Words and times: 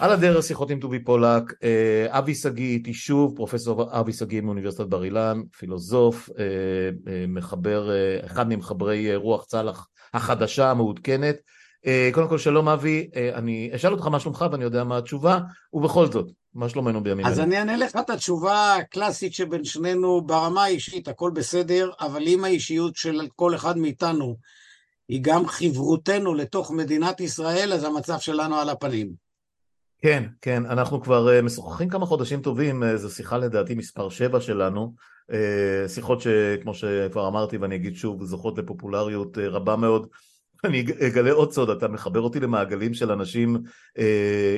על 0.00 0.12
הדרך 0.12 0.44
שיחות 0.44 0.70
עם 0.70 0.80
טובי 0.80 1.04
פולק, 1.04 1.42
אה, 1.62 2.18
אבי 2.18 2.34
שגיא 2.34 2.74
איתי 2.74 2.94
שוב, 2.94 3.36
פרופסור 3.36 4.00
אבי 4.00 4.12
שגיא 4.12 4.40
מאוניברסיטת 4.40 4.86
בר 4.86 5.04
אילן, 5.04 5.42
פילוסוף, 5.58 6.30
אה, 6.38 6.44
אה, 7.12 7.24
מחבר, 7.28 7.90
אחד 8.26 8.48
ממחברי 8.48 9.16
רוח 9.16 9.44
צלח 9.44 9.88
החדשה, 10.14 10.70
המעודכנת. 10.70 11.36
קודם 12.12 12.28
כל 12.28 12.38
שלום 12.38 12.68
אבי, 12.68 13.10
אני 13.34 13.70
אשאל 13.74 13.92
אותך 13.92 14.06
מה 14.06 14.20
שלומך 14.20 14.44
ואני 14.52 14.64
יודע 14.64 14.84
מה 14.84 14.98
התשובה, 14.98 15.38
ובכל 15.72 16.12
זאת, 16.12 16.26
מה 16.54 16.68
שלומנו 16.68 17.02
בימים 17.02 17.26
אלה? 17.26 17.34
אז 17.34 17.40
אני 17.40 17.58
אענה 17.58 17.76
לך 17.76 17.96
את 17.96 18.10
התשובה 18.10 18.74
הקלאסית 18.74 19.34
שבין 19.34 19.64
שנינו 19.64 20.20
ברמה 20.20 20.64
האישית, 20.64 21.08
הכל 21.08 21.30
בסדר, 21.34 21.90
אבל 22.00 22.22
אם 22.26 22.44
האישיות 22.44 22.96
של 22.96 23.20
כל 23.36 23.54
אחד 23.54 23.78
מאיתנו 23.78 24.36
היא 25.08 25.20
גם 25.22 25.46
חברותנו 25.46 26.34
לתוך 26.34 26.70
מדינת 26.70 27.20
ישראל, 27.20 27.72
אז 27.72 27.84
המצב 27.84 28.18
שלנו 28.18 28.56
על 28.56 28.68
הפנים. 28.68 29.25
כן, 30.06 30.24
כן, 30.42 30.66
אנחנו 30.66 31.02
כבר 31.02 31.38
uh, 31.38 31.42
משוחחים 31.42 31.88
כמה 31.88 32.06
חודשים 32.06 32.42
טובים, 32.42 32.82
uh, 32.82 32.96
זו 32.96 33.10
שיחה 33.10 33.38
לדעתי 33.38 33.74
מספר 33.74 34.08
7 34.08 34.40
שלנו, 34.40 34.94
uh, 35.30 35.88
שיחות 35.88 36.20
שכמו 36.20 36.74
שכבר 36.74 37.28
אמרתי 37.28 37.56
ואני 37.56 37.74
אגיד 37.74 37.96
שוב, 37.96 38.24
זוכות 38.24 38.58
לפופולריות 38.58 39.38
רבה 39.38 39.76
מאוד. 39.76 40.06
אני 40.64 40.84
אגלה 41.06 41.32
עוד 41.32 41.52
סוד, 41.52 41.70
אתה 41.70 41.88
מחבר 41.88 42.20
אותי 42.20 42.40
למעגלים 42.40 42.94
של 42.94 43.12
אנשים, 43.12 43.56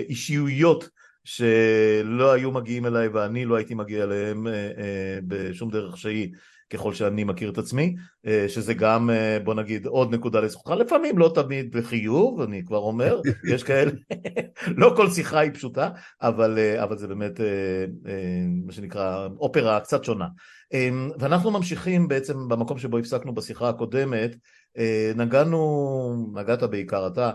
אישיויות 0.08 0.88
שלא 1.24 2.32
היו 2.32 2.50
מגיעים 2.50 2.86
אליי 2.86 3.08
ואני 3.08 3.44
לא 3.44 3.56
הייתי 3.56 3.74
מגיע 3.74 4.04
אליהם 4.04 4.46
בשום 5.26 5.70
דרך 5.70 5.96
שהיא. 5.96 6.32
ככל 6.70 6.94
שאני 6.94 7.24
מכיר 7.24 7.50
את 7.50 7.58
עצמי, 7.58 7.96
אה, 8.26 8.48
שזה 8.48 8.74
גם 8.74 9.10
אה, 9.10 9.38
בוא 9.44 9.54
נגיד 9.54 9.86
עוד 9.86 10.14
נקודה 10.14 10.40
לזכותך, 10.40 10.70
לפעמים 10.70 11.18
לא 11.18 11.32
תמיד 11.34 11.76
בחיוב, 11.76 12.40
אני 12.40 12.64
כבר 12.64 12.78
אומר, 12.78 13.20
יש 13.54 13.62
כאלה, 13.62 13.90
לא 14.76 14.92
כל 14.96 15.10
שיחה 15.10 15.38
היא 15.38 15.50
פשוטה, 15.54 15.90
אבל, 16.22 16.58
אה, 16.58 16.84
אבל 16.84 16.98
זה 16.98 17.08
באמת 17.08 17.40
מה 18.66 18.72
שנקרא 18.72 19.28
אופרה 19.38 19.80
קצת 19.80 20.04
שונה. 20.04 20.26
ואנחנו 21.18 21.50
ממשיכים 21.50 22.08
בעצם 22.08 22.48
במקום 22.48 22.78
שבו 22.78 22.98
הפסקנו 22.98 23.34
בשיחה 23.34 23.68
הקודמת, 23.68 24.36
נגענו, 25.16 26.32
נגעת 26.34 26.62
בעיקר 26.62 27.06
אתה, 27.06 27.30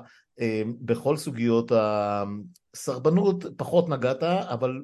בכל 0.82 1.18
סוגיות 1.18 1.72
הסרבנות 1.76 3.46
פחות 3.58 3.90
נגעת, 3.90 4.24
אבל 4.24 4.82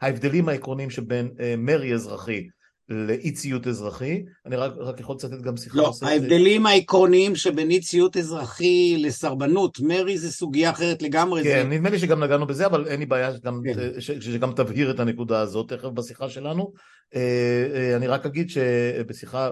ההבדלים 0.00 0.48
העקרוניים 0.48 0.90
שבין 0.90 1.30
מרי 1.58 1.94
אזרחי 1.94 2.48
לאי 2.88 3.30
ציות 3.32 3.66
אזרחי, 3.66 4.22
אני 4.46 4.56
רק, 4.56 4.72
רק 4.78 5.00
יכול 5.00 5.16
לצטט 5.16 5.40
גם 5.42 5.56
שיחה 5.56 5.78
לא, 5.78 5.92
ההבדלים 6.02 6.62
זה... 6.62 6.68
העקרוניים 6.68 7.36
שבין 7.36 7.70
אי 7.70 7.80
ציות 7.80 8.16
אזרחי 8.16 8.96
לסרבנות, 8.98 9.80
מרי 9.80 10.18
זה 10.18 10.32
סוגיה 10.32 10.70
אחרת 10.70 11.02
לגמרי. 11.02 11.42
כן, 11.42 11.62
זה... 11.62 11.76
נדמה 11.76 11.90
לי 11.90 11.98
שגם 11.98 12.22
נגענו 12.24 12.46
בזה, 12.46 12.66
אבל 12.66 12.86
אין 12.86 13.00
לי 13.00 13.06
בעיה 13.06 13.36
שגם, 13.36 13.60
כן. 13.64 14.00
ש, 14.00 14.10
שגם 14.10 14.52
תבהיר 14.52 14.90
את 14.90 15.00
הנקודה 15.00 15.40
הזאת 15.40 15.72
תכף 15.72 15.88
בשיחה 15.88 16.28
שלנו. 16.28 16.72
אה, 17.14 17.68
אה, 17.74 17.96
אני 17.96 18.06
רק 18.06 18.26
אגיד 18.26 18.50
שבשיחה 18.50 19.50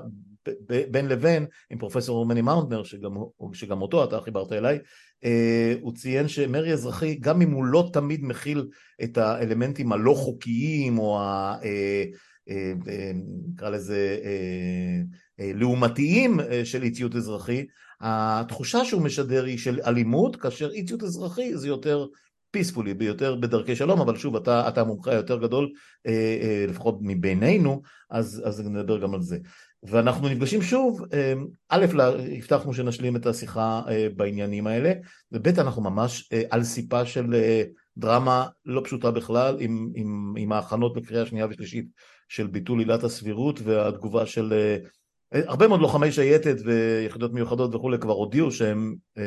בין 0.90 1.08
לבין 1.08 1.46
עם 1.70 1.78
פרופסור 1.78 2.26
מני 2.26 2.42
מאונטנר, 2.42 2.84
שגם, 2.84 3.10
שגם 3.52 3.82
אותו 3.82 4.04
אתה 4.04 4.20
חיברת 4.20 4.52
אליי, 4.52 4.78
אה, 5.24 5.74
הוא 5.80 5.92
ציין 5.94 6.28
שמרי 6.28 6.72
אזרחי, 6.72 7.14
גם 7.14 7.42
אם 7.42 7.50
הוא 7.50 7.64
לא 7.64 7.90
תמיד 7.92 8.24
מכיל 8.24 8.66
את 9.02 9.18
האלמנטים 9.18 9.92
הלא 9.92 10.14
חוקיים 10.14 10.98
או 10.98 11.20
ה... 11.20 11.56
אה, 12.48 12.72
אה, 12.88 13.12
נקרא 13.52 13.70
לזה 13.70 14.18
אה, 14.24 15.50
לעומתיים 15.54 16.40
של 16.64 16.82
אי 16.82 16.90
ציות 16.90 17.16
אזרחי, 17.16 17.66
התחושה 18.00 18.84
שהוא 18.84 19.02
משדר 19.02 19.44
היא 19.44 19.58
של 19.58 19.80
אלימות, 19.86 20.36
כאשר 20.36 20.70
אי 20.70 20.84
ציות 20.84 21.02
אזרחי 21.02 21.56
זה 21.56 21.68
יותר 21.68 22.06
פיספולי, 22.50 22.94
ביותר 22.94 23.34
בדרכי 23.34 23.76
שלום, 23.76 24.00
אבל 24.00 24.16
שוב, 24.16 24.36
אתה, 24.36 24.68
אתה 24.68 24.80
המומחה 24.80 25.10
היותר 25.10 25.38
גדול, 25.38 25.72
לפחות 26.68 26.98
מבינינו, 27.00 27.82
אז, 28.10 28.42
אז 28.44 28.60
נדבר 28.60 28.98
גם 28.98 29.14
על 29.14 29.22
זה. 29.22 29.38
ואנחנו 29.82 30.28
נפגשים 30.28 30.62
שוב, 30.62 31.00
א', 31.68 31.86
הבטחנו 32.38 32.74
שנשלים 32.74 33.16
את 33.16 33.26
השיחה 33.26 33.82
בעניינים 34.16 34.66
האלה, 34.66 34.92
וב', 35.32 35.48
אנחנו 35.48 35.82
ממש 35.82 36.30
על 36.50 36.64
סיפה 36.64 37.06
של 37.06 37.34
דרמה 37.96 38.46
לא 38.66 38.80
פשוטה 38.84 39.10
בכלל, 39.10 39.56
עם, 39.60 39.90
עם, 39.94 40.34
עם 40.38 40.52
ההכנות 40.52 40.96
לקריאה 40.96 41.26
שנייה 41.26 41.46
ושלישית 41.50 41.86
של 42.28 42.46
ביטול 42.46 42.78
עילת 42.78 43.04
הסבירות 43.04 43.60
והתגובה 43.64 44.26
של 44.26 44.52
אה, 45.34 45.40
הרבה 45.46 45.68
מאוד 45.68 45.80
לוחמי 45.80 46.12
שייטת 46.12 46.56
ויחידות 46.64 47.32
מיוחדות 47.32 47.74
וכולי 47.74 47.98
כבר 47.98 48.12
הודיעו 48.12 48.52
שהם 48.52 48.94
אה, 49.18 49.22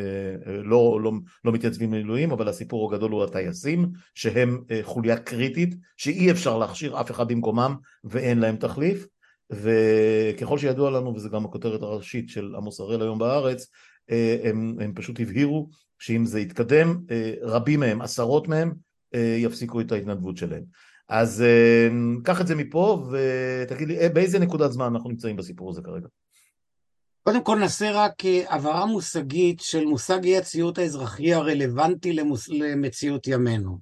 אה, 0.48 0.58
לא, 0.64 1.00
לא, 1.04 1.12
לא 1.46 1.52
מתייצבים 1.52 1.94
למילואים 1.94 2.32
אבל 2.32 2.48
הסיפור 2.48 2.94
הגדול 2.94 3.12
הוא 3.12 3.24
הטייסים 3.24 3.90
שהם 4.14 4.64
חוליה 4.84 5.18
קריטית 5.18 5.76
שאי 5.98 6.32
אפשר 6.32 6.58
להכשיר 6.58 7.02
אף 7.02 7.12
אחד 7.12 7.28
במקומם 7.28 7.76
ואין 8.04 8.40
להם 8.40 8.56
תחליף. 8.56 9.08
וככל 9.52 10.58
שידוע 10.58 10.92
לנו 10.92 11.16
וזה 11.16 11.30
גם 11.30 11.46
הכותרת 11.46 11.81
הראשית 11.81 12.30
של 12.30 12.56
עמוס 12.56 12.80
הראל 12.80 13.02
היום 13.02 13.20
בארץ 13.20 13.68
הם, 14.44 14.76
הם 14.80 14.94
פשוט 14.96 15.20
הבהירו 15.20 15.70
שאם 16.00 16.26
זה 16.26 16.40
יתקדם 16.40 16.98
רבים 17.42 17.80
מהם 17.80 18.02
עשרות 18.02 18.48
מהם 18.48 18.74
יפסיקו 19.14 19.81
את 19.81 19.92
ההתנדבות 19.92 20.38
שלהם 20.38 20.64
אז 21.09 21.42
אה, 21.42 21.88
קח 22.24 22.42
את 22.42 22.47
זה 22.47 22.56
מפה 22.56 23.08
ותגיד 23.12 23.88
לי 23.88 24.00
אה, 24.00 24.09
באיזה 24.09 24.40
נקודת 24.40 24.72
זמן 24.72 24.86
אנחנו 24.86 25.09
נמצאים 25.09 25.36
בסיפור 25.36 25.70
הזה 25.70 25.81
כרגע. 25.81 26.08
קודם 27.24 27.44
כל 27.44 27.59
נעשה 27.59 27.92
רק 27.92 28.25
אה, 28.25 28.44
הבהרה 28.50 28.86
מושגית 28.86 29.59
של 29.59 29.86
מושג 29.86 30.24
אי 30.24 30.38
הציות 30.38 30.78
האזרחי 30.78 31.34
הרלוונטי 31.34 32.14
למוס... 32.14 32.50
למציאות 32.50 33.28
ימינו. 33.28 33.80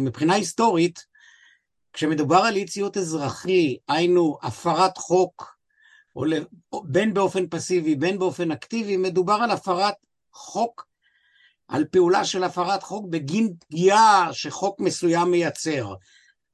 מבחינה 0.00 0.34
היסטורית, 0.34 1.04
כשמדובר 1.92 2.36
על 2.36 2.56
אי 2.56 2.64
ציות 2.64 2.96
אזרחי, 2.96 3.76
היינו 3.88 4.38
הפרת 4.42 4.98
חוק, 4.98 5.56
או 6.16 6.24
בין 6.84 7.14
באופן 7.14 7.46
פסיבי 7.48 7.94
בין 7.94 8.18
באופן 8.18 8.50
אקטיבי, 8.52 8.96
מדובר 8.96 9.38
על 9.42 9.50
הפרת 9.50 9.94
חוק, 10.32 10.86
על 11.68 11.84
פעולה 11.84 12.24
של 12.24 12.44
הפרת 12.44 12.82
חוק 12.82 13.06
בגין 13.10 13.54
פגיעה 13.58 14.28
שחוק 14.32 14.80
מסוים 14.80 15.30
מייצר. 15.30 15.94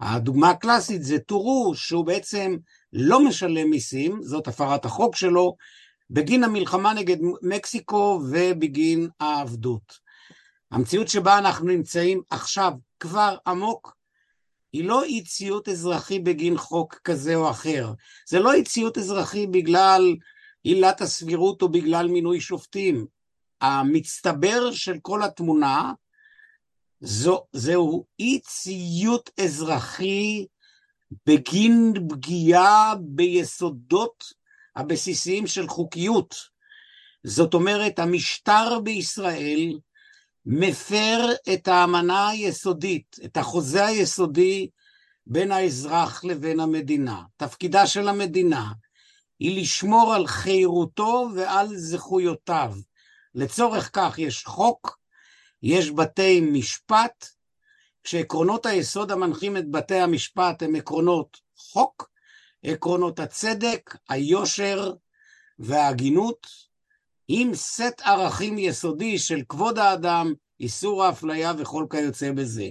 הדוגמה 0.00 0.50
הקלאסית 0.50 1.02
זה 1.02 1.18
טורו, 1.18 1.74
שהוא 1.74 2.04
בעצם 2.04 2.56
לא 2.92 3.24
משלם 3.24 3.70
מיסים, 3.70 4.22
זאת 4.22 4.48
הפרת 4.48 4.84
החוק 4.84 5.16
שלו, 5.16 5.56
בגין 6.10 6.44
המלחמה 6.44 6.94
נגד 6.94 7.16
מקסיקו 7.42 8.20
ובגין 8.30 9.08
העבדות. 9.20 9.98
המציאות 10.70 11.08
שבה 11.08 11.38
אנחנו 11.38 11.66
נמצאים 11.66 12.22
עכשיו 12.30 12.72
כבר 13.00 13.36
עמוק, 13.46 13.98
היא 14.72 14.84
לא 14.84 15.02
אי 15.02 15.24
ציות 15.24 15.68
אזרחי 15.68 16.18
בגין 16.18 16.56
חוק 16.56 16.94
כזה 17.04 17.34
או 17.34 17.50
אחר. 17.50 17.92
זה 18.28 18.38
לא 18.38 18.52
אי 18.52 18.64
ציות 18.64 18.98
אזרחי 18.98 19.46
בגלל 19.46 20.16
עילת 20.62 21.00
הסבירות 21.00 21.62
או 21.62 21.68
בגלל 21.68 22.08
מינוי 22.08 22.40
שופטים. 22.40 23.06
המצטבר 23.60 24.72
של 24.72 24.98
כל 25.02 25.22
התמונה 25.22 25.92
זו, 27.00 27.44
זהו 27.52 28.04
אי 28.18 28.40
ציות 28.40 29.30
אזרחי 29.40 30.46
בגין 31.26 31.94
פגיעה 32.08 32.94
ביסודות 33.00 34.24
הבסיסיים 34.76 35.46
של 35.46 35.68
חוקיות. 35.68 36.34
זאת 37.24 37.54
אומרת, 37.54 37.98
המשטר 37.98 38.80
בישראל 38.82 39.78
מפר 40.46 41.28
את 41.52 41.68
האמנה 41.68 42.28
היסודית, 42.28 43.16
את 43.24 43.36
החוזה 43.36 43.86
היסודי 43.86 44.68
בין 45.26 45.52
האזרח 45.52 46.24
לבין 46.24 46.60
המדינה. 46.60 47.22
תפקידה 47.36 47.86
של 47.86 48.08
המדינה 48.08 48.72
היא 49.38 49.62
לשמור 49.62 50.14
על 50.14 50.26
חירותו 50.26 51.28
ועל 51.34 51.76
זכויותיו. 51.76 52.74
לצורך 53.34 53.90
כך 53.92 54.18
יש 54.18 54.44
חוק, 54.44 54.97
יש 55.62 55.90
בתי 55.90 56.40
משפט, 56.40 57.28
כשעקרונות 58.04 58.66
היסוד 58.66 59.10
המנחים 59.10 59.56
את 59.56 59.70
בתי 59.70 59.94
המשפט 59.94 60.62
הם 60.62 60.74
עקרונות 60.74 61.40
חוק, 61.56 62.10
עקרונות 62.62 63.20
הצדק, 63.20 63.96
היושר 64.08 64.92
וההגינות, 65.58 66.46
עם 67.28 67.54
סט 67.54 68.00
ערכים 68.04 68.58
יסודי 68.58 69.18
של 69.18 69.40
כבוד 69.48 69.78
האדם, 69.78 70.34
איסור 70.60 71.04
האפליה 71.04 71.52
וכל 71.58 71.86
כיוצא 71.90 72.32
בזה. 72.32 72.68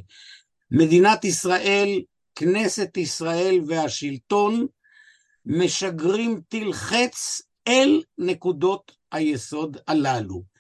מדינת 0.71 1.25
ישראל, 1.25 2.01
כנסת 2.35 2.97
ישראל 2.97 3.59
והשלטון 3.67 4.67
משגרים 5.45 6.41
טיל 6.49 6.73
חץ 6.73 7.41
אל 7.67 8.03
נקודות 8.17 8.91
היסוד 9.11 9.77
הללו. 9.87 10.56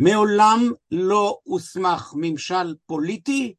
מעולם 0.00 0.72
לא 0.90 1.38
הוסמך 1.42 2.12
ממשל 2.16 2.74
פוליטי 2.86 3.54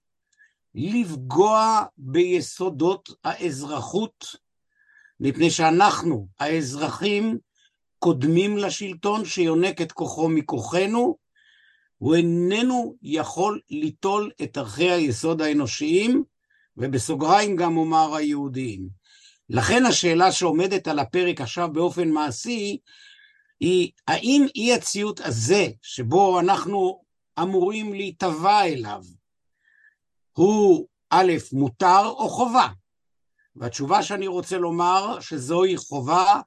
לפגוע 0.76 1.84
ביסודות 1.98 3.10
האזרחות, 3.24 4.26
מפני 5.20 5.50
שאנחנו, 5.50 6.28
האזרחים, 6.40 7.38
קודמים 8.00 8.58
לשלטון 8.58 9.26
שיונק 9.26 9.82
את 9.82 9.92
כוחו 9.92 10.30
מכוחנו, 10.30 11.18
הוא 11.98 12.16
איננו 12.16 12.96
יכול 13.02 13.60
ליטול 13.70 14.32
את 14.44 14.58
ערכי 14.58 14.92
היסוד 14.92 15.42
האנושיים, 15.42 16.24
ובסוגריים 16.78 17.56
גם 17.56 17.78
אומר 17.78 18.16
היהודיים. 18.16 18.90
לכן 19.50 19.86
השאלה 19.86 20.32
שעומדת 20.32 20.88
על 20.88 21.00
הפרק 21.00 21.42
עכשיו 21.42 21.70
באופן 21.74 22.10
מעשי, 22.10 22.78
היא 23.62 23.92
האם 24.08 24.46
אי 24.56 24.74
הציות 24.74 25.20
הזה, 25.20 25.68
שבו 25.82 26.40
אנחנו 26.40 27.04
אמורים 27.42 27.94
להיטבע 27.94 28.62
אליו, 28.66 29.04
הוא 30.32 30.88
א', 31.10 31.32
מותר 31.54 32.06
או 32.06 32.30
חובה? 32.30 32.68
והתשובה 33.56 34.04
שאני 34.04 34.28
רוצה 34.28 34.58
לומר 34.58 35.20
שזוהי 35.20 35.78
חובה, 35.78 36.42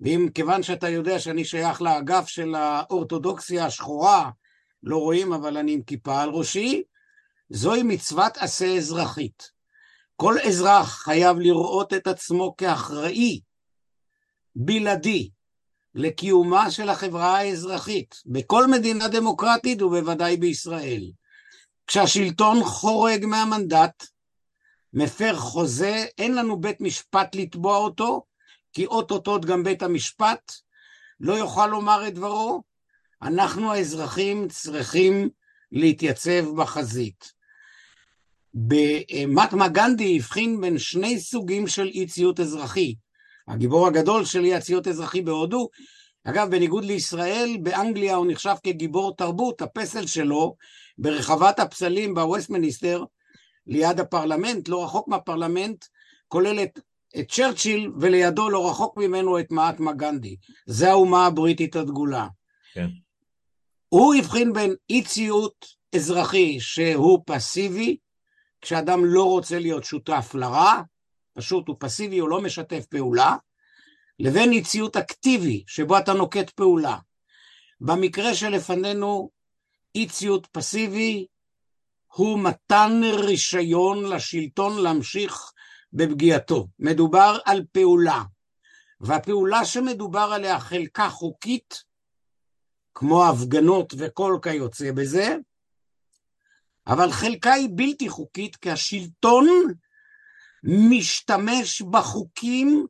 ואם 0.00 0.28
כיוון 0.34 0.62
שאתה 0.62 0.88
יודע 0.88 1.18
שאני 1.18 1.44
שייך 1.44 1.82
לאגף 1.82 2.26
של 2.26 2.54
האורתודוקסיה 2.54 3.66
השחורה, 3.66 4.30
לא 4.82 4.96
רואים 4.96 5.32
אבל 5.32 5.56
אני 5.56 5.72
עם 5.72 5.82
כיפה 5.82 6.22
על 6.22 6.30
ראשי, 6.30 6.82
זוהי 7.50 7.82
מצוות 7.82 8.36
עשה 8.36 8.76
אזרחית. 8.76 9.50
כל 10.16 10.34
אזרח 10.48 11.02
חייב 11.02 11.38
לראות 11.38 11.92
את 11.92 12.06
עצמו 12.06 12.56
כאחראי, 12.56 13.40
בלעדי, 14.56 15.30
לקיומה 15.96 16.70
של 16.70 16.88
החברה 16.88 17.38
האזרחית, 17.38 18.22
בכל 18.26 18.66
מדינה 18.66 19.08
דמוקרטית 19.08 19.82
ובוודאי 19.82 20.36
בישראל. 20.36 21.10
כשהשלטון 21.86 22.64
חורג 22.64 23.26
מהמנדט, 23.26 24.06
מפר 24.92 25.36
חוזה, 25.36 26.04
אין 26.18 26.34
לנו 26.34 26.60
בית 26.60 26.80
משפט 26.80 27.34
לתבוע 27.34 27.76
אותו, 27.76 28.24
כי 28.72 28.86
אוטוטוט 28.86 29.44
גם 29.44 29.62
בית 29.62 29.82
המשפט 29.82 30.52
לא 31.20 31.34
יוכל 31.34 31.66
לומר 31.66 32.08
את 32.08 32.14
דברו. 32.14 32.62
אנחנו 33.22 33.72
האזרחים 33.72 34.48
צריכים 34.48 35.28
להתייצב 35.72 36.44
בחזית. 36.56 37.32
במטמה 38.54 39.68
גנדי 39.68 40.16
הבחין 40.16 40.60
בין 40.60 40.78
שני 40.78 41.20
סוגים 41.20 41.66
של 41.66 41.86
אי 41.86 42.06
ציות 42.06 42.40
אזרחי. 42.40 42.94
הגיבור 43.48 43.86
הגדול 43.86 44.24
של 44.24 44.44
אי 44.44 44.54
הציות 44.54 44.88
אזרחי 44.88 45.20
בהודו, 45.20 45.68
אגב, 46.24 46.50
בניגוד 46.50 46.84
לישראל, 46.84 47.56
באנגליה 47.62 48.16
הוא 48.16 48.26
נחשב 48.28 48.54
כגיבור 48.62 49.16
תרבות, 49.16 49.62
הפסל 49.62 50.06
שלו 50.06 50.56
ברחבת 50.98 51.58
הפסלים 51.58 52.14
בווסטמיניסטר, 52.14 53.04
ליד 53.66 54.00
הפרלמנט, 54.00 54.68
לא 54.68 54.84
רחוק 54.84 55.08
מהפרלמנט, 55.08 55.84
כולל 56.28 56.62
את, 56.62 56.78
את 57.18 57.32
צ'רצ'יל, 57.32 57.90
ולידו 58.00 58.50
לא 58.50 58.70
רחוק 58.70 58.96
ממנו 58.96 59.38
את 59.38 59.50
מהטמה 59.50 59.92
גנדי. 59.92 60.36
זה 60.66 60.90
האומה 60.90 61.26
הבריטית 61.26 61.76
הדגולה. 61.76 62.26
כן. 62.72 62.88
הוא 63.88 64.14
הבחין 64.14 64.52
בין 64.52 64.74
אי 64.90 65.02
ציות 65.02 65.66
אזרחי 65.94 66.60
שהוא 66.60 67.22
פסיבי, 67.26 67.96
כשאדם 68.60 69.04
לא 69.04 69.24
רוצה 69.24 69.58
להיות 69.58 69.84
שותף 69.84 70.34
לרע, 70.34 70.82
פשוט 71.36 71.68
הוא 71.68 71.76
פסיבי, 71.78 72.18
הוא 72.18 72.28
לא 72.28 72.40
משתף 72.40 72.86
פעולה, 72.86 73.36
לבין 74.18 74.52
אי 74.52 74.62
ציות 74.62 74.96
אקטיבי, 74.96 75.64
שבו 75.66 75.98
אתה 75.98 76.12
נוקט 76.12 76.50
פעולה. 76.50 76.98
במקרה 77.80 78.34
שלפנינו, 78.34 79.30
אי 79.94 80.06
ציות 80.06 80.46
פסיבי 80.46 81.26
הוא 82.12 82.38
מתן 82.38 83.00
רישיון 83.04 84.04
לשלטון 84.04 84.82
להמשיך 84.82 85.52
בפגיעתו. 85.92 86.68
מדובר 86.78 87.38
על 87.44 87.64
פעולה, 87.72 88.22
והפעולה 89.00 89.64
שמדובר 89.64 90.28
עליה 90.34 90.60
חלקה 90.60 91.08
חוקית, 91.08 91.84
כמו 92.94 93.26
הפגנות 93.26 93.94
וכל 93.98 94.38
כיוצא 94.42 94.92
בזה, 94.92 95.36
אבל 96.86 97.10
חלקה 97.12 97.52
היא 97.52 97.68
בלתי 97.74 98.08
חוקית 98.08 98.56
כי 98.56 98.70
השלטון 98.70 99.46
משתמש 100.64 101.82
בחוקים 101.82 102.86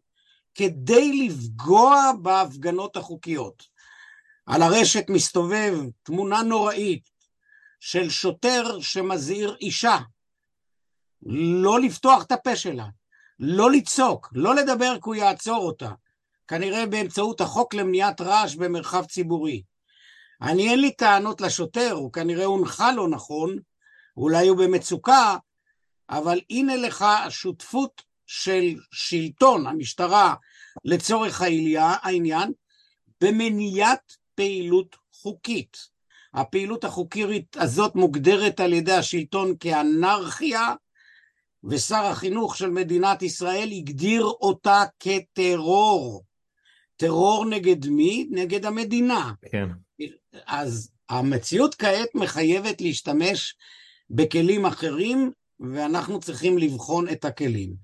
כדי 0.55 1.27
לפגוע 1.27 2.13
בהפגנות 2.23 2.97
החוקיות. 2.97 3.63
על 4.47 4.63
הרשת 4.63 5.05
מסתובב 5.09 5.75
תמונה 6.03 6.43
נוראית 6.43 7.09
של 7.81 8.11
שוטר 8.11 8.81
שמזהיר 8.81 9.57
אישה 9.61 9.99
לא 11.27 11.81
לפתוח 11.81 12.23
את 12.23 12.33
הפה 12.33 12.57
שלה, 12.57 12.87
לא 13.39 13.71
לצעוק, 13.71 14.29
לא 14.33 14.55
לדבר 14.55 14.95
כי 14.95 15.01
הוא 15.05 15.15
יעצור 15.15 15.67
אותה, 15.67 15.91
כנראה 16.49 16.87
באמצעות 16.87 17.41
החוק 17.41 17.75
למניעת 17.75 18.21
רעש 18.21 18.55
במרחב 18.55 19.05
ציבורי. 19.05 19.63
אני 20.43 20.71
אין 20.71 20.81
לי 20.81 20.93
טענות 20.93 21.41
לשוטר, 21.41 21.93
הוא 21.93 22.13
כנראה 22.13 22.45
הונחה 22.45 22.93
לא 22.93 23.09
נכון, 23.09 23.59
אולי 24.17 24.49
הוא 24.49 24.59
במצוקה, 24.59 25.37
אבל 26.11 26.41
הנה 26.51 26.77
לך 26.77 27.05
שותפות 27.29 28.03
של 28.27 28.75
שלטון, 28.91 29.67
המשטרה, 29.67 30.35
לצורך 30.85 31.43
העניין, 32.03 32.53
במניעת 33.21 34.13
פעילות 34.35 34.97
חוקית. 35.13 35.77
הפעילות 36.35 36.85
החוקית 36.85 37.57
הזאת 37.57 37.95
מוגדרת 37.95 38.61
על 38.61 38.73
ידי 38.73 38.93
השלטון 38.93 39.55
כאנרכיה, 39.61 40.75
ושר 41.65 42.05
החינוך 42.05 42.57
של 42.57 42.71
מדינת 42.71 43.23
ישראל 43.23 43.69
הגדיר 43.73 44.25
אותה 44.25 44.83
כטרור. 45.01 46.25
טרור 46.97 47.47
נגד 47.47 47.87
מי? 47.87 48.29
נגד 48.31 48.67
המדינה. 48.67 49.33
כן. 49.51 49.69
אז 50.47 50.91
המציאות 51.09 51.75
כעת 51.75 52.15
מחייבת 52.15 52.81
להשתמש 52.81 53.57
בכלים 54.11 54.67
אחרים, 54.67 55.31
ואנחנו 55.61 56.21
צריכים 56.21 56.59
לבחון 56.59 57.09
את 57.09 57.25
הכלים. 57.25 57.75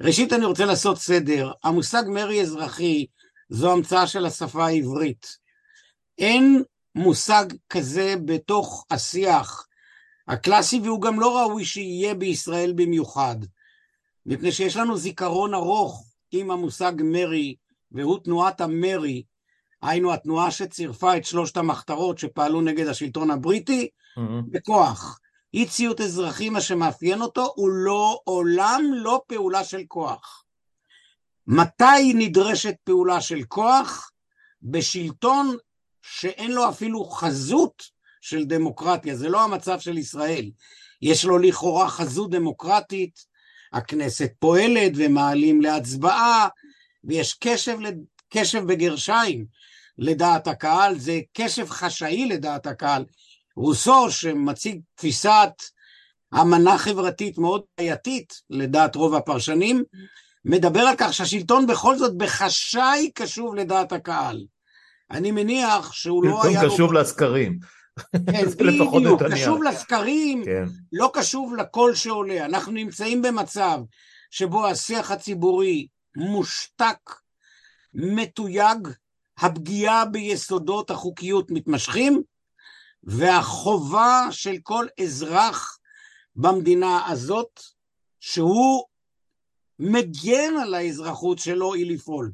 ראשית 0.00 0.32
אני 0.32 0.44
רוצה 0.44 0.64
לעשות 0.64 0.98
סדר. 0.98 1.52
המושג 1.64 2.02
מרי 2.08 2.42
אזרחי 2.42 3.06
זו 3.48 3.72
המצאה 3.72 4.06
של 4.06 4.26
השפה 4.26 4.66
העברית. 4.66 5.36
אין 6.18 6.62
מושג 6.94 7.44
כזה 7.70 8.14
בתוך 8.24 8.86
השיח 8.90 9.66
הקלאסי, 10.28 10.80
והוא 10.80 11.02
גם 11.02 11.20
לא 11.20 11.38
ראוי 11.38 11.64
שיהיה 11.64 12.14
בישראל 12.14 12.72
במיוחד, 12.72 13.36
מפני 14.26 14.52
שיש 14.52 14.76
לנו 14.76 14.96
זיכרון 14.96 15.54
ארוך 15.54 16.04
עם 16.32 16.50
המושג 16.50 16.92
מרי, 16.98 17.54
והוא 17.92 18.18
תנועת 18.24 18.60
המרי, 18.60 19.22
היינו 19.82 20.12
התנועה 20.12 20.50
שצירפה 20.50 21.16
את 21.16 21.24
שלושת 21.24 21.56
המחתרות 21.56 22.18
שפעלו 22.18 22.60
נגד 22.60 22.86
השלטון 22.86 23.30
הבריטי, 23.30 23.88
mm-hmm. 24.18 24.50
בכוח. 24.50 25.20
אי 25.54 25.66
ציות 25.66 26.00
אזרחי, 26.00 26.48
מה 26.48 26.60
שמאפיין 26.60 27.22
אותו, 27.22 27.52
הוא 27.56 27.70
לא, 27.70 28.20
עולם 28.24 28.82
לא 28.92 29.22
פעולה 29.26 29.64
של 29.64 29.82
כוח. 29.88 30.44
מתי 31.46 32.14
נדרשת 32.14 32.74
פעולה 32.84 33.20
של 33.20 33.42
כוח? 33.48 34.10
בשלטון 34.62 35.56
שאין 36.02 36.52
לו 36.52 36.68
אפילו 36.68 37.04
חזות 37.04 37.82
של 38.20 38.44
דמוקרטיה, 38.44 39.16
זה 39.16 39.28
לא 39.28 39.44
המצב 39.44 39.80
של 39.80 39.98
ישראל. 39.98 40.50
יש 41.02 41.24
לו 41.24 41.38
לכאורה 41.38 41.88
חזות 41.88 42.30
דמוקרטית, 42.30 43.24
הכנסת 43.72 44.32
פועלת 44.38 44.92
ומעלים 44.96 45.60
להצבעה, 45.60 46.48
ויש 47.04 47.34
קשב, 47.40 47.78
קשב 48.30 48.64
בגרשיים 48.64 49.46
לדעת 49.98 50.46
הקהל, 50.46 50.98
זה 50.98 51.20
קשב 51.32 51.68
חשאי 51.68 52.26
לדעת 52.26 52.66
הקהל. 52.66 53.04
רוסו 53.56 54.10
שמציג 54.10 54.80
תפיסת 54.94 55.52
אמנה 56.34 56.78
חברתית 56.78 57.38
מאוד 57.38 57.62
בעייתית 57.78 58.32
לדעת 58.50 58.96
רוב 58.96 59.14
הפרשנים, 59.14 59.84
מדבר 60.44 60.80
על 60.80 60.94
כך 60.98 61.14
שהשלטון 61.14 61.66
בכל 61.66 61.98
זאת 61.98 62.16
בחשאי 62.16 63.10
קשוב 63.14 63.54
לדעת 63.54 63.92
הקהל. 63.92 64.46
אני 65.10 65.30
מניח 65.30 65.92
שהוא 65.92 66.24
לא 66.24 66.44
היה... 66.44 66.52
שלטון 66.52 66.74
קשוב 66.74 66.92
לסקרים. 66.92 67.58
כן, 68.12 68.46
בדיוק, 68.58 69.22
קשוב 69.32 69.62
לסקרים, 69.62 70.44
כן. 70.44 70.64
לא 70.92 71.10
קשוב 71.14 71.54
לקול 71.54 71.94
שעולה. 71.94 72.44
אנחנו 72.44 72.72
נמצאים 72.72 73.22
במצב 73.22 73.80
שבו 74.30 74.66
השיח 74.66 75.10
הציבורי 75.10 75.86
מושתק, 76.16 77.10
מתויג, 77.94 78.88
הפגיעה 79.38 80.04
ביסודות 80.04 80.90
החוקיות 80.90 81.50
מתמשכים, 81.50 82.22
והחובה 83.04 84.26
של 84.30 84.56
כל 84.62 84.86
אזרח 85.02 85.78
במדינה 86.36 87.06
הזאת, 87.08 87.60
שהוא 88.20 88.84
מגן 89.78 90.54
על 90.62 90.74
האזרחות 90.74 91.38
שלו, 91.38 91.74
היא 91.74 91.94
לפעול. 91.94 92.32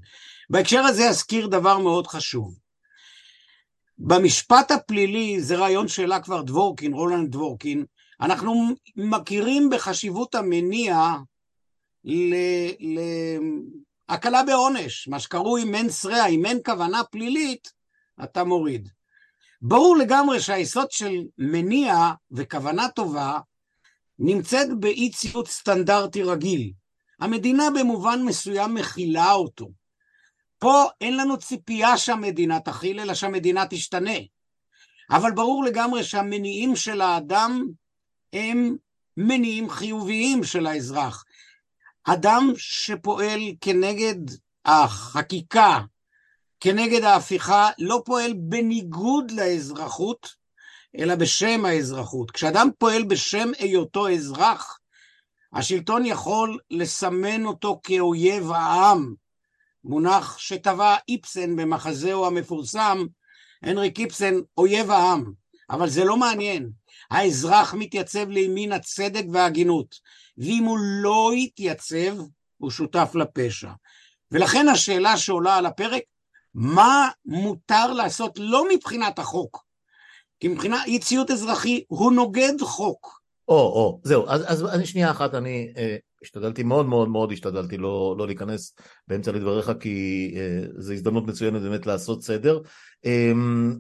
בהקשר 0.50 0.80
הזה 0.80 1.08
אזכיר 1.08 1.46
דבר 1.46 1.78
מאוד 1.78 2.06
חשוב. 2.06 2.58
במשפט 3.98 4.70
הפלילי, 4.70 5.40
זה 5.40 5.56
רעיון 5.56 5.88
שהעלה 5.88 6.20
כבר 6.20 6.42
דבורקין, 6.42 6.92
רולנד 6.92 7.32
דבורקין, 7.32 7.84
אנחנו 8.20 8.68
מכירים 8.96 9.70
בחשיבות 9.70 10.34
המניע 10.34 11.14
להקלה 14.08 14.42
בעונש, 14.42 15.08
מה 15.08 15.20
שקרוי 15.20 15.64
ריאה, 16.04 16.26
אם 16.26 16.46
אין 16.46 16.58
כוונה 16.64 17.04
פלילית, 17.04 17.72
אתה 18.24 18.44
מוריד. 18.44 18.88
ברור 19.62 19.96
לגמרי 19.96 20.40
שהיסוד 20.40 20.90
של 20.90 21.22
מניע 21.38 22.12
וכוונה 22.30 22.88
טובה 22.88 23.38
נמצאת 24.18 24.80
באי 24.80 25.10
ציות 25.10 25.48
סטנדרטי 25.48 26.22
רגיל. 26.22 26.72
המדינה 27.20 27.64
במובן 27.78 28.22
מסוים 28.22 28.74
מכילה 28.74 29.32
אותו. 29.32 29.68
פה 30.58 30.84
אין 31.00 31.16
לנו 31.16 31.38
ציפייה 31.38 31.98
שהמדינה 31.98 32.60
תכיל, 32.60 33.00
אלא 33.00 33.14
שהמדינה 33.14 33.66
תשתנה. 33.70 34.18
אבל 35.10 35.32
ברור 35.32 35.64
לגמרי 35.64 36.04
שהמניעים 36.04 36.76
של 36.76 37.00
האדם 37.00 37.62
הם 38.32 38.76
מניעים 39.16 39.70
חיוביים 39.70 40.44
של 40.44 40.66
האזרח. 40.66 41.24
אדם 42.04 42.52
שפועל 42.56 43.40
כנגד 43.60 44.16
החקיקה, 44.64 45.80
כנגד 46.66 47.04
ההפיכה, 47.04 47.68
לא 47.78 48.02
פועל 48.04 48.32
בניגוד 48.36 49.30
לאזרחות, 49.30 50.34
אלא 50.98 51.14
בשם 51.14 51.64
האזרחות. 51.64 52.30
כשאדם 52.30 52.68
פועל 52.78 53.04
בשם 53.04 53.50
היותו 53.58 54.08
אזרח, 54.08 54.78
השלטון 55.52 56.06
יכול 56.06 56.58
לסמן 56.70 57.46
אותו 57.46 57.80
כאויב 57.82 58.50
העם, 58.50 59.14
מונח 59.84 60.38
שטבע 60.38 60.96
איפסן 61.08 61.56
במחזהו 61.56 62.26
המפורסם, 62.26 63.06
הנריק 63.62 64.00
איפסן, 64.00 64.34
אויב 64.58 64.90
העם. 64.90 65.32
אבל 65.70 65.88
זה 65.88 66.04
לא 66.04 66.16
מעניין. 66.16 66.70
האזרח 67.10 67.74
מתייצב 67.74 68.28
לימין 68.28 68.72
הצדק 68.72 69.24
וההגינות, 69.32 69.94
ואם 70.38 70.64
הוא 70.64 70.78
לא 70.80 71.30
יתייצב, 71.34 72.16
הוא 72.58 72.70
שותף 72.70 73.12
לפשע. 73.14 73.70
ולכן 74.32 74.68
השאלה 74.68 75.16
שעולה 75.16 75.56
על 75.56 75.66
הפרק, 75.66 76.02
מה 76.56 77.08
מותר 77.26 77.92
לעשות 77.92 78.38
לא 78.38 78.64
מבחינת 78.74 79.18
החוק, 79.18 79.64
כי 80.40 80.48
מבחינת 80.48 80.80
אי 80.86 80.98
ציות 80.98 81.30
אזרחי 81.30 81.84
הוא 81.88 82.12
נוגד 82.12 82.60
חוק. 82.60 83.20
או, 83.48 83.54
או, 83.54 84.00
זהו, 84.04 84.24
אז, 84.28 84.44
אז 84.46 84.74
אני 84.74 84.86
שנייה 84.86 85.10
אחת, 85.10 85.34
אני 85.34 85.72
אה, 85.76 85.96
השתדלתי 86.22 86.62
מאוד 86.62 86.86
מאוד 86.86 87.08
מאוד, 87.08 87.32
השתדלתי 87.32 87.76
לא, 87.76 88.14
לא 88.18 88.26
להיכנס 88.26 88.74
באמצע 89.08 89.32
לדבריך, 89.32 89.70
כי 89.80 90.34
אה, 90.36 90.68
זו 90.78 90.92
הזדמנות 90.92 91.26
מצוינת 91.26 91.62
באמת 91.62 91.86
לעשות 91.86 92.22
סדר, 92.22 92.60
אה, 93.06 93.32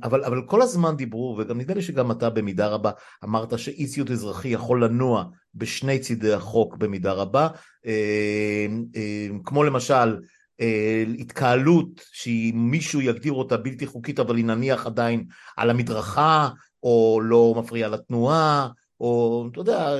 אבל, 0.02 0.24
אבל 0.24 0.42
כל 0.46 0.62
הזמן 0.62 0.96
דיברו, 0.96 1.36
וגם 1.38 1.58
נדמה 1.58 1.74
לי 1.74 1.82
שגם 1.82 2.10
אתה 2.10 2.30
במידה 2.30 2.66
רבה 2.66 2.90
אמרת 3.24 3.58
שאי 3.58 3.86
ציות 3.86 4.10
אזרחי 4.10 4.48
יכול 4.48 4.84
לנוע 4.84 5.24
בשני 5.54 5.98
צידי 5.98 6.32
החוק 6.32 6.76
במידה 6.76 7.12
רבה, 7.12 7.48
אה, 7.86 8.66
אה, 8.96 9.26
כמו 9.44 9.64
למשל, 9.64 10.16
אה, 10.60 11.04
התקהלות 11.18 11.88
שמישהו 12.12 13.00
יגדיר 13.00 13.32
אותה 13.32 13.56
בלתי 13.56 13.86
חוקית 13.86 14.20
אבל 14.20 14.36
היא 14.36 14.44
נניח 14.44 14.86
עדיין 14.86 15.24
על 15.56 15.70
המדרכה 15.70 16.48
או 16.82 17.20
לא 17.22 17.54
מפריעה 17.58 17.90
לתנועה 17.90 18.68
או 19.00 19.46
אתה 19.52 19.60
יודע 19.60 19.96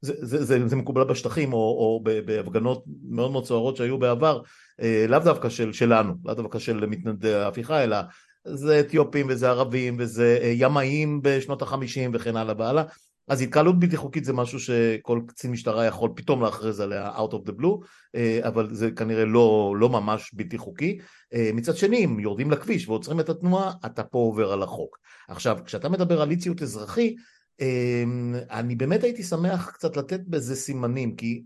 זה, 0.00 0.12
זה, 0.20 0.44
זה, 0.44 0.68
זה 0.68 0.76
מקובל 0.76 1.04
בשטחים 1.04 1.52
או, 1.52 1.58
או 1.58 2.02
בהפגנות 2.24 2.84
מאוד 3.08 3.30
מאוד 3.30 3.44
סוערות 3.44 3.76
שהיו 3.76 3.98
בעבר 3.98 4.42
אה, 4.80 5.06
לאו 5.08 5.18
דווקא 5.18 5.48
של, 5.48 5.72
שלנו 5.72 6.14
לאו 6.24 6.34
דווקא 6.34 6.58
של 6.58 6.86
מתנדדי 6.86 7.34
ההפיכה 7.34 7.84
אלא 7.84 7.96
זה 8.44 8.80
אתיופים 8.80 9.26
וזה 9.28 9.48
ערבים 9.50 9.96
וזה 9.98 10.38
אה, 10.42 10.52
ימאים 10.54 11.20
בשנות 11.22 11.62
החמישים 11.62 12.10
וכן 12.14 12.36
הלאה 12.36 12.54
והלאה 12.58 12.84
אז 13.28 13.40
התקהלות 13.40 13.78
בלתי 13.78 13.96
חוקית 13.96 14.24
זה 14.24 14.32
משהו 14.32 14.60
שכל 14.60 15.20
קצין 15.26 15.50
משטרה 15.50 15.86
יכול 15.86 16.10
פתאום 16.16 16.42
להכריז 16.42 16.80
עליה 16.80 17.16
out 17.16 17.32
of 17.32 17.48
the 17.48 17.60
blue, 17.60 17.86
אה, 18.14 18.40
אבל 18.42 18.74
זה 18.74 18.90
כנראה 18.90 19.24
לא, 19.24 19.74
לא 19.78 19.88
ממש 19.88 20.30
בלתי 20.34 20.58
חוקי. 20.58 20.98
אה, 21.34 21.50
מצד 21.54 21.76
שני, 21.76 22.04
אם 22.04 22.20
יורדים 22.20 22.50
לכביש 22.50 22.88
ועוצרים 22.88 23.20
את 23.20 23.28
התנועה, 23.28 23.72
אתה 23.86 24.04
פה 24.04 24.18
עובר 24.18 24.52
על 24.52 24.62
החוק. 24.62 24.98
עכשיו, 25.28 25.58
כשאתה 25.64 25.88
מדבר 25.88 26.22
על 26.22 26.30
אי 26.30 26.36
ציות 26.36 26.62
אזרחי, 26.62 27.16
אה, 27.60 28.04
אני 28.50 28.76
באמת 28.76 29.04
הייתי 29.04 29.22
שמח 29.22 29.70
קצת 29.70 29.96
לתת 29.96 30.20
בזה 30.26 30.56
סימנים, 30.56 31.16
כי 31.16 31.42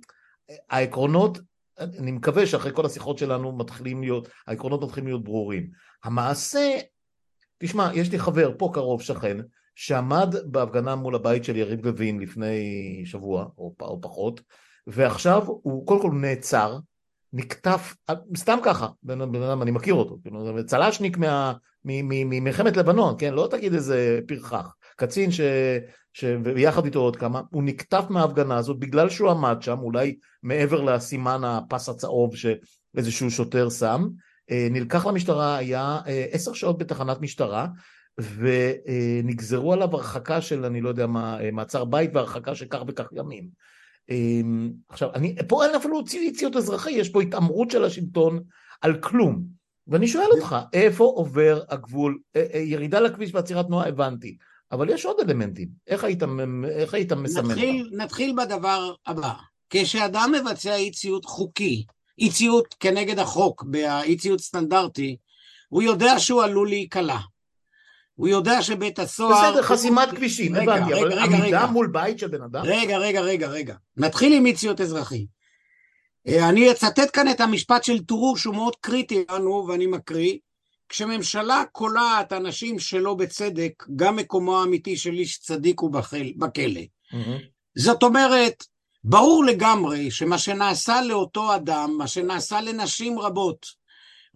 העקרונות, 0.71 1.39
אני 1.79 2.13
מקווה 2.13 2.47
שאחרי 2.47 2.73
כל 2.75 2.87
השיחות 2.87 3.19
שלנו 3.19 3.57
מתחילים 3.57 4.03
להיות, 4.03 4.29
העקרונות 4.47 4.83
מתחילים 4.83 5.07
להיות 5.07 5.25
ברורים. 5.25 5.71
המעשה, 6.05 6.79
תשמע, 7.59 7.91
יש 7.95 8.13
לי 8.13 8.19
חבר 8.19 8.53
פה 8.59 8.71
קרוב, 8.75 9.03
שכן, 9.03 9.37
שעמד 9.77 10.35
בהפגנה 10.45 10.95
מול 10.95 11.15
הבית 11.15 11.45
של 11.45 11.57
יריב 11.57 11.87
לוין 11.87 12.21
לפני 12.21 13.03
שבוע 13.05 13.47
או, 13.59 13.75
או 13.81 14.01
פחות, 14.01 14.41
ועכשיו 14.87 15.43
הוא 15.47 15.87
קודם 15.87 16.03
כל 16.03 16.11
נעצר, 16.11 16.79
נקטף, 17.33 17.95
סתם 18.37 18.59
ככה, 18.63 18.89
בן 19.03 19.21
אדם, 19.21 19.63
אני 19.63 19.71
מכיר 19.71 19.95
אותו, 19.95 20.19
כאילו, 20.23 20.67
צל"שניק 20.67 21.17
ממלחמת 21.85 22.77
לבנון, 22.77 23.15
כן, 23.19 23.35
לא 23.35 23.49
תגיד 23.51 23.75
איזה 23.75 24.21
פרחח, 24.29 24.75
קצין 24.97 25.33
ש, 25.33 25.41
שביחד 26.13 26.85
איתו 26.85 26.99
עוד 26.99 27.17
כמה, 27.17 27.41
הוא 27.51 27.63
נקטף 27.63 28.05
מההפגנה 28.09 28.57
הזאת 28.57 28.79
בגלל 28.79 29.11
שהוא 29.11 29.31
עמד 29.31 29.57
שם, 29.61 29.79
אולי 29.79 30.17
מעבר 30.43 30.81
לסימן 30.81 31.45
הפס 31.45 31.89
הצהוב 31.89 32.37
שאיזשהו 32.37 33.31
שוטר 33.31 33.71
שם, 33.71 34.09
אה, 34.51 34.69
נלקח 34.71 35.07
למשטרה, 35.07 35.57
היה 35.57 35.99
אה, 36.07 36.27
עשר 36.31 36.53
שעות 36.53 36.79
בתחנת 36.79 37.21
משטרה, 37.21 37.67
ונגזרו 38.19 39.73
עליו 39.73 39.95
הרחקה 39.95 40.41
של 40.41 40.65
אני 40.65 40.81
לא 40.81 40.89
יודע 40.89 41.07
מה, 41.07 41.39
מעצר 41.53 41.85
בית 41.85 42.11
והרחקה 42.15 42.55
של 42.55 42.67
כך 42.67 42.81
וכך 42.87 43.09
ימים. 43.13 43.49
אמ, 44.11 44.71
עכשיו, 44.89 45.15
אני, 45.15 45.37
פה 45.49 45.65
אין 45.65 45.75
אפילו 45.75 46.05
ציות 46.37 46.57
אזרחי, 46.57 46.91
יש 46.91 47.09
פה 47.09 47.23
התעמרות 47.23 47.71
של 47.71 47.85
השלטון 47.85 48.43
על 48.81 49.01
כלום. 49.01 49.43
ואני 49.89 50.09
שואל 50.09 50.27
אותך, 50.37 50.57
איפה 50.73 51.05
עובר 51.05 51.63
הגבול, 51.69 52.19
אה, 52.37 52.47
אה, 52.55 52.59
ירידה 52.59 53.01
לכביש 53.01 53.35
ועצירת 53.35 53.67
תנועה 53.67 53.89
הבנתי, 53.89 54.37
אבל 54.73 54.91
יש 54.91 55.05
עוד 55.05 55.21
אלמנטים, 55.21 55.69
איך 55.87 56.05
היית, 56.05 56.23
איך 56.71 56.95
היית 56.95 57.13
מסמן 57.13 57.51
נתחיל? 57.51 57.91
נתחיל 57.93 58.35
בדבר 58.37 58.95
הבא, 59.07 59.33
כשאדם 59.71 60.33
מבצע 60.41 60.75
אי 60.75 60.91
ציות 60.91 61.25
חוקי, 61.25 61.85
אי 62.19 62.31
ציות 62.31 62.75
כנגד 62.81 63.19
החוק, 63.19 63.63
באי 63.63 64.17
ציות 64.17 64.41
סטנדרטי, 64.41 65.17
הוא 65.69 65.83
יודע 65.83 66.19
שהוא 66.19 66.43
עלול 66.43 66.69
להיקלע. 66.69 67.19
הוא 68.17 68.29
יודע 68.29 68.63
שבית 68.63 68.99
הסוהר... 68.99 69.51
בסדר, 69.51 69.63
חסימת 69.63 70.11
כבישים, 70.11 70.55
הבנתי, 70.55 70.95
אבל 70.95 71.13
רגע, 71.13 71.23
עמידה 71.25 71.45
רגע. 71.45 71.67
מול 71.67 71.87
בית 71.87 72.19
של 72.19 72.29
בן 72.29 72.43
אדם? 72.43 72.63
רגע, 72.65 72.99
רגע, 72.99 73.21
רגע, 73.21 73.49
רגע. 73.49 73.75
נתחיל 73.97 74.33
עם 74.33 74.47
אי-ציות 74.47 74.81
אזרחי. 74.81 75.27
אה, 76.29 76.49
אני 76.49 76.71
אצטט 76.71 77.11
כאן 77.13 77.31
את 77.31 77.41
המשפט 77.41 77.85
של 77.85 78.05
טרור 78.05 78.37
שהוא 78.37 78.55
מאוד 78.55 78.77
קריטי 78.81 79.25
לנו, 79.31 79.67
ואני 79.69 79.87
מקריא. 79.87 80.39
כשממשלה 80.89 81.63
קולעת 81.73 82.33
אנשים 82.33 82.79
שלא 82.79 83.15
בצדק, 83.15 83.85
גם 83.97 84.17
מקומו 84.17 84.61
האמיתי 84.61 84.97
של 84.97 85.13
איש 85.13 85.39
צדיק 85.39 85.81
הוא 85.81 85.91
בחל, 85.91 86.33
בכלא. 86.37 86.81
Mm-hmm. 86.81 87.17
זאת 87.77 88.03
אומרת, 88.03 88.65
ברור 89.05 89.45
לגמרי 89.45 90.11
שמה 90.11 90.39
שנעשה 90.39 91.03
לאותו 91.03 91.55
אדם, 91.55 91.95
מה 91.99 92.07
שנעשה 92.07 92.61
לנשים 92.61 93.19
רבות, 93.19 93.67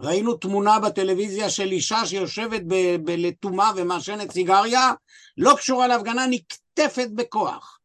ראינו 0.00 0.34
תמונה 0.34 0.78
בטלוויזיה 0.78 1.50
של 1.50 1.72
אישה 1.72 2.06
שיושבת 2.06 2.62
בלתומה 3.04 3.72
ומעשנת 3.76 4.30
סיגריה, 4.30 4.92
לא 5.36 5.54
קשורה 5.56 5.86
להפגנה, 5.86 6.26
נקטפת 6.26 7.08
בכוח. 7.14 7.78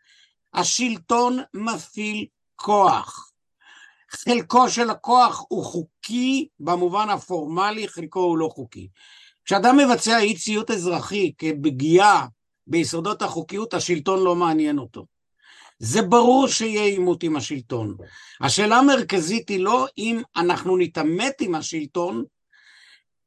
השלטון 0.54 1.40
מפעיל 1.54 2.26
כוח. 2.56 3.32
חלקו 4.10 4.70
של 4.70 4.90
הכוח 4.90 5.46
הוא 5.50 5.64
חוקי 5.64 6.48
במובן 6.60 7.10
הפורמלי, 7.10 7.88
חלקו 7.88 8.20
הוא 8.20 8.38
לא 8.38 8.50
חוקי. 8.54 8.88
כשאדם 9.46 9.78
מבצע 9.78 10.20
אי 10.20 10.36
ציות 10.36 10.72
אזרחי 10.72 11.32
כפגיעה 11.38 12.28
ביסודות 12.68 13.22
החוקיות, 13.22 13.74
השלטון 13.74 14.24
לא 14.24 14.36
מעניין 14.36 14.80
אותו. 14.80 15.06
זה 15.80 16.02
ברור 16.02 16.48
שיהיה 16.48 16.84
עימות 16.84 17.24
עם 17.24 17.36
השלטון. 17.36 17.96
השאלה 18.42 18.78
המרכזית 18.78 19.50
היא 19.50 19.60
לא 19.60 19.88
אם 19.98 20.22
אנחנו 20.36 20.78
נתעמת 20.78 21.42
עם 21.42 21.56
השלטון, 21.56 22.24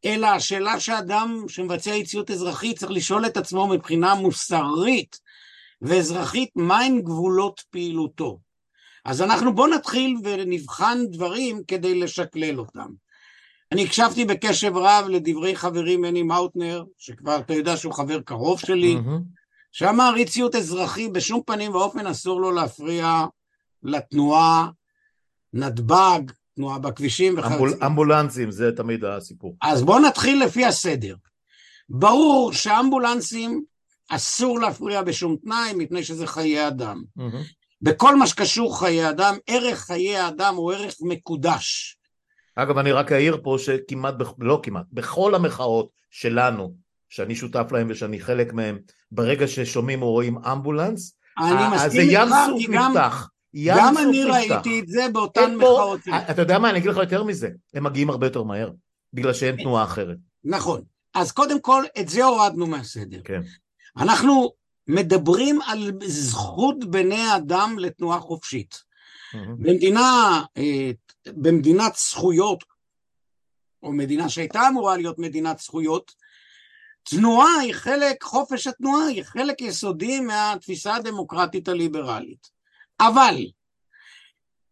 אלא 0.05 0.27
השאלה 0.27 0.81
שאדם 0.81 1.45
שמבצע 1.49 1.91
יציאות 1.91 2.31
אזרחית 2.31 2.79
צריך 2.79 2.93
לשאול 2.93 3.27
את 3.27 3.37
עצמו 3.37 3.67
מבחינה 3.67 4.15
מוסרית 4.15 5.19
ואזרחית, 5.83 6.51
מהן 6.57 7.01
גבולות 7.01 7.63
פעילותו. 7.71 8.39
אז 9.05 9.23
אנחנו 9.23 9.55
בואו 9.55 9.67
נתחיל 9.67 10.17
ונבחן 10.25 10.99
דברים 11.11 11.63
כדי 11.69 12.01
לשקלל 12.01 12.59
אותם. 12.59 12.89
אני 13.73 13.85
הקשבתי 13.85 14.25
בקשב 14.25 14.77
רב 14.77 15.09
לדברי 15.09 15.57
חברי 15.57 15.97
מני 15.97 16.23
מאוטנר, 16.23 16.85
שכבר 16.99 17.39
אתה 17.39 17.55
יודע 17.55 17.77
שהוא 17.77 17.93
חבר 17.93 18.21
קרוב 18.21 18.61
שלי, 18.61 18.97
mm-hmm. 18.97 19.38
שאמר 19.73 20.13
אי 20.17 20.25
ציות 20.25 20.55
אזרחי 20.55 21.09
בשום 21.09 21.43
פנים 21.47 21.75
ואופן 21.75 22.07
אסור 22.07 22.41
לו 22.41 22.53
להפריע 22.53 23.25
לתנועה, 23.83 24.69
נתב"ג, 25.53 26.21
תנועה 26.55 26.79
בכבישים 26.79 27.35
וכיוצא. 27.39 27.55
אמבול, 27.55 27.75
אמבולנסים, 27.87 28.51
זה 28.51 28.71
תמיד 28.77 29.05
הסיפור. 29.05 29.57
אז 29.63 29.83
בואו 29.83 29.99
נתחיל 29.99 30.45
לפי 30.45 30.65
הסדר. 30.65 31.17
ברור 31.89 32.53
שאמבולנסים 32.53 33.65
אסור 34.09 34.61
להפריע 34.61 35.03
בשום 35.03 35.37
תנאי, 35.45 35.73
מפני 35.75 36.05
שזה 36.05 36.27
חיי 36.27 36.69
אדם. 36.69 37.03
Mm-hmm. 37.19 37.23
בכל 37.83 38.17
מה 38.17 38.27
שקשור 38.27 38.79
חיי 38.79 39.11
אדם, 39.11 39.37
ערך 39.47 39.79
חיי 39.79 40.17
האדם 40.17 40.55
הוא 40.55 40.73
ערך 40.73 40.95
מקודש. 41.01 41.99
אגב, 42.55 42.79
אני 42.79 42.93
רק 42.93 43.13
אעיר 43.13 43.41
פה 43.43 43.57
שכמעט, 43.59 44.15
לא 44.39 44.61
כמעט, 44.63 44.87
בכל 44.93 45.35
המחאות 45.35 45.91
שלנו, 46.11 46.75
שאני 47.09 47.35
שותף 47.35 47.73
להם 47.73 47.87
ושאני 47.91 48.21
חלק 48.21 48.53
מהם, 48.53 48.79
ברגע 49.13 49.49
ששומעים 49.49 50.03
או 50.03 50.11
רואים 50.11 50.39
אמבולנס, 50.39 51.17
מסכים 51.39 52.01
איתך, 52.01 52.13
ים 52.13 52.29
סוף 52.47 52.69
נפתח. 52.69 53.29
גם 53.67 53.99
אני 53.99 54.25
ראיתי 54.25 54.81
את 54.81 54.89
זה 54.89 55.07
באותן 55.13 55.57
מחאות. 55.57 56.01
אתה 56.31 56.43
יודע 56.43 56.59
מה, 56.59 56.71
אני 56.71 56.79
אגיד 56.79 56.91
לך 56.91 56.97
יותר 56.97 57.23
מזה, 57.23 57.49
הם 57.75 57.85
מגיעים 57.85 58.11
הרבה 58.11 58.27
יותר 58.27 58.43
מהר, 58.43 58.71
בגלל 59.13 59.33
שאין 59.33 59.57
תנועה 59.57 59.85
אחרת. 59.85 60.17
נכון. 60.45 60.83
אז 61.15 61.33
קודם 61.33 61.61
כל, 61.61 61.85
את 62.01 62.09
זה 62.09 62.25
הורדנו 62.25 62.67
מהסדר. 62.67 63.21
כן. 63.25 63.41
אנחנו 63.97 64.53
מדברים 64.87 65.61
על 65.63 65.93
זכות 66.05 66.91
בני 66.91 67.37
אדם 67.37 67.77
לתנועה 67.79 68.21
חופשית. 68.21 68.89
במדינה, 69.35 70.43
אה, 70.57 70.91
במדינת 71.27 71.95
זכויות, 71.95 72.65
או 73.83 73.93
מדינה 73.93 74.29
שהייתה 74.29 74.69
אמורה 74.69 74.97
להיות 74.97 75.19
מדינת 75.19 75.59
זכויות, 75.59 76.13
תנועה 77.03 77.61
היא 77.61 77.75
חלק, 77.75 78.23
חופש 78.23 78.67
התנועה 78.67 79.07
היא 79.07 79.23
חלק 79.23 79.61
יסודי 79.61 80.21
מהתפיסה 80.21 80.95
הדמוקרטית 80.95 81.69
הליברלית. 81.69 82.51
אבל 83.01 83.37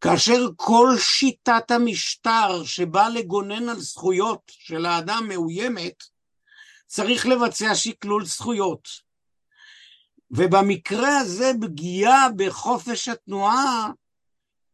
כאשר 0.00 0.46
כל 0.56 0.88
שיטת 0.98 1.70
המשטר 1.70 2.64
שבא 2.64 3.08
לגונן 3.08 3.68
על 3.68 3.80
זכויות 3.80 4.42
של 4.48 4.86
האדם 4.86 5.24
מאוימת, 5.28 6.02
צריך 6.86 7.26
לבצע 7.26 7.74
שקלול 7.74 8.24
זכויות. 8.24 8.88
ובמקרה 10.30 11.18
הזה 11.18 11.52
פגיעה 11.60 12.28
בחופש 12.36 13.08
התנועה 13.08 13.90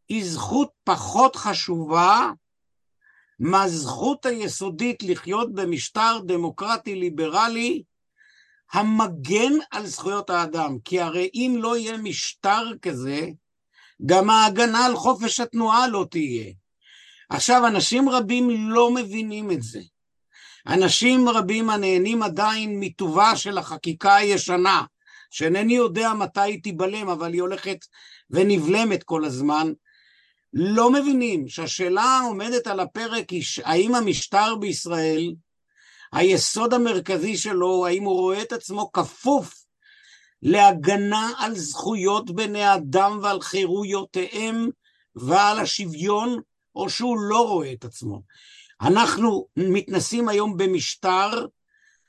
היא 0.08 0.24
זכות 0.24 0.70
פחות 0.84 1.36
חשובה 1.36 2.30
מהזכות 3.42 4.26
היסודית 4.26 5.02
לחיות 5.02 5.54
במשטר 5.54 6.18
דמוקרטי 6.26 6.94
ליברלי 6.94 7.82
המגן 8.72 9.52
על 9.70 9.86
זכויות 9.86 10.30
האדם. 10.30 10.76
כי 10.84 11.00
הרי 11.00 11.30
אם 11.34 11.56
לא 11.58 11.76
יהיה 11.76 11.96
משטר 11.96 12.72
כזה, 12.82 13.28
גם 14.06 14.30
ההגנה 14.30 14.86
על 14.86 14.96
חופש 14.96 15.40
התנועה 15.40 15.88
לא 15.88 16.06
תהיה. 16.10 16.52
עכשיו, 17.30 17.66
אנשים 17.66 18.08
רבים 18.08 18.70
לא 18.70 18.90
מבינים 18.94 19.50
את 19.50 19.62
זה. 19.62 19.80
אנשים 20.66 21.28
רבים 21.28 21.70
הנהנים 21.70 22.22
עדיין 22.22 22.80
מטובה 22.80 23.36
של 23.36 23.58
החקיקה 23.58 24.14
הישנה, 24.14 24.82
שאינני 25.30 25.74
יודע 25.74 26.12
מתי 26.12 26.40
היא 26.40 26.62
תיבלם, 26.62 27.08
אבל 27.08 27.32
היא 27.32 27.40
הולכת 27.40 27.78
ונבלמת 28.30 29.02
כל 29.02 29.24
הזמן, 29.24 29.72
לא 30.52 30.90
מבינים 30.90 31.48
שהשאלה 31.48 32.02
העומדת 32.02 32.66
על 32.66 32.80
הפרק 32.80 33.30
היא 33.30 33.44
האם 33.64 33.94
המשטר 33.94 34.54
בישראל, 34.56 35.34
היסוד 36.12 36.74
המרכזי 36.74 37.36
שלו, 37.36 37.86
האם 37.86 38.04
הוא 38.04 38.20
רואה 38.20 38.42
את 38.42 38.52
עצמו 38.52 38.92
כפוף 38.92 39.64
להגנה 40.42 41.32
על 41.38 41.54
זכויות 41.54 42.30
בני 42.30 42.74
אדם 42.74 43.18
ועל 43.22 43.40
חירויותיהם 43.40 44.68
ועל 45.14 45.58
השוויון, 45.58 46.40
או 46.74 46.90
שהוא 46.90 47.20
לא 47.20 47.48
רואה 47.48 47.72
את 47.72 47.84
עצמו. 47.84 48.22
אנחנו 48.80 49.46
מתנסים 49.56 50.28
היום 50.28 50.56
במשטר 50.56 51.46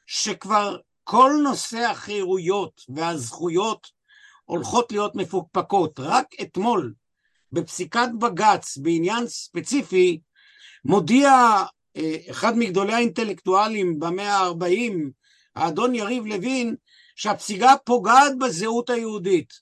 שכבר 0.07 0.77
כל 1.03 1.31
נושא 1.43 1.77
החירויות 1.77 2.81
והזכויות 2.89 3.88
הולכות 4.45 4.91
להיות 4.91 5.15
מפוקפקות. 5.15 6.00
רק 6.00 6.25
אתמול, 6.41 6.93
בפסיקת 7.53 8.10
בג"ץ 8.19 8.77
בעניין 8.77 9.27
ספציפי, 9.27 10.19
מודיע 10.86 11.31
אה, 11.98 12.15
אחד 12.29 12.57
מגדולי 12.57 12.93
האינטלקטואלים 12.93 14.00
במאה 14.00 14.38
ה-40, 14.38 14.93
האדון 15.55 15.95
יריב 15.95 16.25
לוין, 16.25 16.75
שהפסיקה 17.15 17.73
פוגעת 17.86 18.38
בזהות 18.39 18.89
היהודית. 18.89 19.54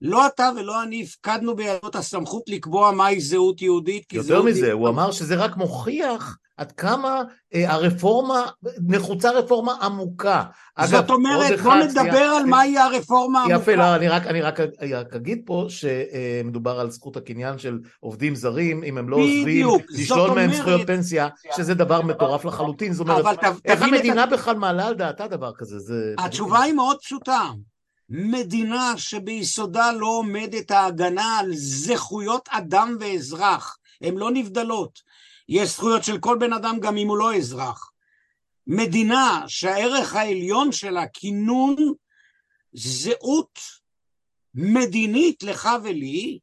לא 0.00 0.26
אתה 0.26 0.50
ולא 0.56 0.82
אני 0.82 1.02
הפקדנו 1.02 1.56
בידו 1.56 1.88
את 1.88 1.96
הסמכות 1.96 2.42
לקבוע 2.48 2.90
מהי 2.90 3.20
זהות 3.20 3.62
יהודית. 3.62 4.12
יותר 4.12 4.42
מזה, 4.42 4.58
יהודית... 4.58 4.72
הוא 4.72 4.88
אמר 4.88 5.12
שזה 5.12 5.34
רק 5.36 5.56
מוכיח 5.56 6.36
עד 6.62 6.72
כמה 6.72 7.22
אה, 7.54 7.72
הרפורמה, 7.72 8.46
נחוצה 8.88 9.30
רפורמה 9.30 9.72
עמוקה. 9.82 10.42
זאת 10.84 10.94
אגב, 10.94 11.10
אומרת, 11.10 11.60
בוא 11.60 11.74
נדבר 11.74 12.02
יא... 12.02 12.36
על 12.36 12.46
מהי 12.46 12.78
הרפורמה 12.78 13.40
העמוקה. 13.40 13.62
יפה, 13.62 13.74
לא, 13.74 13.94
אני 13.94 14.08
רק, 14.08 14.26
אני 14.26 14.42
רק 14.42 15.14
אגיד 15.16 15.42
פה 15.46 15.66
שמדובר 15.68 16.80
על 16.80 16.90
זכות 16.90 17.16
הקניין 17.16 17.58
של 17.58 17.78
עובדים 18.00 18.34
זרים, 18.34 18.84
אם 18.84 18.98
הם 18.98 19.08
לא 19.08 19.16
עוזבים, 19.16 19.68
לשלול 19.90 20.30
מהם 20.30 20.52
זכויות 20.52 20.86
פנסיה, 20.86 21.28
שזה 21.56 21.74
דבר 21.74 22.02
מטורף 22.02 22.44
לחלוטין. 22.44 22.92
זאת 22.92 23.08
אומרת, 23.08 23.38
איך 23.64 23.82
המדינה 23.82 24.24
את... 24.24 24.30
בכלל 24.30 24.56
מעלה 24.56 24.86
על 24.86 24.94
דעתה 24.94 25.28
דבר 25.28 25.52
כזה? 25.58 25.78
זה... 25.78 26.14
התשובה 26.18 26.60
היא 26.60 26.72
מאוד 26.72 26.96
פשוטה. 27.00 27.50
מדינה 28.08 28.94
שביסודה 28.96 29.92
לא 29.92 30.06
עומדת 30.06 30.70
ההגנה 30.70 31.38
על 31.38 31.50
זכויות 31.54 32.48
אדם 32.50 32.96
ואזרח, 33.00 33.78
הן 34.02 34.14
לא 34.14 34.30
נבדלות. 34.30 35.11
יש 35.48 35.68
זכויות 35.68 36.04
של 36.04 36.18
כל 36.18 36.36
בן 36.40 36.52
אדם 36.52 36.80
גם 36.80 36.96
אם 36.96 37.08
הוא 37.08 37.18
לא 37.18 37.36
אזרח. 37.36 37.90
מדינה 38.66 39.44
שהערך 39.46 40.14
העליון 40.14 40.72
שלה 40.72 41.06
כינון 41.06 41.76
זהות 42.72 43.58
מדינית 44.54 45.42
לך 45.42 45.68
ולי, 45.82 46.38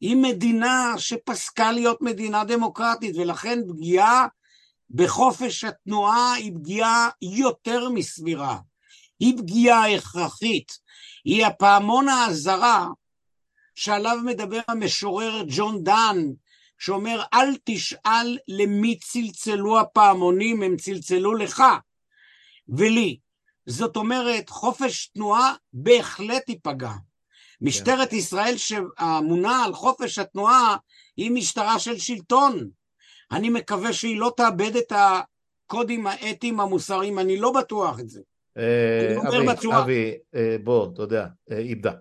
היא 0.00 0.16
מדינה 0.16 0.94
שפסקה 0.98 1.72
להיות 1.72 2.02
מדינה 2.02 2.44
דמוקרטית, 2.44 3.16
ולכן 3.16 3.58
פגיעה 3.68 4.26
בחופש 4.90 5.64
התנועה 5.64 6.32
היא 6.32 6.52
פגיעה 6.54 7.08
יותר 7.22 7.88
מסבירה. 7.88 8.58
היא 9.20 9.38
פגיעה 9.38 9.94
הכרחית. 9.94 10.72
היא 11.24 11.46
הפעמון 11.46 12.08
האזהרה 12.08 12.88
שעליו 13.74 14.18
מדבר 14.24 14.60
המשורר 14.68 15.42
ג'ון 15.48 15.82
דן 15.82 16.16
שאומר 16.82 17.22
אל 17.34 17.56
תשאל 17.64 18.38
למי 18.48 18.98
צלצלו 18.98 19.80
הפעמונים, 19.80 20.62
הם 20.62 20.76
צלצלו 20.76 21.34
לך 21.34 21.62
ולי. 22.68 23.18
זאת 23.66 23.96
אומרת, 23.96 24.48
חופש 24.48 25.06
תנועה 25.06 25.54
בהחלט 25.72 26.48
ייפגע. 26.48 26.92
משטרת 27.60 28.10
כן. 28.10 28.16
ישראל 28.16 28.56
שאמונה 28.56 29.64
על 29.64 29.74
חופש 29.74 30.18
התנועה 30.18 30.76
היא 31.16 31.30
משטרה 31.30 31.78
של 31.78 31.98
שלטון. 31.98 32.68
אני 33.32 33.48
מקווה 33.50 33.92
שהיא 33.92 34.18
לא 34.18 34.32
תאבד 34.36 34.76
את 34.76 34.92
הקודים 34.96 36.06
האתיים 36.06 36.60
המוסריים, 36.60 37.18
אני 37.18 37.36
לא 37.36 37.52
בטוח 37.52 38.00
את 38.00 38.08
זה. 38.08 38.20
אה, 38.58 39.16
אבי, 39.28 39.72
אבי, 39.72 40.14
אה, 40.34 40.56
בוא, 40.64 40.92
אתה 40.92 41.02
יודע, 41.02 41.26
אה, 41.50 41.58
איבדה. 41.58 41.92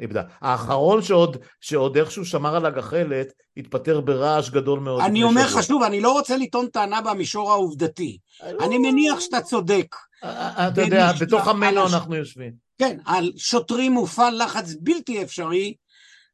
איבדה. 0.00 0.22
האחרון 0.40 1.02
שעוד, 1.02 1.36
שעוד 1.60 1.96
איכשהו 1.96 2.24
שמר 2.24 2.56
על 2.56 2.66
הגחלת, 2.66 3.32
התפטר 3.56 4.00
ברעש 4.00 4.50
גדול 4.50 4.80
מאוד. 4.80 5.02
אני 5.02 5.22
אומר 5.22 5.46
לך 5.46 5.62
שוב, 5.62 5.82
אני 5.82 6.00
לא 6.00 6.12
רוצה 6.12 6.36
לטעון 6.36 6.66
טענה 6.66 7.00
במישור 7.00 7.52
העובדתי. 7.52 8.18
אני 8.60 8.78
מניח 8.78 9.20
שאתה 9.20 9.40
צודק. 9.40 9.96
אתה 10.24 10.82
יודע, 10.82 11.12
בתוך 11.20 11.48
עמנו 11.48 11.86
אנחנו 11.86 12.16
יושבים. 12.16 12.52
כן, 12.78 12.98
על 13.04 13.32
שוטרים 13.36 13.92
מופעל 13.92 14.42
לחץ 14.44 14.74
בלתי 14.80 15.22
אפשרי 15.22 15.74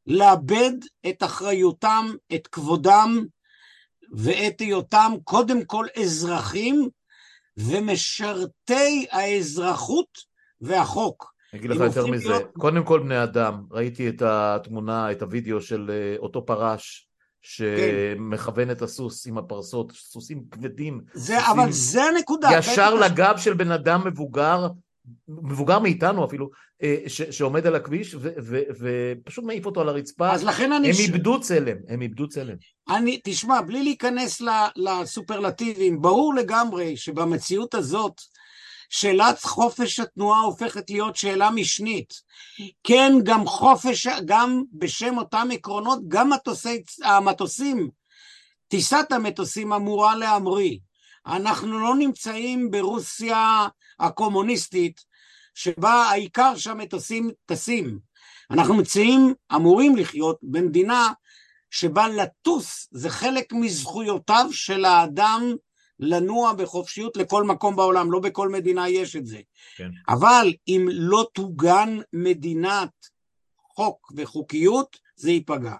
לאבד 0.06 0.72
את 1.08 1.22
אחריותם, 1.22 2.06
את 2.34 2.46
כבודם 2.46 3.24
ואת 4.12 4.60
היותם 4.60 5.12
קודם 5.24 5.64
כל 5.64 5.86
אזרחים 6.02 6.88
ומשרתי 7.56 9.06
האזרחות 9.10 10.18
והחוק. 10.60 11.33
אני 11.54 11.60
אגיד 11.60 11.70
לך 11.70 11.80
יותר 11.80 12.06
מזה, 12.06 12.28
להיות... 12.28 12.52
קודם 12.58 12.84
כל 12.84 13.00
בני 13.00 13.22
אדם, 13.22 13.62
ראיתי 13.70 14.08
את 14.08 14.22
התמונה, 14.22 15.12
את 15.12 15.22
הוידאו 15.22 15.60
של 15.60 15.90
אה, 15.90 16.16
אותו 16.18 16.46
פרש 16.46 17.08
שמכוון 17.42 18.70
את 18.70 18.82
הסוס 18.82 19.26
עם 19.26 19.38
הפרסות, 19.38 19.92
סוסים 19.92 20.44
כבדים. 20.50 21.00
זה, 21.12 21.38
סוסים 21.38 21.60
אבל 21.60 21.72
זה 21.72 22.04
הנקודה. 22.04 22.48
ישר 22.58 22.94
לגב 22.94 23.34
של 23.36 23.54
בן 23.54 23.70
אדם 23.70 24.06
מבוגר, 24.06 24.66
מבוגר 25.28 25.78
מאיתנו 25.78 26.24
אפילו, 26.24 26.50
אה, 26.82 26.96
ש, 27.06 27.22
שעומד 27.22 27.66
על 27.66 27.74
הכביש 27.74 28.14
ו, 28.14 28.28
ו, 28.44 28.60
ופשוט 28.80 29.44
מעיף 29.44 29.66
אותו 29.66 29.80
על 29.80 29.88
הרצפה. 29.88 30.32
אז 30.32 30.44
לכן 30.44 30.72
אני... 30.72 30.88
הם 30.88 30.94
ש... 30.94 31.00
איבדו 31.00 31.40
צלם, 31.40 31.76
הם 31.88 32.02
איבדו 32.02 32.28
צלם. 32.28 32.56
אני, 32.88 33.20
תשמע, 33.24 33.60
בלי 33.60 33.82
להיכנס 33.82 34.42
לסופרלטיבים, 34.76 36.00
ברור 36.02 36.34
לגמרי 36.34 36.96
שבמציאות 36.96 37.74
הזאת, 37.74 38.20
שאלת 38.96 39.42
חופש 39.42 40.00
התנועה 40.00 40.40
הופכת 40.40 40.90
להיות 40.90 41.16
שאלה 41.16 41.50
משנית. 41.50 42.14
כן, 42.84 43.12
גם 43.24 43.46
חופש, 43.46 44.06
גם 44.24 44.62
בשם 44.72 45.18
אותם 45.18 45.48
עקרונות, 45.52 45.98
גם 46.08 46.30
מטוסי, 46.30 46.82
המטוסים, 47.02 47.90
טיסת 48.68 49.12
המטוסים 49.12 49.72
אמורה 49.72 50.16
להמריא. 50.16 50.78
אנחנו 51.26 51.78
לא 51.78 51.96
נמצאים 51.96 52.70
ברוסיה 52.70 53.68
הקומוניסטית, 54.00 55.00
שבה 55.54 55.92
העיקר 55.92 56.56
שהמטוסים 56.56 57.30
טסים. 57.46 57.98
אנחנו 58.50 58.74
מציעים, 58.74 59.34
אמורים 59.54 59.96
לחיות 59.96 60.38
במדינה 60.42 61.12
שבה 61.70 62.08
לטוס 62.08 62.88
זה 62.90 63.10
חלק 63.10 63.52
מזכויותיו 63.52 64.46
של 64.50 64.84
האדם 64.84 65.54
לנוע 66.00 66.52
בחופשיות 66.52 67.16
לכל 67.16 67.44
מקום 67.44 67.76
בעולם, 67.76 68.12
לא 68.12 68.20
בכל 68.20 68.48
מדינה 68.48 68.88
יש 68.88 69.16
את 69.16 69.26
זה. 69.26 69.40
כן. 69.76 69.90
אבל 70.08 70.52
אם 70.68 70.88
לא 70.92 71.26
תוגן 71.32 71.98
מדינת 72.12 72.90
חוק 73.74 74.12
וחוקיות, 74.16 74.96
זה 75.16 75.30
ייפגע. 75.30 75.74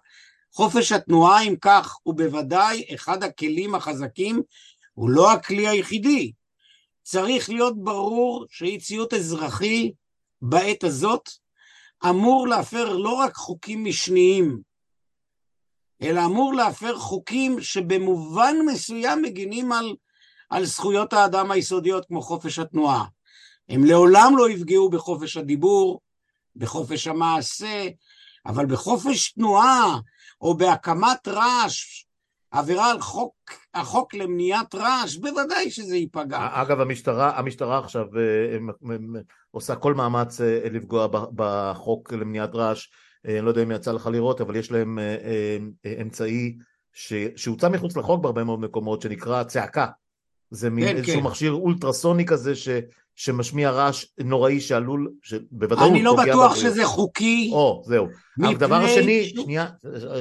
חופש 0.53 0.93
התנועה, 0.93 1.43
אם 1.43 1.55
כך, 1.61 1.97
הוא 2.03 2.15
בוודאי 2.15 2.85
אחד 2.95 3.23
הכלים 3.23 3.75
החזקים, 3.75 4.43
הוא 4.95 5.11
לא 5.11 5.33
הכלי 5.33 5.69
היחידי. 5.69 6.33
צריך 7.03 7.51
להיות 7.51 7.85
ברור 7.85 8.47
שאי 8.51 8.79
ציות 8.79 9.15
אזרחי 9.15 9.93
בעת 10.43 10.85
הזאת 10.85 11.29
אמור 12.09 12.49
להפר 12.49 12.97
לא 12.97 13.15
רק 13.15 13.35
חוקים 13.35 13.85
משניים, 13.85 14.61
אלא 16.03 16.25
אמור 16.25 16.55
להפר 16.55 16.99
חוקים 16.99 17.61
שבמובן 17.61 18.57
מסוים 18.67 19.23
מגינים 19.23 19.73
על, 19.73 19.95
על 20.55 20.65
זכויות 20.65 21.13
האדם 21.13 21.51
היסודיות 21.51 22.07
כמו 22.07 22.23
חופש 22.23 22.59
התנועה. 22.59 23.05
הם 23.69 23.85
לעולם 23.85 24.33
לא 24.37 24.51
יפגעו 24.51 24.91
בחופש 24.91 25.37
הדיבור, 25.37 26.01
בחופש 26.57 27.07
המעשה, 27.07 27.89
אבל 28.47 28.67
בחופש 28.67 29.33
תנועה 29.33 29.99
או 30.41 30.57
בהקמת 30.57 31.29
רעש, 31.29 32.05
עבירה 32.51 32.91
על 32.91 33.01
חוק, 33.01 33.35
החוק 33.75 34.15
למניעת 34.15 34.75
רעש, 34.75 35.17
בוודאי 35.17 35.71
שזה 35.71 35.97
ייפגע. 35.97 36.49
אגב, 36.53 36.81
המשטרה, 36.81 37.39
המשטרה 37.39 37.79
עכשיו 37.79 38.07
אה, 38.17 38.59
עושה 39.51 39.77
כל 39.77 39.95
מאמץ 39.95 40.41
אה, 40.41 40.61
לפגוע 40.65 41.09
בחוק 41.35 42.13
למניעת 42.13 42.55
רעש, 42.55 42.89
אה, 43.29 43.37
אני 43.37 43.45
לא 43.45 43.51
יודע 43.51 43.63
אם 43.63 43.71
יצא 43.71 43.93
לך 43.93 44.07
לראות, 44.07 44.41
אבל 44.41 44.57
יש 44.57 44.73
להם 44.73 44.99
אמצעי 46.01 46.57
שהוצא 47.37 47.69
מחוץ 47.69 47.97
לחוק 47.97 48.23
בהרבה 48.23 48.45
מאוד 48.45 48.61
מקומות, 48.61 49.03
שנקרא 49.03 49.43
צעקה. 49.43 49.87
זה 50.55 50.71
מין 50.71 50.89
כן, 50.89 50.97
איזשהו 50.97 51.21
כן. 51.21 51.27
מכשיר 51.27 51.53
אולטרסוני 51.53 52.27
כזה 52.27 52.55
ש, 52.55 52.69
שמשמיע 53.17 53.71
רעש 53.71 54.05
נוראי 54.19 54.61
שעלול, 54.61 55.11
שבוודאות 55.23 55.91
אני 55.91 56.03
לא 56.03 56.17
בטוח 56.17 56.55
שזה 56.55 56.85
חוקי. 56.85 57.51
או, 57.53 57.83
זהו. 57.87 58.09
הדבר 58.45 58.77
השני, 58.77 59.25
ש... 59.25 59.31
שנייה, 59.31 59.67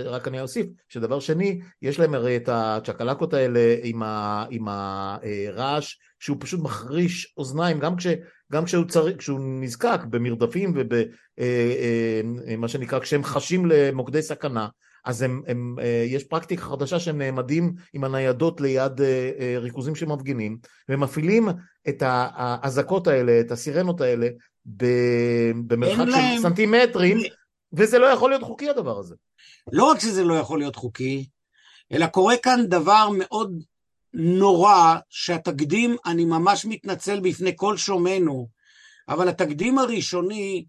רק 0.06 0.28
אני 0.28 0.41
אוסיף, 0.41 0.65
שדבר 0.89 1.19
שני, 1.19 1.60
יש 1.82 2.00
להם 2.00 2.13
הרי 2.13 2.36
את 2.36 2.50
הצ'קלקות 2.52 3.34
האלה 3.34 3.76
עם, 3.84 4.04
ה, 4.04 4.46
עם 4.50 4.67
הרעש, 4.67 5.96
שהוא 6.19 6.38
פשוט 6.39 6.60
מחריש 6.60 7.34
אוזניים, 7.38 7.80
גם, 7.80 7.96
כש, 7.96 8.08
גם 8.52 8.65
כשהוא, 8.65 8.86
צר, 8.86 9.17
כשהוא 9.17 9.39
נזקק 9.62 10.00
במרדפים 10.10 10.74
ובמה 10.76 11.04
אה, 11.39 12.63
אה, 12.63 12.67
שנקרא, 12.67 13.00
כשהם 13.00 13.24
חשים 13.24 13.65
למוקדי 13.65 14.22
סכנה, 14.22 14.67
אז 15.06 15.22
הם, 15.22 15.42
הם, 15.48 15.76
אה, 15.82 16.06
יש 16.08 16.24
פרקטיקה 16.24 16.63
חדשה 16.63 17.00
שהם 17.00 17.18
נעמדים 17.18 17.74
עם 17.94 18.04
הניידות 18.04 18.62
ליד 18.62 19.02
אה, 19.02 19.32
אה, 19.39 19.56
ריכוזים 19.60 19.96
של 19.96 20.06
מפגינים 20.06 20.58
ומפעילים 20.89 21.50
את 21.89 22.04
האזעקות 22.06 23.08
האלה, 23.08 23.39
את 23.39 23.52
הסירנות 23.52 24.02
האלה 24.02 24.28
במרחק 25.66 26.06
של 26.06 26.10
להם... 26.10 26.42
סנטימטרים 26.42 27.18
וזה 27.74 28.00
לא 28.00 28.06
יכול 28.06 28.30
להיות 28.30 28.44
חוקי 28.44 28.70
הדבר 28.70 29.00
הזה. 29.00 29.16
לא 29.72 29.84
רק 29.84 30.00
שזה 30.00 30.24
לא 30.24 30.34
יכול 30.34 30.60
להיות 30.60 30.76
חוקי, 30.76 31.30
אלא 31.92 32.08
קורה 32.08 32.38
כאן 32.38 32.66
דבר 32.68 33.10
מאוד 33.18 33.63
נורא 34.13 34.96
שהתקדים, 35.10 35.96
אני 36.06 36.26
ממש 36.26 36.66
מתנצל 36.66 37.20
בפני 37.20 37.52
כל 37.56 37.78
שומענו, 37.78 38.48
אבל 39.10 39.28
התקדים 39.28 39.80
הראשוני 39.80 40.66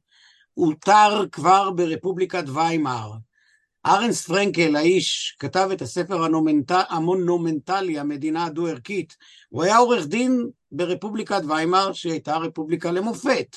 הותר 0.54 1.24
כבר 1.32 1.70
ברפובליקת 1.70 2.44
ויימאר. 2.54 3.12
ארנס 3.86 4.26
פרנקל, 4.26 4.76
האיש, 4.76 5.36
כתב 5.38 5.68
את 5.72 5.82
הספר 5.82 6.26
המונומנטלי, 6.88 7.98
המדינה 7.98 8.44
הדו-ערכית. 8.44 9.16
הוא 9.48 9.62
היה 9.62 9.76
עורך 9.76 10.06
דין 10.06 10.48
ברפובליקת 10.72 11.42
ויימאר, 11.48 11.92
שהייתה 11.92 12.36
רפובליקה 12.36 12.90
למופת. 12.90 13.56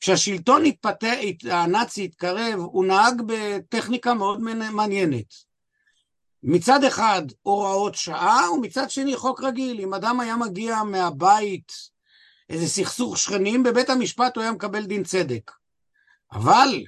כשהשלטון 0.00 0.64
התפתה, 0.64 1.12
הנאצי 1.50 2.04
התקרב, 2.04 2.58
הוא 2.58 2.84
נהג 2.84 3.22
בטכניקה 3.26 4.14
מאוד 4.14 4.40
מעניינת. 4.72 5.52
מצד 6.42 6.84
אחד 6.84 7.22
הוראות 7.42 7.94
שעה, 7.94 8.52
ומצד 8.52 8.90
שני 8.90 9.16
חוק 9.16 9.42
רגיל. 9.42 9.80
אם 9.80 9.94
אדם 9.94 10.20
היה 10.20 10.36
מגיע 10.36 10.82
מהבית, 10.82 11.72
איזה 12.50 12.68
סכסוך 12.68 13.18
שכנים, 13.18 13.62
בבית 13.62 13.90
המשפט 13.90 14.36
הוא 14.36 14.42
היה 14.42 14.52
מקבל 14.52 14.84
דין 14.84 15.04
צדק. 15.04 15.50
אבל 16.32 16.82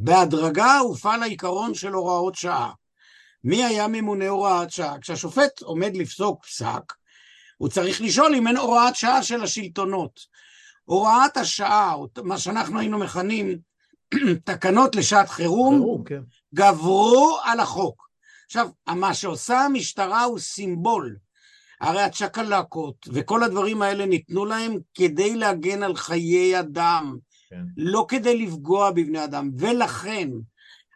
בהדרגה 0.00 0.78
הופעל 0.78 1.22
העיקרון 1.22 1.74
של 1.74 1.92
הוראות 1.92 2.34
שעה. 2.34 2.72
מי 3.44 3.64
היה 3.64 3.88
ממונה 3.88 4.28
הוראת 4.28 4.70
שעה? 4.70 4.98
כשהשופט 5.00 5.62
עומד 5.62 5.96
לפסוק 5.96 6.44
פסק, 6.44 6.92
הוא 7.56 7.68
צריך 7.68 8.00
לשאול 8.00 8.34
אם 8.34 8.46
אין 8.48 8.56
הוראת 8.56 8.96
שעה 8.96 9.22
של 9.22 9.42
השלטונות. 9.42 10.20
הוראת 10.84 11.36
השעה, 11.36 11.96
מה 12.22 12.38
שאנחנו 12.38 12.78
היינו 12.78 12.98
מכנים 12.98 13.58
תקנות 14.44 14.96
לשעת 14.96 15.28
חירום, 15.28 15.74
חירום 15.74 16.04
כן. 16.04 16.20
גברו 16.54 17.38
על 17.44 17.60
החוק. 17.60 18.08
עכשיו, 18.46 18.68
מה 18.88 19.14
שעושה 19.14 19.60
המשטרה 19.60 20.24
הוא 20.24 20.38
סימבול. 20.38 21.16
הרי 21.80 22.02
הצ'קלקות 22.02 23.08
וכל 23.12 23.42
הדברים 23.42 23.82
האלה 23.82 24.06
ניתנו 24.06 24.44
להם 24.44 24.78
כדי 24.94 25.36
להגן 25.36 25.82
על 25.82 25.96
חיי 25.96 26.60
אדם, 26.60 27.16
כן. 27.50 27.62
לא 27.76 28.06
כדי 28.08 28.46
לפגוע 28.46 28.90
בבני 28.90 29.24
אדם, 29.24 29.50
ולכן 29.58 30.28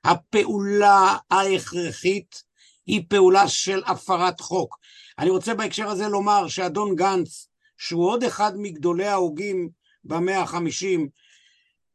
הפעולה 0.05 1.17
ההכרחית 1.31 2.43
היא 2.87 3.03
פעולה 3.09 3.49
של 3.49 3.83
הפרת 3.87 4.41
חוק. 4.41 4.79
אני 5.19 5.31
רוצה 5.31 5.55
בהקשר 5.55 5.89
הזה 5.89 6.09
לומר 6.09 6.49
שאדון 6.49 6.97
גנץ, 6.97 7.49
שהוא 7.79 8.09
עוד 8.09 8.25
אחד 8.25 8.53
מגדולי 8.57 9.07
ההוגים 9.07 9.69
במאה 10.05 10.41
החמישים, 10.41 11.09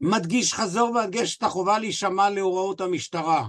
מדגיש 0.01 0.53
חזור 0.53 0.91
והדגש 0.91 1.37
את 1.37 1.43
החובה 1.43 1.79
להישמע 1.79 2.29
להוראות 2.29 2.81
המשטרה. 2.81 3.47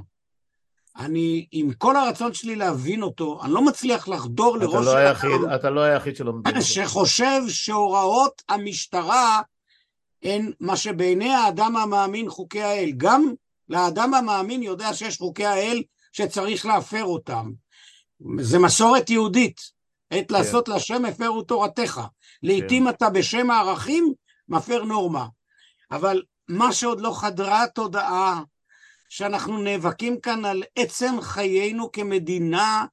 אני, 0.97 1.47
עם 1.53 1.73
כל 1.73 1.97
הרצון 1.97 2.35
שלי 2.35 2.57
להבין 2.57 3.03
אותו, 3.03 3.41
אני 3.45 3.53
לא 3.53 3.63
מצליח 3.63 4.09
לחדור 4.09 4.57
אתה 4.57 4.65
לראש... 4.65 4.87
לא 4.87 4.97
היחיד, 4.97 5.31
אתה 5.55 5.71
לא 5.71 5.81
היחיד 5.81 6.17
שלא 6.17 6.33
מבין 6.33 6.57
אותו. 6.57 6.67
שחושב 6.67 7.41
שהוראות 7.49 8.43
המשטרה 8.49 9.41
הן 10.23 10.53
מה 10.61 10.77
שבעיני 10.77 11.35
האדם 11.35 11.77
המאמין 11.77 12.31
חוקי 12.31 12.63
האל. 12.63 12.93
גם 12.97 13.33
לאדם 13.69 14.15
המאמין 14.15 14.63
יודע 14.63 14.95
שיש 14.95 15.19
חוקי 15.19 15.47
האל 15.47 15.83
שצריך 16.13 16.67
להפר 16.67 17.05
אותם. 17.05 17.51
זה 18.41 18.59
מסורת 18.59 19.11
יהודית. 19.11 19.61
עת 20.11 20.29
כן. 20.29 20.35
לעשות 20.35 20.69
להשם 20.69 21.05
הפרו 21.05 21.43
תורתך. 21.43 22.01
לעתים 22.43 22.85
כן. 22.85 22.91
אתה 22.91 23.11
בשם 23.11 23.51
הערכים 23.51 24.13
מפר 24.49 24.85
נורמה. 24.85 25.27
אבל 25.91 26.23
מה 26.49 26.73
שעוד 26.73 27.01
לא 27.01 27.13
חדרה 27.21 27.63
התודעה, 27.63 28.43
שאנחנו 29.09 29.59
נאבקים 29.59 30.21
כאן 30.21 30.45
על 30.45 30.63
עצם 30.77 31.15
חיינו 31.21 31.93
כמדינה, 31.93 32.87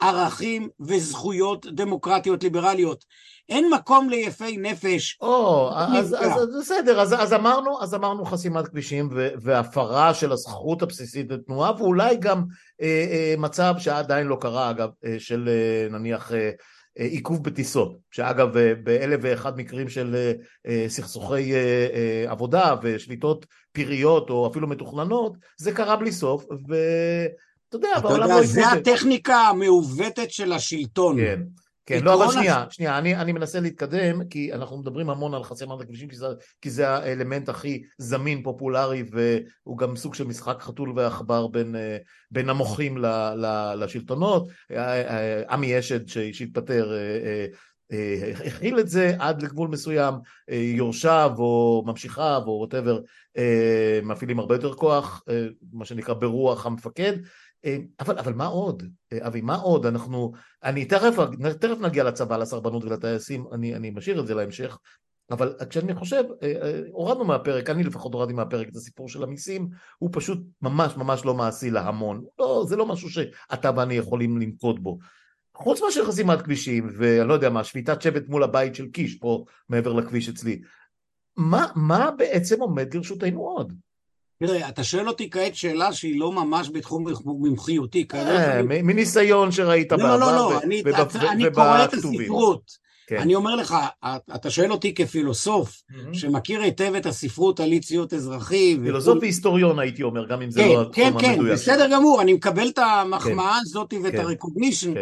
ערכים 0.00 0.68
וזכויות 0.80 1.66
דמוקרטיות 1.66 2.42
ליברליות. 2.42 3.04
אין 3.48 3.70
מקום 3.74 4.08
ליפי 4.08 4.56
נפש. 4.56 5.18
או, 5.20 5.70
אז, 5.76 6.16
אז, 6.18 6.42
אז 6.42 6.48
בסדר, 6.60 7.00
אז, 7.00 7.14
אז, 7.18 7.32
אמרנו, 7.32 7.82
אז 7.82 7.94
אמרנו 7.94 8.24
חסימת 8.24 8.68
כבישים 8.68 9.10
והפרה 9.42 10.14
של 10.14 10.32
הזכות 10.32 10.82
הבסיסית 10.82 11.30
לתנועה, 11.30 11.72
ואולי 11.78 12.16
גם 12.16 12.44
אה, 12.82 12.86
אה, 12.86 13.34
מצב 13.38 13.74
שעדיין 13.78 14.26
לא 14.26 14.36
קרה, 14.40 14.70
אגב, 14.70 14.88
אה, 15.04 15.16
של 15.18 15.48
אה, 15.48 15.98
נניח 15.98 16.32
אה, 16.32 16.50
אה, 16.98 17.04
עיכוב 17.04 17.44
בטיסות, 17.44 17.98
שאגב 18.10 18.56
אה, 18.56 18.74
באלף 18.74 19.20
ואחד 19.22 19.56
מקרים 19.56 19.88
של 19.88 20.32
אה, 20.66 20.84
סכסוכי 20.88 21.52
עבודה 22.26 22.74
ושביתות 22.82 23.46
פיריות 23.72 24.30
או 24.30 24.50
אפילו 24.50 24.68
מתוכננות, 24.68 25.32
זה 25.56 25.72
קרה 25.72 25.96
בלי 25.96 26.12
סוף, 26.12 26.44
ואתה 27.74 27.86
יודע, 27.86 28.00
בעולם 28.00 28.20
לא... 28.20 28.24
אתה 28.24 28.34
יודע, 28.34 28.46
זה 28.46 28.68
הטכניקה 28.68 29.36
המעוותת 29.36 30.30
של 30.30 30.52
השלטון. 30.52 31.16
כן. 31.16 31.40
כן, 31.86 32.04
לא, 32.04 32.24
אבל 32.24 32.32
שנייה, 32.32 32.64
הש... 32.68 32.76
שנייה, 32.76 32.98
אני, 32.98 33.16
אני 33.16 33.32
מנסה 33.32 33.60
להתקדם, 33.60 34.24
כי 34.28 34.52
אנחנו 34.52 34.78
מדברים 34.78 35.10
המון 35.10 35.34
על 35.34 35.44
חסימת 35.44 35.80
הכבישים, 35.80 36.08
כי 36.08 36.16
כי 36.60 36.70
זה 36.70 36.88
האלמנט 36.88 37.48
הכי 37.48 37.82
זמין, 37.98 38.42
פופולרי, 38.42 39.04
והוא 39.10 39.78
גם 39.78 39.96
סוג 39.96 40.14
של 40.14 40.24
משחק 40.24 40.62
חתול 40.62 40.92
ועכבר 40.96 41.46
בין, 41.46 41.76
אה, 41.76 41.96
בין 42.30 42.48
המוחים 42.48 42.98
ל, 42.98 43.06
ל, 43.36 43.74
לשלטונות. 43.76 44.48
אה, 44.70 45.02
אה, 45.02 45.42
עמי 45.50 45.78
אשד 45.78 46.08
שהתפטר 46.32 46.92
הכיל 48.46 48.80
את 48.80 48.88
זה 48.88 49.14
עד 49.18 49.42
לגבול 49.42 49.68
מסוים, 49.68 50.14
יורשיו 50.48 51.32
או 51.38 51.82
ממשיכיו 51.86 52.42
או 52.46 52.52
ווטאבר 52.52 53.00
מפעילים 54.02 54.38
הרבה 54.38 54.54
יותר 54.54 54.74
כוח, 54.74 55.24
מה 55.72 55.84
שנקרא 55.84 56.14
ברוח 56.14 56.66
המפקד, 56.66 57.12
אבל, 58.00 58.18
אבל 58.18 58.32
מה 58.32 58.46
עוד, 58.46 58.82
אה, 59.12 59.26
אבי, 59.26 59.40
מה 59.40 59.54
עוד? 59.54 59.86
אנחנו, 59.86 60.32
אני 60.64 60.84
תכף, 60.84 61.16
תכף 61.60 61.80
נגיע 61.80 62.04
לצבא, 62.04 62.36
לסרבנות 62.36 62.84
ולטייסים, 62.84 63.46
אני, 63.52 63.74
אני 63.74 63.90
משאיר 63.90 64.20
את 64.20 64.26
זה 64.26 64.34
להמשך, 64.34 64.78
אבל 65.30 65.54
כשאני 65.70 65.94
חושב, 65.94 66.24
אה, 66.42 66.80
הורדנו 66.92 67.24
מהפרק, 67.24 67.70
אני 67.70 67.84
לפחות 67.84 68.14
הורדתי 68.14 68.32
מהפרק 68.32 68.68
את 68.68 68.76
הסיפור 68.76 69.08
של 69.08 69.22
המיסים, 69.22 69.68
הוא 69.98 70.10
פשוט 70.12 70.38
ממש 70.62 70.96
ממש 70.96 71.24
לא 71.24 71.34
מעשי 71.34 71.70
להמון. 71.70 72.24
לא, 72.38 72.64
זה 72.68 72.76
לא 72.76 72.86
משהו 72.86 73.10
שאתה 73.10 73.70
ואני 73.76 73.94
יכולים 73.94 74.38
לנקוט 74.38 74.78
בו. 74.78 74.98
חוץ 75.54 75.82
מאשר 75.82 76.04
חסימת 76.04 76.42
כבישים, 76.42 76.90
ואני 76.98 77.28
לא 77.28 77.34
יודע 77.34 77.50
מה, 77.50 77.64
שביתת 77.64 78.02
שבט 78.02 78.28
מול 78.28 78.42
הבית 78.42 78.74
של 78.74 78.90
קיש 78.90 79.14
פה 79.14 79.44
מעבר 79.68 79.92
לכביש 79.92 80.28
אצלי, 80.28 80.60
מה, 81.36 81.66
מה 81.76 82.10
בעצם 82.10 82.60
עומד 82.60 82.94
לרשותנו 82.94 83.40
עוד? 83.40 83.72
תראה, 84.44 84.68
אתה 84.68 84.84
שואל 84.84 85.08
אותי 85.08 85.30
כעת 85.30 85.54
שאלה 85.54 85.92
שהיא 85.92 86.20
לא 86.20 86.32
ממש 86.32 86.70
בתחום 86.72 87.04
מומחיותי. 87.24 88.06
אה, 88.14 88.62
מניסיון 88.62 89.52
שראית 89.52 89.92
בעבר 89.92 90.04
ובכתובים. 90.04 90.20
לא, 90.20 90.92
לא, 90.92 91.22
לא, 91.22 91.30
אני 91.30 91.44
קורא 91.54 91.84
את 91.84 91.94
הספרות. 91.94 92.90
כן. 93.06 93.16
אני 93.16 93.34
אומר 93.34 93.56
לך, 93.56 93.76
אתה 94.34 94.50
שואל 94.50 94.72
אותי 94.72 94.94
כפילוסוף. 94.94 95.82
שמכיר 96.12 96.60
היטב 96.60 96.94
את 96.94 97.06
הספרות 97.06 97.60
על 97.60 97.72
אי 97.72 97.80
ציות 97.80 98.14
אזרחי. 98.14 98.78
פילוסוף. 98.82 99.18
והיסטוריון 99.20 99.78
הייתי 99.78 100.02
אומר, 100.02 100.26
גם 100.26 100.42
אם 100.42 100.50
זה 100.50 100.60
כן, 100.60 100.68
לא 100.68 100.82
התחום 100.82 100.94
כן, 100.94 101.02
כן, 101.02 101.10
המדויק. 101.10 101.36
כן, 101.36 101.46
כן, 101.46 101.52
בסדר 101.52 101.88
גמור, 101.92 102.22
אני 102.22 102.32
מקבל 102.32 102.68
את 102.68 102.78
המחמאה 102.78 103.58
הזאת 103.62 103.94
ואת 104.02 104.14
הרקוגנישן. 104.14 104.94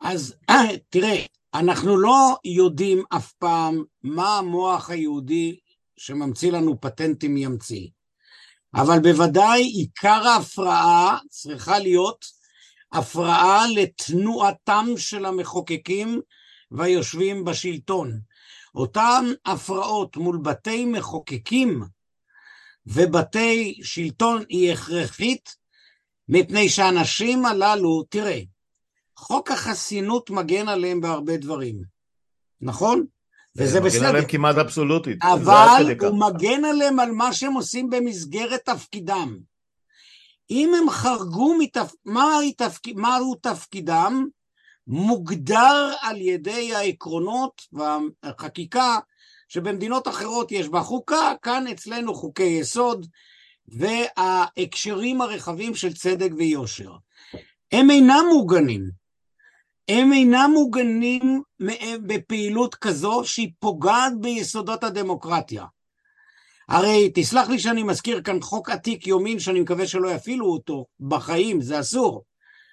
אז 0.00 0.34
אה, 0.50 0.62
תראה, 0.90 1.16
אנחנו 1.54 1.96
לא 1.96 2.36
יודעים 2.44 3.02
אף 3.16 3.32
פעם 3.32 3.82
מה 4.02 4.38
המוח 4.38 4.90
היהודי 4.90 5.56
שממציא 5.96 6.52
לנו 6.52 6.80
פטנטים 6.80 7.36
ימציא. 7.36 7.86
אבל 8.80 8.98
בוודאי 9.02 9.62
עיקר 9.62 10.28
ההפרעה 10.28 11.18
צריכה 11.28 11.78
להיות 11.78 12.24
הפרעה 12.92 13.66
לתנועתם 13.74 14.86
של 14.96 15.24
המחוקקים 15.24 16.20
והיושבים 16.70 17.44
בשלטון. 17.44 18.20
אותן 18.74 19.24
הפרעות 19.46 20.16
מול 20.16 20.38
בתי 20.42 20.84
מחוקקים 20.84 21.82
ובתי 22.86 23.80
שלטון 23.82 24.42
היא 24.48 24.72
הכרחית, 24.72 25.56
מפני 26.28 26.68
שהאנשים 26.68 27.46
הללו, 27.46 28.02
תראה, 28.02 28.40
חוק 29.16 29.50
החסינות 29.50 30.30
מגן 30.30 30.68
עליהם 30.68 31.00
בהרבה 31.00 31.36
דברים, 31.36 31.82
נכון? 32.60 33.06
וזה 33.56 33.80
בסדר. 33.80 34.00
מגן 34.00 34.08
עליהם 34.08 34.24
כמעט 34.28 34.56
אבסולוטית. 34.56 35.18
אבל 35.22 35.94
הוא 36.00 36.20
מגן 36.20 36.64
עליהם 36.64 37.00
על 37.00 37.12
מה 37.12 37.32
שהם 37.32 37.52
עושים 37.52 37.90
במסגרת 37.90 38.60
תפקידם. 38.64 39.38
אם 40.50 40.74
הם 40.74 40.90
חרגו 40.90 41.54
מתפ... 41.58 41.92
מהו 42.04 42.52
תפק... 42.56 42.82
מה 42.94 43.18
תפקידם, 43.42 44.26
מוגדר 44.86 45.92
על 46.00 46.16
ידי 46.20 46.74
העקרונות 46.74 47.62
והחקיקה 47.72 48.98
שבמדינות 49.48 50.08
אחרות 50.08 50.52
יש 50.52 50.68
בה 50.68 50.80
חוקה, 50.80 51.32
כאן 51.42 51.66
אצלנו 51.66 52.14
חוקי 52.14 52.42
יסוד 52.42 53.06
וההקשרים 53.68 55.20
הרחבים 55.20 55.74
של 55.74 55.94
צדק 55.94 56.30
ויושר. 56.36 56.92
הם 57.72 57.90
אינם 57.90 58.24
מוגנים. 58.32 58.90
הם 59.88 60.12
אינם 60.12 60.50
מוגנים 60.54 61.42
בפעילות 62.06 62.74
כזו 62.74 63.22
שהיא 63.24 63.50
פוגעת 63.58 64.12
ביסודות 64.20 64.84
הדמוקרטיה. 64.84 65.64
הרי 66.68 67.10
תסלח 67.14 67.48
לי 67.48 67.58
שאני 67.58 67.82
מזכיר 67.82 68.22
כאן 68.22 68.40
חוק 68.40 68.70
עתיק 68.70 69.06
יומין 69.06 69.38
שאני 69.38 69.60
מקווה 69.60 69.86
שלא 69.86 70.08
יפעילו 70.08 70.46
אותו 70.46 70.86
בחיים, 71.00 71.60
זה 71.60 71.80
אסור. 71.80 72.24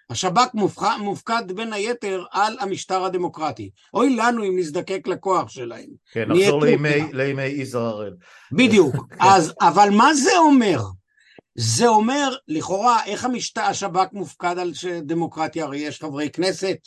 השב"כ 0.10 0.56
מופקד 1.00 1.52
בין 1.56 1.74
היתר 1.74 2.24
על 2.32 2.58
המשטר 2.60 3.04
הדמוקרטי. 3.04 3.70
אוי 3.94 4.16
לנו 4.16 4.44
אם 4.44 4.60
נזדקק 4.60 5.08
לכוח 5.08 5.50
שלהם. 5.50 5.90
כן, 6.12 6.32
נחזור 6.32 6.66
לימי, 6.66 7.14
לימי 7.14 7.44
יזהר 7.44 7.86
הראל. 7.86 8.14
בדיוק. 8.52 8.96
כן. 9.10 9.16
אז, 9.20 9.54
אבל 9.62 9.90
מה 9.92 10.14
זה 10.14 10.38
אומר? 10.38 10.80
זה 11.56 11.88
אומר, 11.88 12.36
לכאורה, 12.48 13.06
איך 13.06 13.26
המשטר, 13.26 13.62
השב"כ 13.62 14.08
מופקד 14.14 14.60
על 14.60 14.72
דמוקרטיה? 15.02 15.64
הרי 15.64 15.78
יש 15.78 16.02
חברי 16.02 16.30
כנסת, 16.30 16.78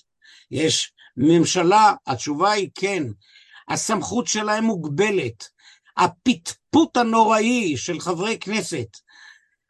יש 0.50 0.92
ממשלה, 1.16 1.94
התשובה 2.06 2.50
היא 2.50 2.70
כן. 2.74 3.02
הסמכות 3.68 4.26
שלהם 4.26 4.64
מוגבלת. 4.64 5.48
הפטפוט 5.96 6.96
הנוראי 6.96 7.76
של 7.76 8.00
חברי 8.00 8.38
כנסת 8.38 8.86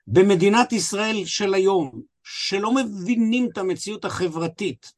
במדינת 0.07 0.73
ישראל 0.73 1.25
של 1.25 1.55
היום, 1.55 2.03
שלא 2.25 2.75
מבינים 2.75 3.49
את 3.53 3.59
המציאות 3.59 4.05
החברתית, 4.05 4.93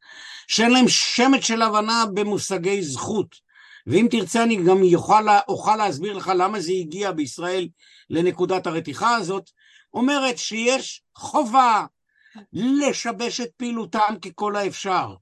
שאין 0.48 0.70
להם 0.70 0.88
שמץ 0.88 1.44
של 1.44 1.62
הבנה 1.62 2.04
במושגי 2.14 2.82
זכות, 2.82 3.36
ואם 3.86 4.06
תרצה 4.10 4.42
אני 4.42 4.56
גם 4.56 4.84
יוכל, 4.84 5.28
אוכל 5.48 5.76
להסביר 5.76 6.12
לך 6.16 6.32
למה 6.36 6.60
זה 6.60 6.72
הגיע 6.72 7.12
בישראל 7.12 7.68
לנקודת 8.10 8.66
הרתיחה 8.66 9.16
הזאת, 9.16 9.50
אומרת 9.94 10.38
שיש 10.38 11.02
חובה 11.14 11.84
לשבש 12.52 13.40
את 13.40 13.50
פעילותם 13.56 14.14
ככל 14.22 14.56
האפשר. 14.56 15.14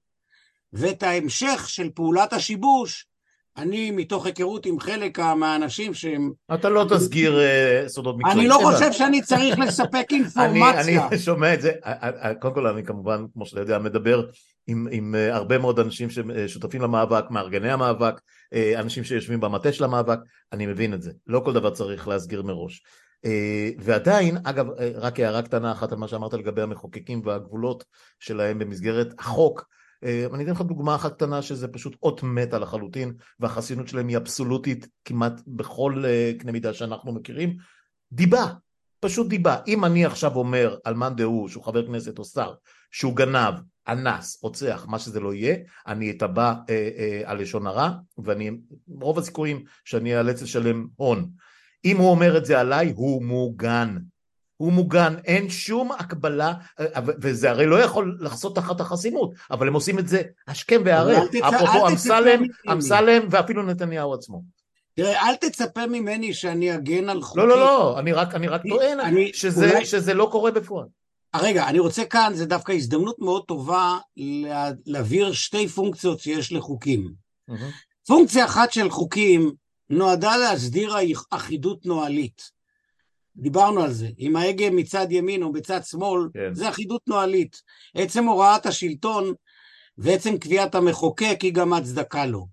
ואת 0.72 1.02
ההמשך 1.02 1.64
של 1.68 1.90
פעולת 1.94 2.32
השיבוש, 2.32 3.08
אני 3.58 3.90
מתוך 3.90 4.26
היכרות 4.26 4.66
עם 4.66 4.80
חלק 4.80 5.18
מהאנשים 5.18 5.94
שהם... 5.94 6.32
אתה 6.54 6.68
לא 6.68 6.86
תסגיר 6.90 7.38
uh, 7.38 7.88
סודות 7.88 8.16
מקצועיים. 8.18 8.40
אני 8.40 8.48
לא 8.48 8.58
חושב 8.62 8.92
שאני 8.92 9.22
צריך 9.22 9.58
לספק 9.58 10.06
אינפורמציה. 10.12 10.80
אני, 10.80 10.98
אני 10.98 11.18
שומע 11.26 11.54
את 11.54 11.62
זה, 11.62 11.72
קודם 12.40 12.54
כל 12.54 12.66
אני 12.66 12.84
כמובן, 12.84 13.24
כמו 13.32 13.46
שאתה 13.46 13.60
יודע, 13.60 13.78
מדבר 13.78 14.26
עם, 14.66 14.88
עם 14.90 15.14
הרבה 15.30 15.58
מאוד 15.58 15.80
אנשים 15.80 16.08
ששותפים 16.10 16.82
למאבק, 16.82 17.24
מארגני 17.30 17.70
המאבק, 17.70 18.20
אנשים 18.76 19.04
שיושבים 19.04 19.40
במטה 19.40 19.72
של 19.72 19.84
המאבק, 19.84 20.18
אני 20.52 20.66
מבין 20.66 20.94
את 20.94 21.02
זה. 21.02 21.12
לא 21.26 21.40
כל 21.44 21.52
דבר 21.52 21.70
צריך 21.70 22.08
להסגיר 22.08 22.42
מראש. 22.42 22.82
ועדיין, 23.78 24.36
אגב, 24.44 24.66
רק 24.94 25.20
הערה 25.20 25.42
קטנה 25.42 25.72
אחת 25.72 25.92
על 25.92 25.98
מה 25.98 26.08
שאמרת 26.08 26.34
לגבי 26.34 26.62
המחוקקים 26.62 27.22
והגבולות 27.24 27.84
שלהם 28.18 28.58
במסגרת 28.58 29.14
החוק, 29.18 29.60
אה, 29.60 29.77
אני 30.04 30.44
אתן 30.44 30.52
לך 30.52 30.60
דוגמה 30.60 30.94
אחת 30.94 31.14
קטנה 31.14 31.42
שזה 31.42 31.68
פשוט 31.68 31.96
אות 32.02 32.22
מתה 32.22 32.58
לחלוטין 32.58 33.14
והחסינות 33.40 33.88
שלהם 33.88 34.08
היא 34.08 34.16
אבסולוטית 34.16 34.88
כמעט 35.04 35.40
בכל 35.46 36.02
אה, 36.06 36.32
קנה 36.38 36.52
מידה 36.52 36.74
שאנחנו 36.74 37.12
מכירים. 37.12 37.56
דיבה, 38.12 38.46
פשוט 39.00 39.28
דיבה. 39.28 39.56
אם 39.66 39.84
אני 39.84 40.04
עכשיו 40.04 40.36
אומר 40.36 40.76
על 40.84 40.94
מאן 40.94 41.16
דהוא 41.16 41.48
שהוא 41.48 41.64
חבר 41.64 41.86
כנסת 41.86 42.18
או 42.18 42.24
שר 42.24 42.54
שהוא 42.90 43.16
גנב, 43.16 43.54
אנס, 43.88 44.42
רוצח, 44.42 44.86
מה 44.88 44.98
שזה 44.98 45.20
לא 45.20 45.34
יהיה 45.34 45.56
אני 45.86 46.10
אתבע 46.10 46.54
אה, 46.70 46.88
אה, 46.98 47.20
על 47.24 47.40
לשון 47.40 47.66
הרע 47.66 47.90
ואני 48.24 48.50
רוב 48.88 49.18
הסיכויים 49.18 49.64
שאני 49.84 50.18
אאלץ 50.18 50.42
לשלם 50.42 50.86
הון. 50.96 51.30
אם 51.84 51.96
הוא 51.96 52.10
אומר 52.10 52.38
את 52.38 52.44
זה 52.44 52.60
עליי 52.60 52.92
הוא 52.96 53.24
מוגן 53.24 53.96
הוא 54.58 54.72
מוגן, 54.72 55.14
אין 55.24 55.50
שום 55.50 55.92
הקבלה, 55.92 56.54
וזה 57.20 57.50
הרי 57.50 57.66
לא 57.66 57.76
יכול 57.76 58.18
לחסות 58.20 58.54
תחת 58.54 58.80
החסינות, 58.80 59.32
אבל 59.50 59.68
הם 59.68 59.74
עושים 59.74 59.98
את 59.98 60.08
זה 60.08 60.22
השכם 60.48 60.82
והערב, 60.84 61.22
אפרופו 61.48 61.88
אמסלם, 61.88 62.42
אמסלם 62.72 63.26
ואפילו 63.30 63.62
נתניהו 63.62 64.14
עצמו. 64.14 64.42
תראה, 64.94 65.28
אל 65.28 65.34
תצפה 65.36 65.86
ממני 65.86 66.34
שאני 66.34 66.74
אגן 66.74 67.08
על 67.08 67.22
חוקים. 67.22 67.42
לא, 67.42 67.48
לא, 67.48 67.56
לא, 67.56 67.98
אני 67.98 68.12
רק, 68.12 68.34
אני 68.34 68.48
רק 68.48 68.62
טוען 68.68 69.00
אני, 69.00 69.30
שזה, 69.34 69.70
אולי... 69.70 69.86
שזה 69.86 70.14
לא 70.14 70.28
קורה 70.32 70.50
בפועל. 70.50 70.86
רגע, 71.36 71.68
אני 71.68 71.78
רוצה 71.78 72.04
כאן, 72.04 72.32
זה 72.34 72.46
דווקא 72.46 72.72
הזדמנות 72.72 73.18
מאוד 73.18 73.44
טובה 73.44 73.98
לה, 74.16 74.70
להעביר 74.86 75.32
שתי 75.32 75.68
פונקציות 75.68 76.20
שיש 76.20 76.52
לחוקים. 76.52 77.12
Mm-hmm. 77.50 77.54
פונקציה 78.06 78.44
אחת 78.44 78.72
של 78.72 78.90
חוקים 78.90 79.52
נועדה 79.90 80.36
להסדיר 80.36 80.94
אחידות 81.30 81.86
נוהלית. 81.86 82.57
דיברנו 83.38 83.82
על 83.82 83.92
זה, 83.92 84.08
אם 84.18 84.36
ההגה 84.36 84.70
מצד 84.70 85.06
ימין 85.10 85.42
או 85.42 85.52
בצד 85.52 85.80
שמאל, 85.84 86.28
כן. 86.34 86.54
זה 86.54 86.68
אחידות 86.68 87.02
נוהלית. 87.06 87.62
עצם 87.94 88.24
הוראת 88.24 88.66
השלטון 88.66 89.32
ועצם 89.98 90.38
קביעת 90.38 90.74
המחוקק 90.74 91.38
היא 91.42 91.52
גם 91.52 91.72
הצדקה 91.72 92.26
לו. 92.26 92.46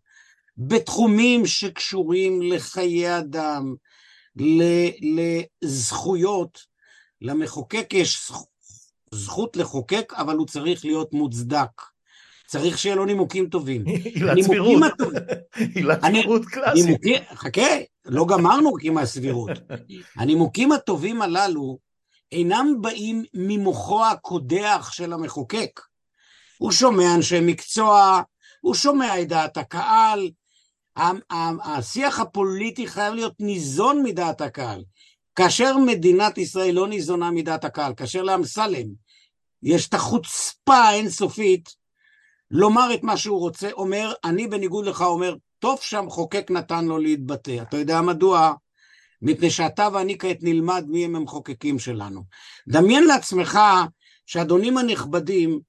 בתחומים 0.58 1.46
שקשורים 1.46 2.42
לחיי 2.42 3.18
אדם, 3.18 3.76
לזכויות, 5.62 6.60
למחוקק 7.22 7.94
יש 7.94 8.32
זכות 9.12 9.58
לחוקק, 9.58 10.14
אבל 10.16 10.36
הוא 10.36 10.48
צריך 10.48 10.86
להיות 10.86 11.14
מוצדק. 11.14 11.82
צריך 12.48 12.78
שיהיה 12.78 12.96
לו 12.96 13.06
נימוקים 13.06 13.50
טובים. 13.50 13.86
עילת 14.16 14.42
סבירות. 14.42 14.84
עילת 15.76 16.06
סבירות 16.06 16.46
קלאסית. 16.46 17.02
חכה, 17.34 17.62
לא 18.06 18.26
גמרנו 18.26 18.72
עם 18.82 18.98
הסבירות. 18.98 19.50
הנימוקים 20.18 20.72
הטובים 20.72 21.22
הללו 21.22 21.78
אינם 22.32 22.76
באים 22.82 23.24
ממוחו 23.34 24.06
הקודח 24.06 24.90
של 24.92 25.14
המחוקק. 25.14 25.82
הוא 26.58 26.72
שומע 26.72 27.16
אנשי 27.16 27.40
מקצוע, 27.42 28.22
הוא 28.62 28.76
שומע 28.76 29.22
את 29.22 29.28
דעת 29.28 29.58
הקהל, 29.58 30.30
השיח 31.64 32.20
הפוליטי 32.20 32.88
חייב 32.88 33.14
להיות 33.14 33.34
ניזון 33.40 34.04
מדעת 34.04 34.42
הקהל. 34.42 34.84
כאשר 35.36 35.78
מדינת 35.78 36.38
ישראל 36.38 36.76
לא 36.76 36.88
ניזונה 36.88 37.32
מדעת 37.32 37.66
הקהל, 37.66 37.94
כאשר 37.98 38.24
לאמסלם 38.24 38.88
יש 39.64 39.88
את 39.88 39.94
החוצפה 39.94 40.76
האינסופית 40.76 41.70
לומר 42.52 42.94
את 42.94 43.04
מה 43.04 43.18
שהוא 43.18 43.40
רוצה, 43.40 43.72
אומר, 43.72 44.14
אני 44.24 44.48
בניגוד 44.48 44.86
לך 44.86 45.02
אומר, 45.02 45.36
טוב 45.60 45.80
שהמחוקק 45.82 46.52
נתן 46.52 46.86
לו 46.86 46.98
להתבטא. 46.98 47.62
אתה 47.62 47.78
יודע 47.78 48.02
מדוע? 48.02 48.54
מפני 49.22 49.50
שאתה 49.50 49.88
ואני 49.94 50.18
כעת 50.18 50.38
נלמד 50.42 50.86
מי 50.88 51.06
הם 51.06 51.16
המחוקקים 51.16 51.80
שלנו. 51.80 52.24
דמיין 52.68 53.04
לעצמך 53.04 53.60
שהאדונים 54.26 54.78
הנכבדים 54.78 55.60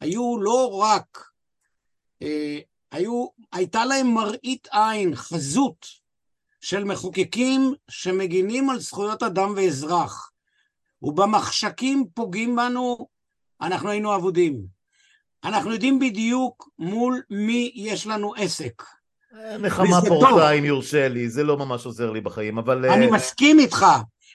היו 0.00 0.36
לא 0.40 0.74
רק 0.74 1.24
אה, 2.22 2.58
היו, 2.92 3.26
הייתה 3.52 3.84
להם 3.84 4.14
מראית 4.14 4.68
עין, 4.72 5.14
חזות, 5.14 5.86
של 6.60 6.84
מחוקקים 6.84 7.74
שמגינים 7.90 8.70
על 8.70 8.78
זכויות 8.78 9.22
אדם 9.22 9.52
ואזרח, 9.56 10.30
ובמחשכים 11.02 12.04
פוגעים 12.14 12.56
בנו, 12.56 13.08
אנחנו 13.60 13.90
היינו 13.90 14.14
אבודים. 14.16 14.66
אנחנו 15.44 15.72
יודעים 15.72 15.98
בדיוק 15.98 16.68
מול 16.78 17.22
מי 17.30 17.72
יש 17.74 18.06
לנו 18.06 18.34
עסק. 18.34 18.82
נחמה 19.58 20.00
פורטה 20.08 20.50
אם 20.50 20.64
יורשה 20.64 21.08
לי, 21.08 21.28
זה 21.28 21.42
לא 21.42 21.56
ממש 21.56 21.86
עוזר 21.86 22.10
לי 22.10 22.20
בחיים, 22.20 22.58
אבל... 22.58 22.90
אני 22.90 23.06
מסכים 23.06 23.58
איתך, 23.58 23.86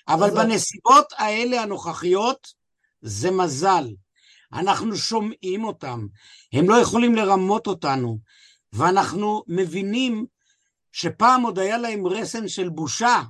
אבל 0.08 0.30
בנסיבות 0.30 1.14
האלה 1.18 1.62
הנוכחיות, 1.62 2.48
זה 3.02 3.32
מזל. 3.32 3.88
אנחנו 4.54 4.98
שומעים 4.98 5.64
אותם, 5.64 6.08
הם 6.54 6.70
לא 6.70 6.76
יכולים 6.76 7.16
לרמות 7.16 7.68
אותנו, 7.68 8.20
ואנחנו 8.74 9.44
מבינים 9.48 10.26
שפעם 10.92 11.42
עוד 11.42 11.60
היה 11.60 11.78
להם 11.78 12.08
רסן 12.08 12.48
של 12.48 12.70
בושה, 12.70 13.22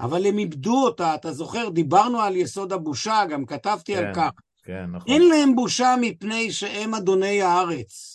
אבל 0.00 0.26
הם 0.26 0.38
איבדו 0.38 0.84
אותה, 0.84 1.14
אתה 1.14 1.32
זוכר, 1.32 1.68
דיברנו 1.68 2.20
על 2.20 2.36
יסוד 2.36 2.72
הבושה, 2.72 3.24
גם 3.30 3.46
כתבתי 3.46 3.94
כן, 3.94 4.04
על 4.04 4.14
כך. 4.14 4.30
כן, 4.64 4.86
נכון. 4.92 5.12
אין 5.12 5.28
להם 5.28 5.54
בושה 5.54 5.94
מפני 6.00 6.52
שהם 6.52 6.94
אדוני 6.94 7.42
הארץ. 7.42 8.13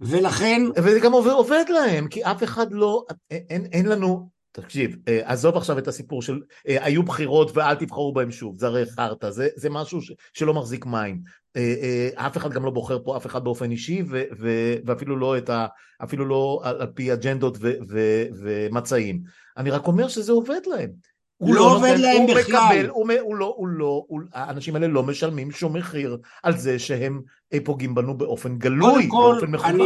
ולכן... 0.00 0.62
וזה 0.76 1.00
גם 1.00 1.12
עובד, 1.12 1.30
עובד 1.30 1.64
להם, 1.68 2.08
כי 2.08 2.24
אף 2.24 2.42
אחד 2.42 2.72
לא... 2.72 3.04
אין, 3.30 3.66
אין 3.72 3.86
לנו... 3.86 4.36
תקשיב, 4.60 4.96
אה, 5.08 5.20
עזוב 5.24 5.56
עכשיו 5.56 5.78
את 5.78 5.88
הסיפור 5.88 6.22
של 6.22 6.40
אה, 6.68 6.84
היו 6.84 7.02
בחירות 7.02 7.56
ואל 7.56 7.74
תבחרו 7.74 8.12
בהם 8.12 8.30
שוב, 8.30 8.58
זה 8.58 8.66
הרי 8.66 8.86
חרטא, 8.86 9.30
זה, 9.30 9.48
זה 9.56 9.70
משהו 9.70 10.02
ש, 10.02 10.12
שלא 10.32 10.54
מחזיק 10.54 10.86
מים. 10.86 11.20
אה, 11.56 12.08
אף 12.14 12.36
אחד 12.36 12.52
גם 12.52 12.64
לא 12.64 12.70
בוחר 12.70 12.98
פה 13.04 13.16
אף 13.16 13.26
אחד 13.26 13.44
באופן 13.44 13.70
אישי 13.70 14.02
ו, 14.10 14.22
ו, 14.38 14.74
ואפילו 14.84 15.16
לא, 15.16 15.36
ה, 15.48 15.66
אפילו 16.04 16.24
לא 16.24 16.60
על, 16.64 16.80
על 16.80 16.86
פי 16.94 17.12
אג'נדות 17.12 17.58
ו, 17.60 17.72
ו, 17.88 18.22
ומצעים. 18.42 19.22
אני 19.56 19.70
רק 19.70 19.86
אומר 19.86 20.08
שזה 20.08 20.32
עובד 20.32 20.60
להם. 20.66 20.90
הוא 21.36 21.54
לא, 21.54 21.60
לא 21.60 21.76
עובד 21.76 21.88
נותן, 21.88 22.00
להם 22.00 22.22
הוא 22.22 22.34
בכלל. 22.34 22.64
מקבל, 22.64 22.88
הוא, 22.88 23.12
הוא 23.20 23.36
לא, 23.36 23.54
הוא 23.56 23.68
לא, 23.68 24.04
הוא, 24.08 24.20
האנשים 24.32 24.74
האלה 24.74 24.88
לא 24.88 25.02
משלמים 25.02 25.50
שום 25.50 25.76
מחיר 25.76 26.18
על 26.42 26.58
זה 26.58 26.78
שהם 26.78 27.22
פוגעים 27.64 27.94
בנו 27.94 28.18
באופן 28.18 28.58
גלוי, 28.58 29.06
באופן 29.06 29.50
מכוון. 29.50 29.80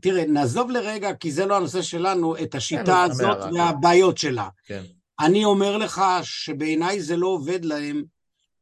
תראה, 0.00 0.26
נעזוב 0.26 0.70
לרגע, 0.70 1.14
כי 1.14 1.32
זה 1.32 1.46
לא 1.46 1.56
הנושא 1.56 1.82
שלנו, 1.82 2.36
את 2.36 2.54
השיטה 2.54 3.04
כן, 3.06 3.10
הזאת 3.10 3.52
והבעיות 3.54 4.18
שלה. 4.18 4.48
כן. 4.66 4.82
אני 5.20 5.44
אומר 5.44 5.76
לך 5.76 6.02
שבעיניי 6.22 7.00
זה 7.00 7.16
לא 7.16 7.26
עובד 7.26 7.64
להם, 7.64 8.02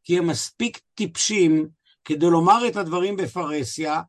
כי 0.04 0.18
הם 0.18 0.26
מספיק 0.26 0.80
טיפשים 0.94 1.68
כדי 2.04 2.26
לומר 2.26 2.68
את 2.68 2.76
הדברים 2.76 3.16
בפרהסיה, 3.16 4.00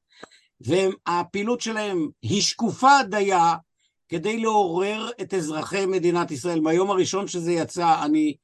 והפעילות 0.61 1.61
שלהם 1.61 2.07
היא 2.21 2.41
שקופה 2.41 2.91
דייה 3.09 3.55
כדי 4.11 4.37
לעורר 4.37 5.09
את 5.21 5.33
אזרחי 5.33 5.85
מדינת 5.85 6.31
ישראל. 6.31 6.59
מהיום 6.59 6.91
הראשון 6.91 7.27
שזה 7.27 7.51
יצא, 7.51 8.05
אני 8.05 8.35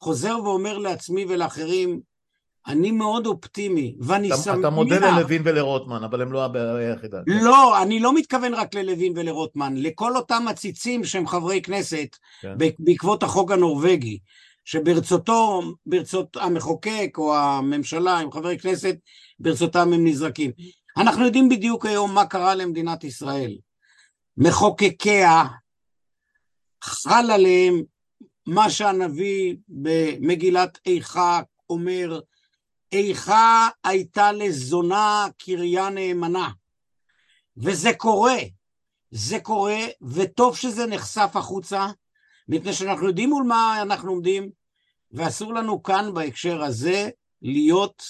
חוזר 0.00 0.36
ואומר 0.44 0.78
לעצמי 0.78 1.24
ולאחרים, 1.28 2.00
אני 2.66 2.90
מאוד 2.90 3.26
אופטימי, 3.26 3.94
ואני 4.00 4.28
שמח... 4.28 4.56
אתה 4.60 4.70
מודה 4.70 4.98
ללוין 4.98 5.42
ולרוטמן, 5.44 6.04
אבל 6.04 6.22
הם 6.22 6.32
לא 6.32 6.44
הבעיה 6.44 6.74
היחידה. 6.74 7.18
לא, 7.26 7.82
אני 7.82 8.00
לא 8.00 8.14
מתכוון 8.14 8.54
רק 8.54 8.74
ללוין 8.74 9.12
ולרוטמן, 9.16 9.74
לכל 9.76 10.16
אותם 10.16 10.44
עציצים 10.48 11.04
שהם 11.04 11.26
חברי 11.26 11.62
כנסת, 11.62 12.16
כן. 12.40 12.54
בעקבות 12.78 13.22
החוק 13.22 13.50
הנורבגי, 13.50 14.18
שברצותו, 14.64 15.62
ברצות 15.86 16.36
המחוקק 16.36 17.14
או 17.18 17.36
הממשלה 17.36 18.18
עם 18.18 18.32
חברי 18.32 18.58
כנסת, 18.58 18.96
ברצותם 19.38 19.92
הם 19.92 20.06
נזרקים. 20.06 20.50
אנחנו 20.96 21.24
יודעים 21.24 21.48
בדיוק 21.48 21.86
היום 21.86 22.14
מה 22.14 22.26
קרה 22.26 22.54
למדינת 22.54 23.04
ישראל. 23.04 23.52
מחוקקיה, 24.40 25.44
חל 26.82 27.30
עליהם 27.30 27.82
מה 28.46 28.70
שהנביא 28.70 29.56
במגילת 29.68 30.78
איכה 30.86 31.40
אומר, 31.70 32.20
איכה 32.92 33.68
הייתה 33.84 34.32
לזונה 34.32 35.26
קריה 35.38 35.90
נאמנה. 35.90 36.50
וזה 37.56 37.92
קורה, 37.96 38.36
זה 39.10 39.40
קורה, 39.40 39.78
וטוב 40.02 40.56
שזה 40.56 40.86
נחשף 40.86 41.30
החוצה, 41.34 41.86
מפני 42.48 42.72
שאנחנו 42.72 43.06
יודעים 43.06 43.30
מול 43.30 43.44
מה 43.44 43.82
אנחנו 43.82 44.10
עומדים, 44.10 44.50
ואסור 45.12 45.54
לנו 45.54 45.82
כאן 45.82 46.14
בהקשר 46.14 46.62
הזה 46.62 47.10
להיות 47.42 48.02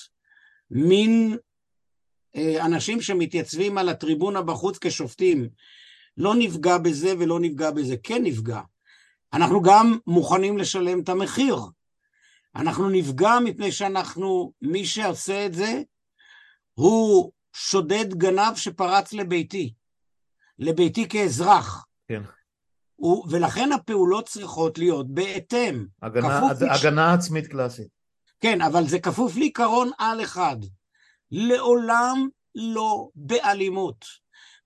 מין 0.71 1.37
אה, 2.37 2.67
אנשים 2.67 3.01
שמתייצבים 3.01 3.79
על 3.79 3.89
הטריבונה 3.89 4.43
בחוץ 4.43 4.79
כשופטים. 4.79 5.49
לא 6.19 6.35
נפגע 6.39 6.79
בזה 6.79 7.15
ולא 7.19 7.41
נפגע 7.41 7.71
בזה, 7.71 7.95
כן 8.03 8.23
נפגע. 8.23 8.61
אנחנו 9.33 9.63
גם 9.63 9.99
מוכנים 10.07 10.59
לשלם 10.59 11.01
את 11.01 11.09
המחיר. 11.09 11.57
אנחנו 12.57 12.89
נפגע 12.89 13.39
מפני 13.45 13.73
שאנחנו, 13.73 14.53
מי 14.63 14.87
שעושה 14.87 15.47
את 15.47 15.55
זה, 15.55 15.83
הוא 16.75 17.33
שודד 17.53 18.15
גנב 18.15 18.55
שפרץ 18.55 19.13
לביתי, 19.13 19.75
לביתי 20.59 21.09
כאזרח. 21.09 21.87
כן. 22.09 22.23
הוא, 22.97 23.27
ולכן 23.31 23.73
הפעולות 23.73 24.29
צריכות 24.29 24.79
להיות 24.79 25.15
בהתאם. 25.15 25.87
הגנה, 26.03 26.41
הגנה 26.71 27.15
לש... 27.15 27.19
עצמית 27.19 27.47
קלאסית. 27.47 27.89
כן, 28.41 28.61
אבל 28.61 28.87
זה 28.87 28.99
כפוף 28.99 29.37
לעיקרון 29.37 29.91
על 29.99 30.23
אחד. 30.23 30.57
לעולם 31.31 32.29
לא 32.55 33.09
באלימות. 33.15 34.05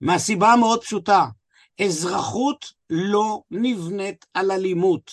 מהסיבה 0.01 0.53
המאוד 0.53 0.81
פשוטה, 0.81 1.27
אזרחות 1.81 2.65
לא 2.89 3.41
נבנית 3.51 4.25
על 4.33 4.51
אלימות. 4.51 5.11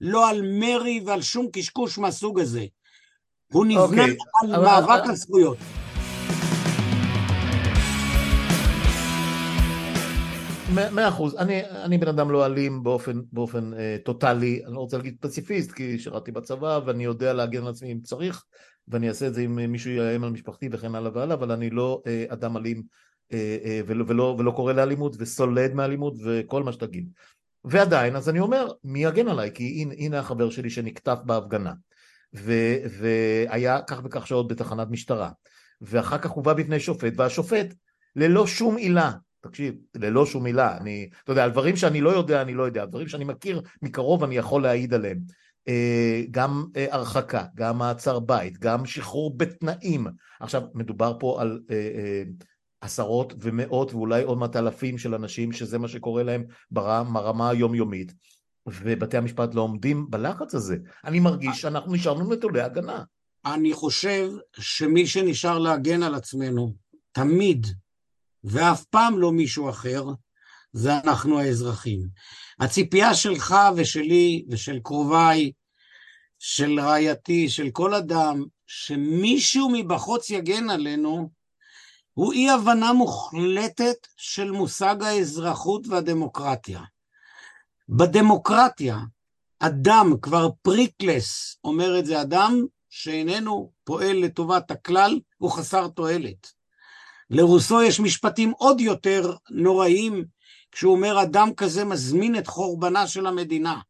לא 0.00 0.30
על 0.30 0.42
מרי 0.42 1.00
ועל 1.06 1.22
שום 1.22 1.46
קשקוש 1.52 1.98
מהסוג 1.98 2.40
הזה. 2.40 2.66
הוא 3.52 3.66
נבנה 3.66 3.84
okay. 3.84 4.10
אוקיי, 4.10 4.16
על 4.42 4.54
אבל... 4.54 4.64
מאבק 4.64 5.08
על 5.08 5.14
זכויות. 5.14 5.56
מאה 10.74 11.08
אחוז, 11.08 11.34
אני, 11.36 11.60
אני 11.64 11.98
בן 11.98 12.08
אדם 12.08 12.30
לא 12.30 12.46
אלים 12.46 12.82
באופן, 12.82 13.20
באופן 13.32 13.74
אה, 13.74 13.96
טוטאלי, 14.04 14.62
אני 14.66 14.74
לא 14.74 14.80
רוצה 14.80 14.96
להגיד 14.96 15.16
פציפיסט 15.20 15.72
כי 15.72 15.98
שירתי 15.98 16.32
בצבא 16.32 16.80
ואני 16.86 17.04
יודע 17.04 17.32
להגן 17.32 17.62
על 17.62 17.68
עצמי 17.68 17.92
אם 17.92 18.00
צריך 18.00 18.44
ואני 18.88 19.08
אעשה 19.08 19.26
את 19.26 19.34
זה 19.34 19.40
אם 19.40 19.72
מישהו 19.72 19.90
יאיים 19.90 20.24
על 20.24 20.30
משפחתי 20.30 20.68
וכן 20.72 20.94
הלאה 20.94 21.10
והלאה, 21.14 21.34
אבל 21.34 21.52
אני 21.52 21.70
לא 21.70 22.02
אה, 22.06 22.24
אדם 22.28 22.56
אלים 22.56 22.82
ולא, 23.86 24.04
ולא, 24.08 24.36
ולא 24.38 24.50
קורא 24.50 24.72
לאלימות 24.72 25.16
וסולד 25.18 25.74
מאלימות 25.74 26.14
וכל 26.24 26.62
מה 26.62 26.72
שתגיד. 26.72 27.08
ועדיין, 27.64 28.16
אז 28.16 28.28
אני 28.28 28.40
אומר, 28.40 28.68
מי 28.84 29.04
יגן 29.04 29.28
עליי? 29.28 29.50
כי 29.54 29.64
הנה, 29.64 29.94
הנה 29.98 30.18
החבר 30.18 30.50
שלי 30.50 30.70
שנקטף 30.70 31.18
בהפגנה, 31.24 31.72
ו, 32.34 32.52
והיה 32.98 33.82
כך 33.82 34.00
וכך 34.04 34.26
שעות 34.26 34.48
בתחנת 34.48 34.88
משטרה, 34.90 35.30
ואחר 35.80 36.18
כך 36.18 36.30
הובא 36.30 36.52
בפני 36.52 36.80
שופט, 36.80 37.12
והשופט, 37.16 37.74
ללא 38.16 38.46
שום 38.46 38.76
עילה, 38.76 39.12
תקשיב, 39.40 39.74
ללא 39.94 40.26
שום 40.26 40.46
עילה, 40.46 40.76
אני, 40.76 41.08
אתה 41.24 41.32
יודע, 41.32 41.44
על 41.44 41.50
דברים 41.50 41.76
שאני 41.76 42.00
לא 42.00 42.10
יודע, 42.10 42.42
אני 42.42 42.54
לא 42.54 42.62
יודע, 42.62 42.82
על 42.82 42.88
דברים 42.88 43.08
שאני 43.08 43.24
מכיר 43.24 43.62
מקרוב, 43.82 44.24
אני 44.24 44.36
יכול 44.36 44.62
להעיד 44.62 44.94
עליהם. 44.94 45.18
אה, 45.68 46.22
גם 46.30 46.64
אה, 46.76 46.86
הרחקה, 46.90 47.44
גם 47.54 47.78
מעצר 47.78 48.18
בית, 48.18 48.58
גם 48.58 48.86
שחרור 48.86 49.38
בתנאים. 49.38 50.06
עכשיו, 50.40 50.62
מדובר 50.74 51.16
פה 51.20 51.40
על 51.40 51.60
אה, 51.70 52.22
עשרות 52.82 53.34
ומאות 53.38 53.92
ואולי 53.92 54.22
עוד 54.22 54.38
מעט 54.38 54.56
אלפים 54.56 54.98
של 54.98 55.14
אנשים 55.14 55.52
שזה 55.52 55.78
מה 55.78 55.88
שקורה 55.88 56.22
להם 56.22 56.44
ברמה 56.70 57.50
היומיומית 57.50 58.12
ובתי 58.66 59.16
המשפט 59.16 59.54
לא 59.54 59.60
עומדים 59.60 60.06
בלחץ 60.10 60.54
הזה. 60.54 60.76
אני 61.04 61.20
מרגיש 61.20 61.60
שאנחנו 61.60 61.92
נשארנו 61.92 62.34
נטולי 62.34 62.60
הגנה. 62.60 63.04
אני 63.44 63.72
חושב 63.72 64.30
שמי 64.58 65.06
שנשאר 65.06 65.58
להגן 65.58 66.02
על 66.02 66.14
עצמנו 66.14 66.74
תמיד 67.12 67.66
ואף 68.44 68.84
פעם 68.84 69.18
לא 69.18 69.32
מישהו 69.32 69.70
אחר 69.70 70.04
זה 70.72 70.98
אנחנו 70.98 71.40
האזרחים. 71.40 72.08
הציפייה 72.60 73.14
שלך 73.14 73.54
ושלי 73.76 74.44
ושל 74.50 74.78
קרוביי, 74.82 75.52
של 76.38 76.80
רעייתי, 76.80 77.48
של 77.48 77.70
כל 77.70 77.94
אדם, 77.94 78.44
שמישהו 78.66 79.70
מבחוץ 79.72 80.30
יגן 80.30 80.70
עלינו, 80.70 81.30
הוא 82.14 82.32
אי 82.32 82.50
הבנה 82.50 82.92
מוחלטת 82.92 84.06
של 84.16 84.50
מושג 84.50 85.02
האזרחות 85.02 85.86
והדמוקרטיה. 85.86 86.80
בדמוקרטיה, 87.88 88.98
אדם, 89.58 90.12
כבר 90.22 90.48
פריקלס 90.62 91.56
אומר 91.64 91.98
את 91.98 92.06
זה, 92.06 92.20
אדם 92.20 92.64
שאיננו 92.90 93.72
פועל 93.84 94.16
לטובת 94.16 94.70
הכלל, 94.70 95.20
הוא 95.38 95.50
חסר 95.50 95.88
תועלת. 95.88 96.52
לרוסו 97.30 97.82
יש 97.82 98.00
משפטים 98.00 98.52
עוד 98.58 98.80
יותר 98.80 99.36
נוראיים, 99.50 100.24
כשהוא 100.72 100.92
אומר 100.92 101.22
אדם 101.22 101.54
כזה 101.54 101.84
מזמין 101.84 102.38
את 102.38 102.46
חורבנה 102.46 103.06
של 103.06 103.26
המדינה. 103.26 103.80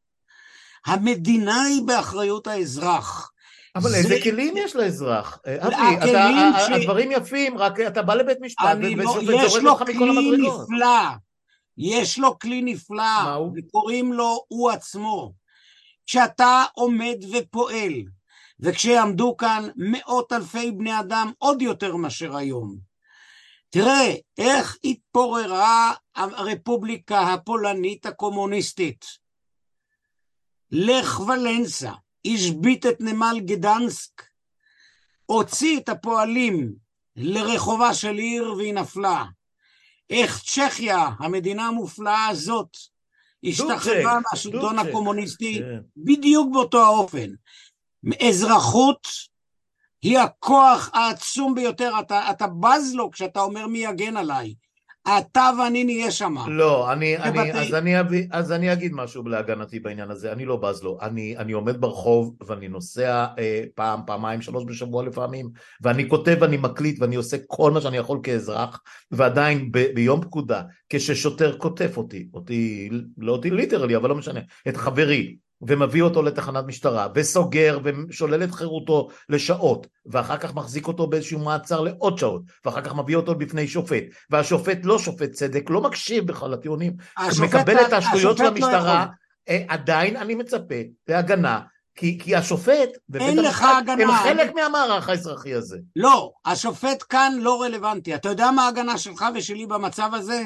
המדינה 0.86 1.62
היא 1.62 1.82
באחריות 1.82 2.46
האזרח. 2.46 3.31
אבל 3.76 3.90
זה- 3.90 3.96
איזה 3.96 4.14
כלים 4.22 4.54
יש 4.56 4.76
לאזרח? 4.76 5.38
אה, 5.46 5.66
אבי, 5.66 5.74
הכלים 5.74 6.36
אתה- 6.50 6.66
ש- 6.66 6.70
הדברים 6.70 7.12
יפים, 7.12 7.58
רק 7.58 7.80
אתה 7.80 8.02
בא 8.02 8.14
לבית 8.14 8.38
משפט 8.40 8.64
לא, 8.80 9.02
ושופט 9.02 9.22
יש 9.44 9.52
זורק 9.52 9.62
לו 9.62 9.70
אותך 9.70 9.82
מכל 9.82 9.92
כלי 9.98 10.08
המדרגות. 10.08 10.68
נפלא, 10.70 10.98
יש 11.78 12.18
לו 12.18 12.38
כלי 12.38 12.62
נפלא? 12.62 13.02
וקוראים 13.56 14.12
לו 14.12 14.44
הוא 14.48 14.70
עצמו. 14.70 15.32
כשאתה 16.06 16.64
עומד 16.74 17.16
ופועל, 17.32 17.92
וכשיעמדו 18.60 19.36
כאן 19.36 19.68
מאות 19.76 20.32
אלפי 20.32 20.70
בני 20.72 21.00
אדם 21.00 21.32
עוד 21.38 21.62
יותר 21.62 21.96
מאשר 21.96 22.36
היום, 22.36 22.76
תראה 23.70 24.14
איך 24.38 24.76
התפוררה 24.84 25.92
הרפובליקה 26.14 27.20
הפולנית 27.20 28.06
הקומוניסטית. 28.06 29.04
לך 30.70 31.20
ולנסה, 31.20 31.92
השבית 32.26 32.86
את 32.86 33.00
נמל 33.00 33.40
גדנסק, 33.44 34.22
הוציא 35.26 35.78
את 35.80 35.88
הפועלים 35.88 36.72
לרחובה 37.16 37.94
של 37.94 38.14
עיר 38.14 38.52
והיא 38.52 38.74
נפלה. 38.74 39.24
איך 40.10 40.42
צ'כיה, 40.42 41.08
המדינה 41.18 41.66
המופלאה 41.66 42.26
הזאת, 42.26 42.76
השתחררה 43.44 44.18
מהשלטון. 44.20 44.78
הקומוניסטי 44.78 45.58
כן. 45.58 45.80
בדיוק 45.96 46.52
באותו 46.52 46.84
האופן. 46.84 47.30
אזרחות 48.28 49.08
היא 50.02 50.18
הכוח 50.18 50.90
העצום 50.92 51.54
ביותר, 51.54 51.92
אתה, 52.00 52.30
אתה 52.30 52.46
בז 52.46 52.94
לו 52.94 53.10
כשאתה 53.10 53.40
אומר 53.40 53.66
מי 53.66 53.78
יגן 53.78 54.16
עליי. 54.16 54.54
אתה 55.08 55.50
ואני 55.58 55.84
נהיה 55.84 56.10
שם. 56.10 56.34
לא, 56.46 56.92
אני, 56.92 57.18
אני, 57.18 57.52
אז, 57.52 57.74
אני 57.74 57.94
אז 58.30 58.52
אני 58.52 58.72
אגיד 58.72 58.92
משהו 58.94 59.28
להגנתי 59.28 59.80
בעניין 59.80 60.10
הזה, 60.10 60.32
אני 60.32 60.44
לא 60.44 60.56
בז 60.56 60.82
לו, 60.82 60.98
אני, 61.02 61.36
אני 61.36 61.52
עומד 61.52 61.80
ברחוב 61.80 62.36
ואני 62.46 62.68
נוסע 62.68 63.26
אה, 63.38 63.64
פעם, 63.74 64.00
פעמיים, 64.06 64.42
שלוש 64.42 64.64
בשבוע 64.66 65.02
לפעמים, 65.02 65.50
ואני 65.80 66.08
כותב 66.08 66.36
ואני 66.40 66.56
מקליט 66.56 67.00
ואני 67.00 67.16
עושה 67.16 67.36
כל 67.46 67.70
מה 67.70 67.80
שאני 67.80 67.96
יכול 67.96 68.20
כאזרח, 68.22 68.80
ועדיין 69.10 69.72
ב, 69.72 69.94
ביום 69.94 70.20
פקודה, 70.20 70.62
כששוטר 70.88 71.56
קוטף 71.56 71.96
אותי, 71.96 72.28
אותי, 72.34 72.88
לא 73.18 73.32
אותי 73.32 73.50
ליטרלי, 73.50 73.96
אבל 73.96 74.08
לא 74.08 74.14
משנה, 74.14 74.40
את 74.68 74.76
חברי, 74.76 75.36
ומביא 75.62 76.02
אותו 76.02 76.22
לתחנת 76.22 76.64
משטרה, 76.64 77.08
וסוגר 77.14 77.78
ושולל 77.84 78.44
את 78.44 78.50
חירותו 78.50 79.08
לשעות, 79.28 79.86
ואחר 80.06 80.36
כך 80.36 80.54
מחזיק 80.54 80.86
אותו 80.88 81.06
באיזשהו 81.06 81.38
מעצר 81.38 81.80
לעוד 81.80 82.18
שעות, 82.18 82.42
ואחר 82.64 82.80
כך 82.80 82.94
מביא 82.94 83.16
אותו 83.16 83.34
בפני 83.34 83.68
שופט, 83.68 84.04
והשופט 84.30 84.78
לא 84.84 84.98
שופט 84.98 85.32
צדק, 85.32 85.70
לא 85.70 85.80
מקשיב 85.80 86.26
בכלל 86.26 86.50
לטיעונים, 86.50 86.92
מקבל 87.42 87.76
את 87.86 87.92
השטויות 87.92 88.36
של 88.36 88.42
לא 88.42 88.48
המשטרה. 88.48 89.06
אה, 89.48 89.64
עדיין 89.68 90.16
אני 90.16 90.34
מצפה 90.34 90.74
להגנה, 91.08 91.60
כי, 91.94 92.18
כי 92.18 92.36
השופט 92.36 92.88
אין 93.14 93.38
לך 93.38 93.62
המשפט 93.62 93.88
הגנה. 93.88 94.18
הם 94.18 94.24
חלק 94.24 94.54
מהמערך 94.54 95.08
האזרחי 95.08 95.54
הזה. 95.54 95.78
לא, 95.96 96.32
השופט 96.44 97.04
כאן 97.08 97.32
לא 97.40 97.62
רלוונטי. 97.62 98.14
אתה 98.14 98.28
יודע 98.28 98.50
מה 98.50 98.64
ההגנה 98.64 98.98
שלך 98.98 99.24
ושלי 99.34 99.66
במצב 99.66 100.10
הזה? 100.14 100.42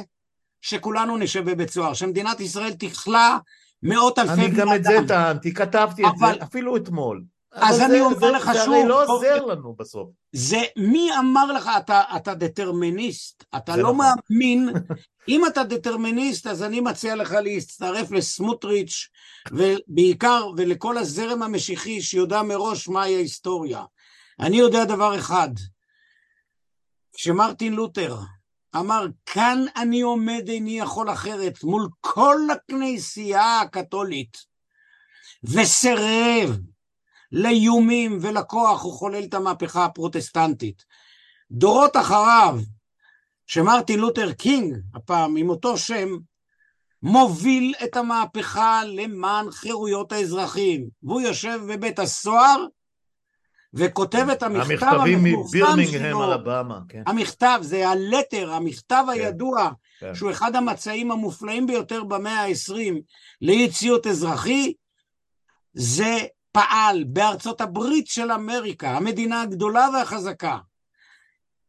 שכולנו 0.60 1.16
נשב 1.16 1.50
בבית 1.50 1.70
סוהר, 1.70 1.94
שמדינת 1.94 2.40
ישראל 2.40 2.72
תכלה 2.72 3.38
מאות 3.82 4.18
אלפי 4.18 4.32
אני 4.32 4.48
בני 4.48 4.56
גם 4.56 4.74
את 4.74 4.84
זה 4.84 4.98
אדם. 4.98 5.06
טענתי, 5.06 5.54
כתבתי 5.54 6.02
את 6.06 6.08
אבל- 6.18 6.34
זה 6.38 6.44
אפילו 6.44 6.76
אתמול. 6.76 7.24
אז 7.52 7.80
אני 7.80 7.88
זה- 7.90 8.00
אומר 8.00 8.18
זה- 8.18 8.30
לך 8.30 8.52
זה 8.52 8.58
שוב, 8.64 8.74
הרי 8.74 8.86
לא 8.88 9.04
בוא- 9.06 9.14
עוזר 9.14 9.44
לנו 9.44 9.74
בסוף. 9.78 10.08
זה, 10.32 10.62
מי 10.76 11.10
אמר 11.18 11.52
לך, 11.52 11.70
אתה, 11.78 12.02
אתה 12.16 12.34
דטרמיניסט, 12.34 13.44
אתה 13.56 13.72
זה 13.72 13.82
לא 13.82 13.92
נכון. 13.92 14.06
מאמין, 14.30 14.68
אם 15.28 15.46
אתה 15.46 15.64
דטרמיניסט, 15.64 16.46
אז 16.46 16.62
אני 16.62 16.80
מציע 16.80 17.14
לך 17.14 17.32
להצטרף 17.32 18.10
לסמוטריץ', 18.10 19.08
ובעיקר, 19.52 20.46
ולכל 20.56 20.98
הזרם 20.98 21.42
המשיחי 21.42 22.00
שיודע 22.02 22.42
מראש 22.42 22.88
מהי 22.88 23.14
ההיסטוריה. 23.14 23.84
אני 24.40 24.56
יודע 24.56 24.84
דבר 24.84 25.18
אחד, 25.18 25.48
כשמרטין 27.12 27.72
לותר 27.72 28.16
אמר, 28.78 29.06
כאן 29.26 29.64
אני 29.76 30.00
עומד 30.00 30.48
איני 30.48 30.78
יכול 30.78 31.10
אחרת, 31.12 31.64
מול 31.64 31.88
כל 32.00 32.40
הכנסייה 32.52 33.60
הקתולית, 33.60 34.36
וסירב 35.44 36.58
לאיומים 37.32 38.18
ולכוח, 38.22 38.82
הוא 38.82 38.92
חולל 38.92 39.24
את 39.24 39.34
המהפכה 39.34 39.84
הפרוטסטנטית. 39.84 40.84
דורות 41.50 41.96
אחריו, 41.96 42.58
שמרטין 43.46 44.00
לותר 44.00 44.32
קינג, 44.32 44.76
הפעם 44.94 45.36
עם 45.36 45.50
אותו 45.50 45.78
שם, 45.78 46.08
מוביל 47.02 47.74
את 47.84 47.96
המהפכה 47.96 48.84
למען 48.84 49.50
חירויות 49.50 50.12
האזרחים, 50.12 50.88
והוא 51.02 51.20
יושב 51.20 51.60
בבית 51.68 51.98
הסוהר 51.98 52.66
וכותב 53.76 54.26
את 54.32 54.42
המכתב 54.42 54.98
המפורסם 55.00 55.84
שלו. 55.90 56.32
אלבמה, 56.32 56.80
כן. 56.88 57.02
המכתב, 57.06 57.58
זה 57.62 57.88
הלטר, 57.88 58.52
המכתב 58.52 59.04
הידוע, 59.08 59.70
כן. 60.00 60.14
שהוא 60.14 60.30
אחד 60.30 60.56
המצעים 60.56 61.10
המופלאים 61.10 61.66
ביותר 61.66 62.04
במאה 62.04 62.42
ה-20 62.42 62.94
לאי 63.42 63.70
ציות 63.70 64.06
אזרחי, 64.06 64.72
זה 65.74 66.16
פעל 66.52 67.04
בארצות 67.04 67.60
הברית 67.60 68.06
של 68.06 68.32
אמריקה, 68.32 68.96
המדינה 68.96 69.42
הגדולה 69.42 69.88
והחזקה. 69.94 70.58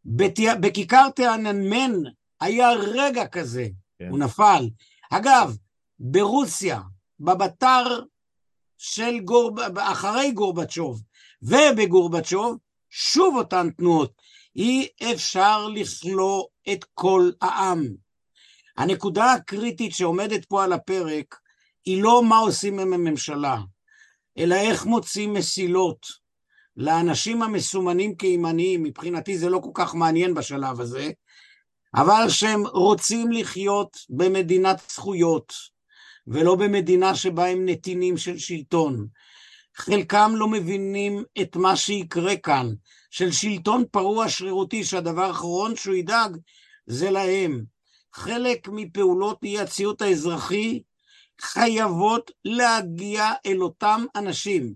בת... 0.05 0.39
בכיכר 0.59 1.09
תיאננמן 1.09 1.93
היה 2.41 2.71
רגע 2.71 3.27
כזה, 3.27 3.67
כן. 3.99 4.07
הוא 4.09 4.19
נפל. 4.19 4.69
אגב, 5.11 5.57
ברוסיה, 5.99 6.81
בבתר 7.19 8.01
של 8.77 9.19
גורב... 9.19 9.77
אחרי 9.77 10.31
גורבצ'וב 10.31 11.01
ובגורבצ'וב, 11.41 12.57
שוב 12.89 13.35
אותן 13.35 13.69
תנועות. 13.69 14.11
אי 14.55 14.87
אפשר 15.13 15.67
לכלוא 15.67 16.43
את 16.73 16.85
כל 16.93 17.31
העם. 17.41 17.87
הנקודה 18.77 19.31
הקריטית 19.33 19.93
שעומדת 19.93 20.45
פה 20.45 20.63
על 20.63 20.73
הפרק 20.73 21.39
היא 21.85 22.03
לא 22.03 22.23
מה 22.23 22.37
עושים 22.37 22.79
עם 22.79 22.93
הממשלה, 22.93 23.57
אלא 24.37 24.55
איך 24.55 24.85
מוצאים 24.85 25.33
מסילות 25.33 26.07
לאנשים 26.77 27.43
המסומנים 27.43 28.15
כימניים, 28.15 28.83
מבחינתי 28.83 29.37
זה 29.37 29.49
לא 29.49 29.59
כל 29.63 29.71
כך 29.73 29.95
מעניין 29.95 30.33
בשלב 30.33 30.81
הזה, 30.81 31.11
אבל 31.95 32.29
שהם 32.29 32.67
רוצים 32.67 33.31
לחיות 33.31 33.97
במדינת 34.09 34.81
זכויות, 34.89 35.53
ולא 36.27 36.55
במדינה 36.55 37.15
שבה 37.15 37.47
הם 37.47 37.65
נתינים 37.65 38.17
של 38.17 38.37
שלטון. 38.37 39.07
חלקם 39.77 40.31
לא 40.35 40.47
מבינים 40.47 41.23
את 41.41 41.55
מה 41.55 41.75
שיקרה 41.75 42.35
כאן, 42.35 42.73
של 43.11 43.31
שלטון 43.31 43.83
פרוע 43.91 44.29
שרירותי, 44.29 44.83
שהדבר 44.83 45.23
האחרון 45.23 45.75
שהוא 45.75 45.95
ידאג 45.95 46.37
זה 46.85 47.09
להם. 47.09 47.63
חלק 48.13 48.67
מפעולות 48.71 49.43
אי 49.43 49.59
הציות 49.59 50.01
האזרחי 50.01 50.81
חייבות 51.41 52.31
להגיע 52.45 53.31
אל 53.45 53.61
אותם 53.61 54.05
אנשים 54.15 54.73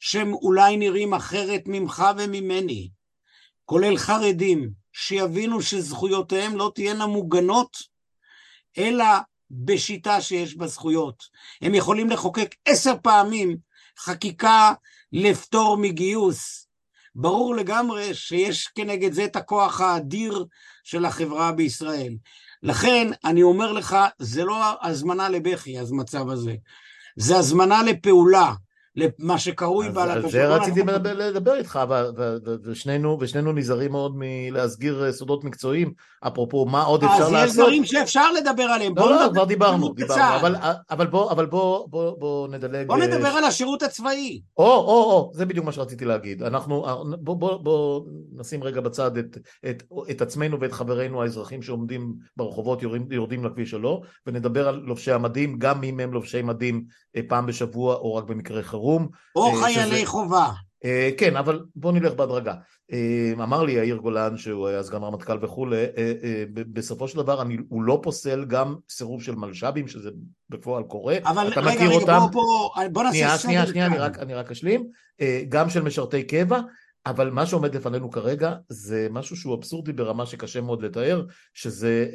שהם 0.00 0.34
אולי 0.34 0.76
נראים 0.76 1.14
אחרת 1.14 1.62
ממך 1.66 2.04
וממני, 2.18 2.90
כולל 3.64 3.96
חרדים, 3.96 4.70
שיבינו 4.92 5.62
שזכויותיהם 5.62 6.56
לא 6.56 6.72
תהיינה 6.74 7.06
מוגנות, 7.06 7.76
אלא 8.78 9.04
בשיטה 9.50 10.20
שיש 10.20 10.56
בה 10.56 10.66
זכויות. 10.66 11.24
הם 11.62 11.74
יכולים 11.74 12.10
לחוקק 12.10 12.54
עשר 12.64 12.94
פעמים 13.02 13.67
חקיקה 13.98 14.72
לפטור 15.12 15.76
מגיוס. 15.76 16.68
ברור 17.14 17.56
לגמרי 17.56 18.14
שיש 18.14 18.66
כנגד 18.66 19.12
זה 19.12 19.24
את 19.24 19.36
הכוח 19.36 19.80
האדיר 19.80 20.44
של 20.84 21.04
החברה 21.04 21.52
בישראל. 21.52 22.16
לכן 22.62 23.10
אני 23.24 23.42
אומר 23.42 23.72
לך, 23.72 23.96
זה 24.18 24.44
לא 24.44 24.56
הזמנה 24.82 25.28
לבכי, 25.28 25.78
המצב 25.78 26.28
הזה. 26.30 26.54
זה 27.16 27.36
הזמנה 27.36 27.82
לפעולה, 27.82 28.52
למה 28.98 29.38
שקרוי 29.38 29.90
בעל 29.90 30.10
על 30.10 30.30
זה 30.30 30.46
רציתי 30.48 30.82
לדבר- 30.82 31.14
לדבר 31.14 31.54
איתך, 31.54 31.78
ושנינו 32.64 33.16
ושנינו 33.20 33.52
נזהרים 33.52 33.92
מאוד 33.92 34.12
מלהסגיר 34.16 35.04
אה, 35.04 35.12
סודות 35.12 35.44
מקצועיים, 35.44 35.92
אפרופו 36.26 36.66
מה 36.66 36.82
עוד 36.82 37.04
אפשר 37.04 37.22
אז 37.22 37.28
יש 37.28 37.32
לעשות. 37.32 37.56
דברים 37.56 37.84
שאפשר 37.84 38.32
לדבר 38.32 38.62
עליהם. 38.62 38.92
לא, 38.96 39.10
לא, 39.10 39.16
נדבר 39.16 39.32
כבר 39.32 39.44
דיברנו, 39.44 39.92
דיברנו, 39.92 40.14
בצה"ל. 40.14 40.38
אבל, 40.40 40.54
אבל 40.90 41.06
בוא, 41.06 41.30
אבל 41.32 41.46
בוא, 41.46 41.88
בוא, 41.88 42.18
בוא 42.18 42.48
נדלג. 42.48 42.86
בוא 42.86 42.96
אה, 42.96 43.06
נדבר 43.06 43.28
על 43.28 43.44
השירות 43.44 43.82
הצבאי. 43.82 44.40
או, 44.56 44.64
או, 44.64 45.04
או, 45.12 45.30
זה 45.34 45.46
בדיוק 45.46 45.66
מה 45.66 45.72
שרציתי 45.72 46.04
להגיד. 46.04 46.42
אנחנו, 46.42 46.86
בוא, 47.20 47.36
בוא, 47.36 47.56
בוא 47.56 48.02
נשים 48.32 48.64
רגע 48.64 48.80
בצד 48.80 49.16
את, 49.16 49.38
את, 49.70 49.82
את 50.10 50.22
עצמנו 50.22 50.60
ואת 50.60 50.72
חברינו 50.72 51.22
האזרחים 51.22 51.62
שעומדים 51.62 52.14
ברחובות, 52.36 52.82
יורדים, 52.82 53.06
יורדים 53.10 53.44
לכביש 53.44 53.74
או 53.74 53.78
לא, 53.78 54.00
ונדבר 54.26 54.68
על 54.68 54.82
לובשי 54.84 55.12
המדים, 55.12 55.58
גם 55.58 55.84
אם 55.84 56.00
הם 56.00 56.12
לובשי 56.12 56.42
מדים 56.42 56.76
אה, 56.76 57.07
פעם 57.28 57.46
בשבוע 57.46 57.94
או 57.94 58.14
רק 58.14 58.24
במקרה 58.24 58.62
חירום. 58.62 59.08
או 59.36 59.46
אה, 59.46 59.60
חיילי 59.62 59.96
שזה- 59.96 60.06
חובה. 60.06 60.50
אה, 60.84 61.10
כן, 61.18 61.36
אבל 61.36 61.64
בוא 61.76 61.92
נלך 61.92 62.12
בהדרגה. 62.14 62.54
אה, 62.92 63.32
אמר 63.32 63.62
לי 63.62 63.72
יאיר 63.72 63.96
גולן, 63.96 64.36
שהוא 64.36 64.68
היה 64.68 64.82
סגן 64.82 65.02
רמטכ"ל 65.02 65.44
וכולי, 65.44 65.76
אה, 65.76 66.44
בסופו 66.54 67.08
של 67.08 67.16
דבר 67.16 67.42
אני, 67.42 67.56
הוא 67.68 67.82
לא 67.82 68.00
פוסל 68.02 68.44
גם 68.44 68.76
סירוב 68.90 69.22
של 69.22 69.34
מלש"בים, 69.34 69.88
שזה 69.88 70.10
בפועל 70.50 70.82
קורה. 70.82 71.16
אבל 71.24 71.46
רגע, 71.46 71.60
רגע, 71.60 71.86
אותם... 71.86 72.18
בוא, 72.32 72.42
בוא, 72.74 72.84
בוא 72.92 73.02
נעשה 73.02 73.28
סדר 73.28 73.36
שנייה, 73.36 73.66
שנייה, 73.66 73.86
אני 73.86 73.98
רק, 73.98 74.18
אני 74.18 74.34
רק 74.34 74.50
אשלים. 74.50 74.86
גם 75.48 75.70
של 75.70 75.82
משרתי 75.82 76.22
קבע, 76.22 76.60
אבל 77.06 77.30
מה 77.30 77.46
שעומד 77.46 77.74
לפנינו 77.74 78.10
כרגע 78.10 78.54
זה 78.68 79.08
משהו 79.10 79.36
שהוא 79.36 79.54
אבסורדי 79.54 79.92
ברמה 79.92 80.26
שקשה 80.26 80.60
מאוד 80.60 80.82
לתאר, 80.82 81.24
שזה 81.54 82.06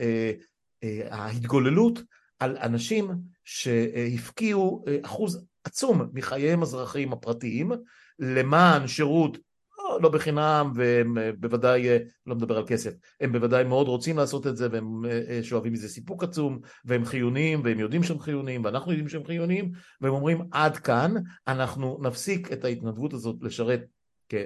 ההתגוללות 1.10 2.00
על 2.40 2.58
אנשים 2.62 3.12
שהפקיעו 3.44 4.86
אחוז 5.06 5.46
עצום 5.64 6.10
מחייהם 6.14 6.60
האזרחיים 6.60 7.14
הפרטיים 7.14 7.72
למען 8.20 8.88
שירות 8.88 9.38
לא, 9.84 10.00
לא 10.02 10.10
בחינם 10.10 10.72
והם 10.76 11.18
אה, 11.18 11.32
בוודאי, 11.40 11.90
אה, 11.90 11.98
לא 12.26 12.36
מדבר 12.36 12.58
על 12.58 12.64
כסף, 12.68 12.94
הם 13.22 13.32
בוודאי 13.32 13.64
מאוד 13.64 13.88
רוצים 13.88 14.18
לעשות 14.18 14.48
את 14.48 14.58
זה 14.58 14.68
והם 14.72 15.06
אה, 15.06 15.40
שואבים 15.44 15.74
מזה 15.74 15.90
סיפוק 15.90 16.24
עצום 16.24 16.60
והם 16.86 17.06
חיוניים 17.06 17.62
והם 17.64 17.80
יודעים 17.80 18.04
שהם 18.04 18.20
חיוניים 18.20 18.66
ואנחנו 18.66 18.92
יודעים 18.92 19.10
שהם 19.10 19.24
חיוניים 19.26 19.72
והם 20.02 20.14
אומרים 20.14 20.42
עד 20.52 20.78
כאן 20.78 21.14
אנחנו 21.48 22.00
נפסיק 22.02 22.54
את 22.54 22.66
ההתנדבות 22.66 23.14
הזאת 23.14 23.36
לשרת 23.42 23.86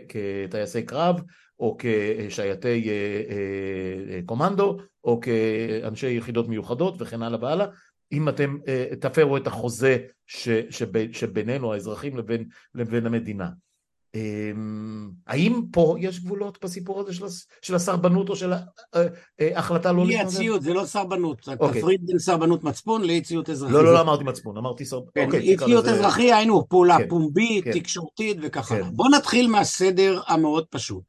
כטייסי 0.09 0.85
קרב 0.85 1.21
או 1.59 1.77
כשייטי 1.79 2.89
קומנדו 4.25 4.77
או 5.03 5.19
כאנשי 5.19 6.11
יחידות 6.11 6.47
מיוחדות 6.47 6.95
וכן 6.99 7.21
הלאה 7.21 7.39
והלאה 7.41 7.67
אם 8.11 8.29
אתם 8.29 8.57
תפרו 8.99 9.37
את 9.37 9.47
החוזה 9.47 9.97
שבינינו 11.11 11.73
האזרחים 11.73 12.17
לבין, 12.17 12.45
לבין 12.75 13.05
המדינה 13.05 13.47
אמ, 14.15 15.09
האם 15.27 15.61
פה 15.71 15.95
יש 15.99 16.19
גבולות 16.19 16.63
בסיפור 16.63 16.99
הזה 16.99 17.13
של 17.61 17.75
הסרבנות 17.75 18.29
או 18.29 18.35
של 18.35 18.53
ההחלטה 19.39 19.89
אה, 19.89 19.93
אה, 19.93 19.97
לא 19.97 20.05
להתנדב? 20.05 20.27
אי 20.27 20.35
הציות, 20.35 20.61
זה 20.61 20.73
לא 20.73 20.85
סרבנות, 20.85 21.49
אוקיי. 21.59 21.81
תפריד 21.81 22.01
בין 22.05 22.19
סרבנות 22.19 22.63
מצפון 22.63 23.03
לאי 23.03 23.21
ציות 23.21 23.49
אזרחי. 23.49 23.73
לא, 23.73 23.83
לא, 23.83 23.93
לא 23.93 24.01
אמרתי 24.01 24.23
מצפון, 24.23 24.57
אמרתי 24.57 24.85
סרבנות. 24.85 25.13
כן, 25.15 25.25
אוקיי, 25.25 25.39
אי 25.39 25.57
ציות 25.57 25.85
אזרחי 25.85 26.33
היינו 26.33 26.67
פעולה 26.69 26.97
כן, 26.97 27.09
פומבית, 27.09 27.63
כן. 27.63 27.71
תקשורתית 27.71 28.37
וככה. 28.41 28.75
בואו 28.83 29.09
נתחיל 29.09 29.47
מהסדר 29.47 30.21
המאוד 30.27 30.65
פשוט. 30.69 31.03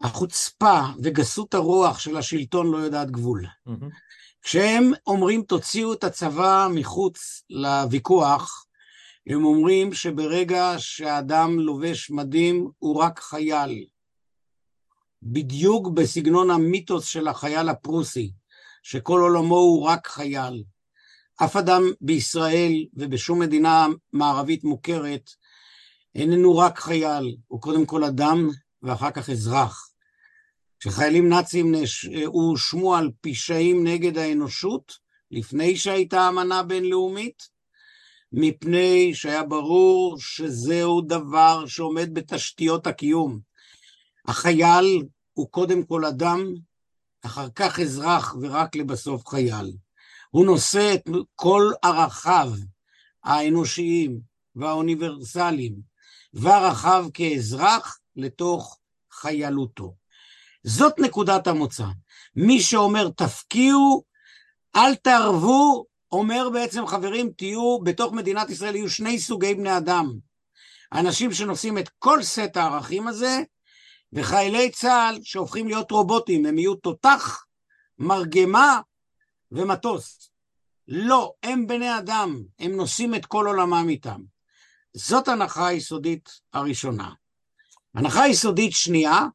החוצפה 0.00 0.80
וגסות 1.02 1.54
הרוח 1.54 1.98
של 1.98 2.16
השלטון 2.16 2.70
לא 2.70 2.78
יודעת 2.78 3.10
גבול. 3.10 3.44
כשהם 4.42 4.92
אומרים 5.06 5.42
תוציאו 5.42 5.92
את 5.92 6.04
הצבא 6.04 6.68
מחוץ 6.74 7.42
לוויכוח, 7.50 8.66
הם 9.26 9.44
אומרים 9.44 9.94
שברגע 9.94 10.74
שאדם 10.78 11.58
לובש 11.58 12.10
מדים 12.10 12.70
הוא 12.78 13.02
רק 13.02 13.20
חייל. 13.20 13.86
בדיוק 15.22 15.88
בסגנון 15.88 16.50
המיתוס 16.50 17.04
של 17.04 17.28
החייל 17.28 17.68
הפרוסי, 17.68 18.32
שכל 18.82 19.20
עולמו 19.20 19.56
הוא 19.56 19.86
רק 19.86 20.06
חייל. 20.06 20.64
אף 21.44 21.56
אדם 21.56 21.82
בישראל 22.00 22.72
ובשום 22.94 23.38
מדינה 23.38 23.86
מערבית 24.12 24.64
מוכרת 24.64 25.30
איננו 26.14 26.56
רק 26.58 26.78
חייל, 26.78 27.36
הוא 27.48 27.60
קודם 27.60 27.86
כל 27.86 28.04
אדם 28.04 28.48
ואחר 28.82 29.10
כך 29.10 29.30
אזרח. 29.30 29.91
כשחיילים 30.82 31.28
נאצים 31.28 31.74
הואשמו 32.26 32.94
על 32.94 33.10
פשעים 33.20 33.86
נגד 33.86 34.18
האנושות, 34.18 34.92
לפני 35.30 35.76
שהייתה 35.76 36.28
אמנה 36.28 36.62
בינלאומית, 36.62 37.48
מפני 38.32 39.14
שהיה 39.14 39.42
ברור 39.42 40.16
שזהו 40.18 41.00
דבר 41.00 41.66
שעומד 41.66 42.14
בתשתיות 42.14 42.86
הקיום. 42.86 43.40
החייל 44.28 45.04
הוא 45.32 45.48
קודם 45.50 45.84
כל 45.84 46.04
אדם, 46.04 46.54
אחר 47.22 47.48
כך 47.54 47.80
אזרח 47.80 48.36
ורק 48.40 48.76
לבסוף 48.76 49.26
חייל. 49.26 49.72
הוא 50.30 50.46
נושא 50.46 50.94
את 50.94 51.08
כל 51.34 51.70
ערכיו 51.82 52.52
האנושיים 53.24 54.20
והאוניברסליים 54.56 55.74
וערכיו 56.32 57.06
כאזרח 57.14 57.98
לתוך 58.16 58.78
חיילותו. 59.12 60.01
זאת 60.64 60.98
נקודת 60.98 61.46
המוצא. 61.46 61.86
מי 62.36 62.60
שאומר 62.60 63.08
תפקיעו, 63.08 64.04
אל 64.76 64.94
תערבו, 64.94 65.84
אומר 66.12 66.50
בעצם 66.52 66.86
חברים 66.86 67.30
תהיו, 67.36 67.78
בתוך 67.84 68.12
מדינת 68.12 68.50
ישראל 68.50 68.74
יהיו 68.74 68.90
שני 68.90 69.18
סוגי 69.18 69.54
בני 69.54 69.76
אדם. 69.76 70.12
אנשים 70.92 71.32
שנושאים 71.32 71.78
את 71.78 71.88
כל 71.98 72.22
סט 72.22 72.56
הערכים 72.56 73.08
הזה, 73.08 73.42
וחיילי 74.12 74.70
צה"ל 74.70 75.18
שהופכים 75.22 75.68
להיות 75.68 75.90
רובוטים, 75.90 76.46
הם 76.46 76.58
יהיו 76.58 76.74
תותח, 76.74 77.44
מרגמה 77.98 78.80
ומטוס. 79.52 80.30
לא, 80.88 81.32
הם 81.42 81.66
בני 81.66 81.98
אדם, 81.98 82.42
הם 82.58 82.76
נושאים 82.76 83.14
את 83.14 83.26
כל 83.26 83.46
עולמם 83.46 83.86
איתם. 83.88 84.20
זאת 84.94 85.28
הנחה 85.28 85.66
היסודית 85.66 86.28
הראשונה. 86.52 87.10
הנחה 87.94 88.28
יסודית 88.28 88.72
שנייה, 88.72 89.26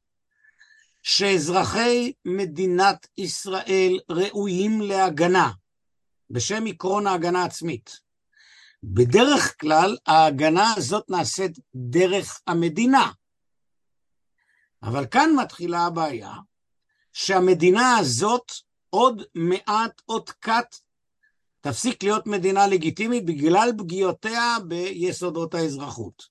שאזרחי 1.10 2.14
מדינת 2.26 3.08
ישראל 3.18 4.00
ראויים 4.10 4.82
להגנה. 4.82 5.52
בשם 6.30 6.66
עקרון 6.66 7.08
ההגנה 7.08 7.42
העצמית. 7.42 8.00
בדרך 8.84 9.56
כלל 9.62 9.98
ההגנה 10.08 10.74
הזאת 10.78 11.10
נעשית 11.10 11.60
דרך 11.76 12.42
המדינה. 12.48 13.12
אבל 14.84 15.06
כאן 15.06 15.30
מתחילה 15.36 15.86
הבעיה, 15.86 16.34
שהמדינה 17.14 17.98
הזאת 17.98 18.52
עוד 18.90 19.24
מעט, 19.36 20.02
עוד 20.06 20.30
קט, 20.30 20.76
תפסיק 21.62 22.04
להיות 22.04 22.28
מדינה 22.28 22.68
לגיטימית 22.68 23.26
בגלל 23.26 23.72
פגיעותיה 23.78 24.58
ביסודות 24.68 25.54
האזרחות. 25.54 26.24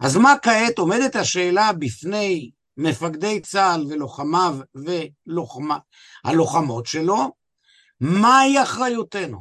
אז 0.00 0.16
מה 0.16 0.34
כעת? 0.42 0.78
עומדת 0.78 1.16
השאלה 1.16 1.72
בפני 1.72 2.50
מפקדי 2.76 3.40
צה"ל 3.40 3.84
ולוחמיו 3.88 4.58
והלוחמות 6.24 6.86
שלו, 6.86 7.32
מהי 8.00 8.62
אחריותנו? 8.62 9.40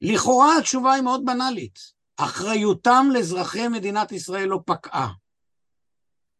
לכאורה 0.00 0.58
התשובה 0.58 0.92
היא 0.92 1.02
מאוד 1.02 1.24
בנאלית. 1.24 1.78
אחריותם 2.16 3.06
לאזרחי 3.12 3.68
מדינת 3.68 4.12
ישראל 4.12 4.48
לא 4.48 4.60
פקעה. 4.66 5.12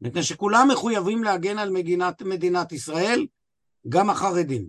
מפני 0.01 0.22
שכולם 0.22 0.68
מחויבים 0.72 1.24
להגן 1.24 1.59
על 1.59 1.70
מדינת, 1.70 2.22
מדינת 2.22 2.72
ישראל, 2.72 3.26
גם 3.89 4.11
החרדים. 4.11 4.68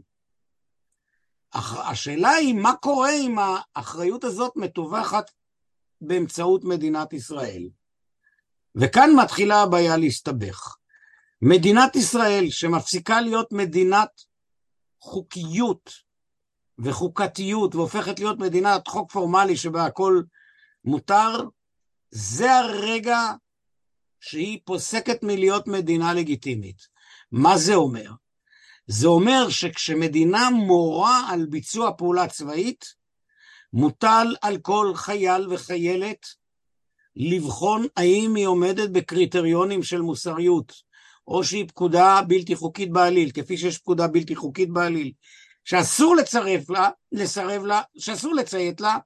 אך 1.52 1.76
השאלה 1.76 2.30
היא 2.30 2.54
מה 2.54 2.76
קורה 2.76 3.12
אם 3.12 3.36
האחריות 3.40 4.24
הזאת 4.24 4.54
מתווכת 4.56 5.26
באמצעות 6.02 6.64
מדינת 6.64 7.14
ישראל. 7.14 7.70
וכאן 8.76 9.10
מתחילה 9.24 9.62
הבעיה 9.62 9.98
להסתבך. 9.98 10.76
מדינת 11.42 11.96
ישראל 11.96 12.50
שמפסיקה 12.50 13.22
להיות 13.22 13.52
מדינת 13.52 14.10
חוקיות 15.00 15.92
וחוקתיות 16.80 17.76
והופכת 17.76 18.20
להיות 18.20 18.40
מדינת 18.40 18.88
חוק 18.88 19.12
פורמלי 19.12 19.58
שבה 19.58 19.86
הכל 19.86 20.22
מותר, 20.86 21.44
זה 22.12 22.52
הרגע 22.52 23.20
שהיא 24.20 24.60
פוסקת 24.66 25.24
מלהיות 25.24 25.68
מדינה 25.68 26.14
לגיטימית. 26.14 26.88
מה 27.32 27.58
זה 27.58 27.76
אומר? 27.76 28.12
זה 28.88 29.08
אומר 29.08 29.50
שכשמדינה 29.50 30.50
מורה 30.50 31.30
על 31.30 31.46
ביצוע 31.46 31.92
פעולה 31.98 32.28
צבאית, 32.28 32.86
מוטל 33.74 34.36
על 34.42 34.58
כל 34.58 34.92
חייל 34.96 35.54
וחיילת 35.54 36.26
לבחון 37.16 37.86
האם 37.98 38.36
היא 38.36 38.48
עומדת 38.48 38.90
בקריטריונים 38.90 39.84
של 39.84 40.02
מוסריות, 40.02 40.74
או 41.28 41.44
שהיא 41.44 41.68
פקודה 41.68 42.22
בלתי 42.28 42.56
חוקית 42.56 42.92
בעליל, 42.92 43.32
כפי 43.32 43.58
שיש 43.58 43.78
פקודה 43.78 44.08
בלתי 44.08 44.36
חוקית 44.36 44.70
בעליל, 44.70 45.12
שאסור 45.64 46.16
לצרף 46.16 46.70
לה, 46.70 46.90
לסרב 47.12 47.66
לה, 47.66 47.82
שאסור 47.98 48.36
לציית 48.36 48.82
לה, 48.82 48.98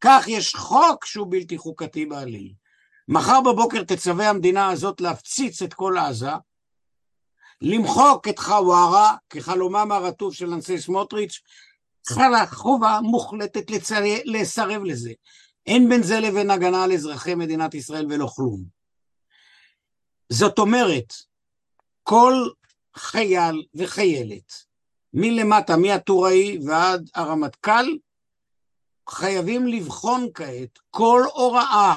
כך 0.00 0.24
יש 0.28 0.54
חוק 0.54 1.04
שהוא 1.04 1.26
בלתי 1.30 1.58
חוקתי 1.58 2.06
בעליל. 2.06 2.52
מחר 3.08 3.40
בבוקר 3.40 3.84
תצווה 3.84 4.30
המדינה 4.30 4.70
הזאת 4.70 5.00
להפציץ 5.00 5.62
את 5.62 5.74
כל 5.74 5.98
עזה, 5.98 6.30
למחוק 7.60 8.28
את 8.28 8.38
חווארה 8.38 9.16
כחלומם 9.30 9.92
הרטוב 9.92 10.34
של 10.34 10.52
אנשי 10.52 10.78
סמוטריץ', 10.78 11.40
חלה 12.08 12.46
חובה 12.46 13.00
מוחלטת 13.02 13.70
לצר... 13.70 14.00
לסרב 14.24 14.84
לזה. 14.84 15.12
אין 15.66 15.88
בין 15.88 16.02
זה 16.02 16.20
לבין 16.20 16.50
הגנה 16.50 16.84
על 16.84 16.92
אזרחי 16.92 17.34
מדינת 17.34 17.74
ישראל 17.74 18.06
ולא 18.10 18.26
כלום. 18.26 18.64
זאת 20.28 20.58
אומרת, 20.58 21.12
כל 22.04 22.48
חייל 22.96 23.64
וחיילת 23.74 24.52
מלמטה, 25.14 25.76
מהטוראי 25.76 26.58
ועד 26.66 27.10
הרמטכ"ל, 27.14 27.96
חייבים 29.08 29.66
לבחון 29.66 30.28
כעת 30.34 30.78
כל 30.90 31.22
הוראה 31.32 31.94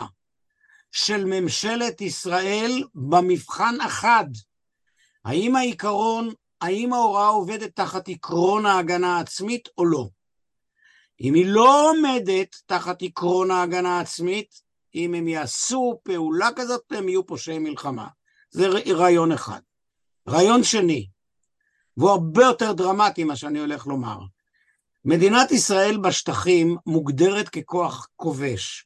של 0.92 1.26
ממשלת 1.26 2.02
ישראל 2.02 2.84
במבחן 2.96 3.76
אחד. 3.86 4.26
האם 5.26 5.56
העיקרון, 5.56 6.30
האם 6.62 6.94
ההוראה 6.94 7.28
עובדת 7.28 7.76
תחת 7.76 8.10
עקרון 8.10 8.66
ההגנה 8.66 9.18
העצמית 9.18 9.70
או 9.78 9.86
לא? 9.86 10.08
אם 11.22 11.34
היא 11.34 11.46
לא 11.48 11.90
עומדת 11.90 12.56
תחת 12.66 13.02
עקרון 13.02 13.52
ההגנה 13.52 13.98
העצמית, 13.98 14.62
אם 14.96 15.14
הם 15.14 15.28
יעשו 15.28 16.00
פעולה 16.04 16.50
כזאת, 16.56 16.82
הם 16.92 17.10
יהיו 17.10 17.26
פושעי 17.26 17.60
מלחמה. 17.60 18.08
זה 18.50 18.68
רעיון 18.94 19.32
אחד. 19.32 19.60
רעיון 20.30 20.64
שני, 20.64 21.08
והוא 21.98 22.10
הרבה 22.10 22.44
יותר 22.44 22.74
דרמטי 22.74 23.24
ממה 23.24 23.36
שאני 23.36 23.60
הולך 23.60 23.88
לומר. 23.88 24.20
מדינת 25.06 25.52
ישראל 25.52 25.98
בשטחים 25.98 26.78
מוגדרת 26.86 27.50
ככוח 27.50 28.08
כובש. 28.16 28.86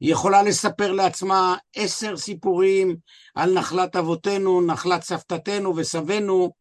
היא 0.00 0.12
יכולה 0.12 0.42
לספר 0.42 0.92
לעצמה 0.92 1.56
עשר 1.76 2.16
סיפורים 2.16 2.96
על 3.34 3.54
נחלת 3.54 3.96
אבותינו, 3.96 4.66
נחלת 4.66 5.02
סבתתנו 5.02 5.76
וסבינו. 5.76 6.52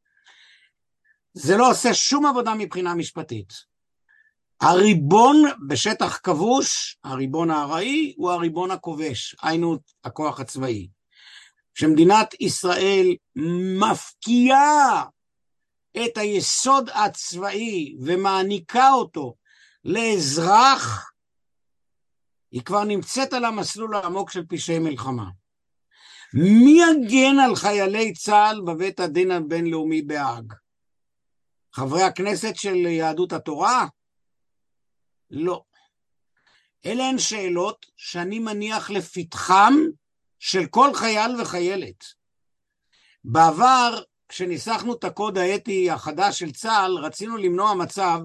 זה 1.33 1.57
לא 1.57 1.71
עושה 1.71 1.93
שום 1.93 2.25
עבודה 2.25 2.53
מבחינה 2.53 2.93
משפטית. 2.93 3.53
הריבון 4.61 5.43
בשטח 5.67 6.19
כבוש, 6.23 6.97
הריבון 7.03 7.51
הארעי, 7.51 8.13
הוא 8.17 8.31
הריבון 8.31 8.71
הכובש, 8.71 9.35
היינו 9.41 9.77
הכוח 10.03 10.39
הצבאי. 10.39 10.87
שמדינת 11.73 12.33
ישראל 12.39 13.15
מפקיעה 13.81 15.05
את 16.05 16.17
היסוד 16.17 16.89
הצבאי 16.93 17.95
ומעניקה 18.05 18.89
אותו 18.91 19.35
לאזרח, 19.85 21.11
היא 22.51 22.61
כבר 22.61 22.83
נמצאת 22.83 23.33
על 23.33 23.45
המסלול 23.45 23.95
העמוק 23.95 24.29
של 24.31 24.45
פשעי 24.45 24.79
מלחמה. 24.79 25.29
מי 26.33 26.79
יגן 26.81 27.39
על 27.39 27.55
חיילי 27.55 28.13
צה"ל 28.13 28.61
בבית 28.61 28.99
הדין 28.99 29.31
הבינלאומי 29.31 30.01
בהאג? 30.01 30.53
חברי 31.73 32.03
הכנסת 32.03 32.55
של 32.55 32.75
יהדות 32.75 33.33
התורה? 33.33 33.85
לא. 35.29 35.63
אלה 36.85 37.03
הן 37.03 37.17
שאלות 37.17 37.85
שאני 37.97 38.39
מניח 38.39 38.89
לפתחם 38.89 39.73
של 40.43 40.65
כל 40.65 40.93
חייל 40.93 41.41
וחיילת. 41.41 42.03
בעבר, 43.23 44.01
כשניסחנו 44.29 44.93
את 44.93 45.03
הקוד 45.03 45.37
האתי 45.37 45.91
החדש 45.91 46.39
של 46.39 46.51
צה"ל, 46.51 46.97
רצינו 46.97 47.37
למנוע 47.37 47.73
מצב 47.73 48.19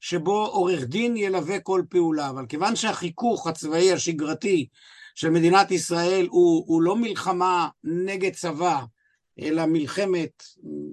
שבו 0.00 0.46
עורך 0.46 0.84
דין 0.84 1.16
ילווה 1.16 1.60
כל 1.60 1.82
פעולה, 1.88 2.28
אבל 2.28 2.46
כיוון 2.46 2.76
שהחיכוך 2.76 3.46
הצבאי 3.46 3.92
השגרתי 3.92 4.68
של 5.14 5.30
מדינת 5.30 5.70
ישראל 5.70 6.26
הוא, 6.30 6.64
הוא 6.66 6.82
לא 6.82 6.96
מלחמה 6.96 7.68
נגד 7.84 8.34
צבא, 8.34 8.80
אלא 9.40 9.66
מלחמת, 9.66 10.42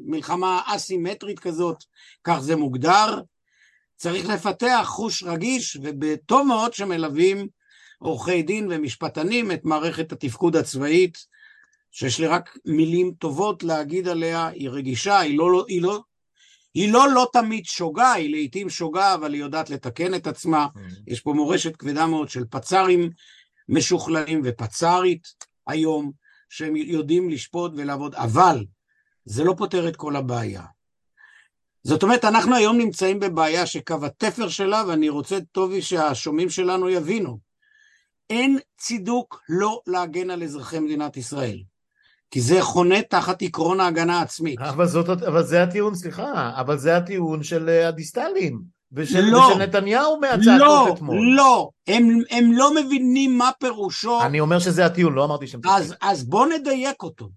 מלחמה 0.05 0.61
אסימטרית 0.65 1.39
כזאת, 1.39 1.84
כך 2.24 2.38
זה 2.39 2.55
מוגדר, 2.55 3.22
צריך 3.95 4.26
לפתח 4.30 4.86
חוש 4.86 5.24
רגיש, 5.24 5.78
וטוב 6.01 6.47
מאוד 6.47 6.74
שמלווים 6.74 7.47
עורכי 7.97 8.41
דין 8.41 8.67
ומשפטנים 8.71 9.51
את 9.51 9.65
מערכת 9.65 10.11
התפקוד 10.11 10.55
הצבאית, 10.55 11.17
שיש 11.91 12.19
לי 12.19 12.27
רק 12.27 12.57
מילים 12.65 13.11
טובות 13.19 13.63
להגיד 13.63 14.07
עליה, 14.07 14.47
היא 14.47 14.69
רגישה, 14.69 15.19
היא 15.19 15.37
לא, 15.37 15.65
היא 15.67 15.81
לא, 15.81 16.01
היא 16.73 16.91
לא 16.91 17.13
לא 17.13 17.27
תמיד 17.33 17.65
שוגה, 17.65 18.11
היא 18.11 18.31
לעיתים 18.31 18.69
שוגה, 18.69 19.13
אבל 19.13 19.33
היא 19.33 19.41
יודעת 19.41 19.69
לתקן 19.69 20.13
את 20.13 20.27
עצמה. 20.27 20.67
Mm-hmm. 20.75 20.79
יש 21.07 21.21
פה 21.21 21.33
מורשת 21.33 21.75
כבדה 21.75 22.07
מאוד 22.07 22.29
של 22.29 22.45
פצ"רים 22.49 23.09
משוכללים 23.69 24.41
ופצ"רית 24.43 25.27
היום, 25.67 26.11
שהם 26.49 26.75
יודעים 26.75 27.29
לשפוט 27.29 27.71
ולעבוד, 27.75 28.15
אבל 28.15 28.65
זה 29.25 29.43
לא 29.43 29.53
פותר 29.57 29.87
את 29.87 29.95
כל 29.95 30.15
הבעיה. 30.15 30.63
זאת 31.83 32.03
אומרת, 32.03 32.25
אנחנו 32.25 32.55
היום 32.55 32.77
נמצאים 32.77 33.19
בבעיה 33.19 33.65
שקו 33.65 34.05
התפר 34.05 34.49
שלה, 34.49 34.83
ואני 34.87 35.09
רוצה 35.09 35.37
טובי 35.51 35.81
שהשומעים 35.81 36.49
שלנו 36.49 36.89
יבינו, 36.89 37.39
אין 38.30 38.59
צידוק 38.78 39.41
לא 39.49 39.82
להגן 39.88 40.30
על 40.30 40.43
אזרחי 40.43 40.80
מדינת 40.80 41.17
ישראל. 41.17 41.59
כי 42.32 42.41
זה 42.41 42.61
חונה 42.61 43.01
תחת 43.01 43.41
עקרון 43.41 43.80
ההגנה 43.80 44.19
העצמית. 44.19 44.59
אבל, 44.59 44.88
זאת, 44.88 45.23
אבל 45.23 45.43
זה 45.43 45.63
הטיעון, 45.63 45.95
סליחה, 45.95 46.51
אבל 46.55 46.78
זה 46.78 46.97
הטיעון 46.97 47.43
של 47.43 47.69
אה, 47.69 47.88
הדיסטלים. 47.88 48.78
ושל, 48.91 49.21
לא, 49.21 49.38
ושל 49.38 49.59
נתניהו 49.59 50.19
מהצעקות 50.19 50.59
לא, 50.59 50.93
אתמול. 50.93 51.17
לא, 51.17 51.36
לא, 51.36 51.69
הם, 51.88 52.19
הם 52.30 52.51
לא 52.51 52.73
מבינים 52.75 53.38
מה 53.38 53.51
פירושו. 53.59 54.21
אני 54.21 54.39
אומר 54.39 54.59
שזה 54.59 54.86
הטיעון, 54.86 55.13
לא 55.13 55.25
אמרתי 55.25 55.47
שהם... 55.47 55.61
אז, 55.69 55.95
אז 56.01 56.23
בואו 56.23 56.45
נדייק 56.45 57.03
אותו. 57.03 57.30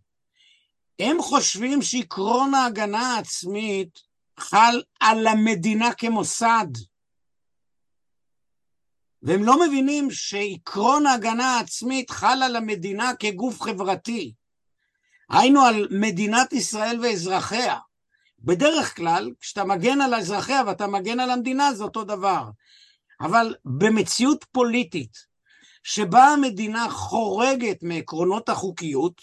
הם 0.98 1.22
חושבים 1.22 1.82
שעקרון 1.82 2.54
ההגנה 2.54 3.14
העצמית 3.14 3.98
חל 4.38 4.82
על 5.00 5.26
המדינה 5.26 5.92
כמוסד. 5.92 6.66
והם 9.22 9.44
לא 9.44 9.66
מבינים 9.66 10.10
שעקרון 10.10 11.06
ההגנה 11.06 11.56
העצמית 11.56 12.10
חל 12.10 12.42
על 12.42 12.56
המדינה 12.56 13.12
כגוף 13.18 13.62
חברתי. 13.62 14.34
היינו 15.30 15.60
על 15.60 15.88
מדינת 15.90 16.52
ישראל 16.52 17.00
ואזרחיה. 17.02 17.76
בדרך 18.38 18.96
כלל, 18.96 19.30
כשאתה 19.40 19.64
מגן 19.64 20.00
על 20.00 20.14
אזרחיה 20.14 20.62
ואתה 20.66 20.86
מגן 20.86 21.20
על 21.20 21.30
המדינה, 21.30 21.74
זה 21.74 21.84
אותו 21.84 22.04
דבר. 22.04 22.44
אבל 23.20 23.54
במציאות 23.64 24.44
פוליטית, 24.52 25.30
שבה 25.82 26.24
המדינה 26.24 26.90
חורגת 26.90 27.82
מעקרונות 27.82 28.48
החוקיות, 28.48 29.20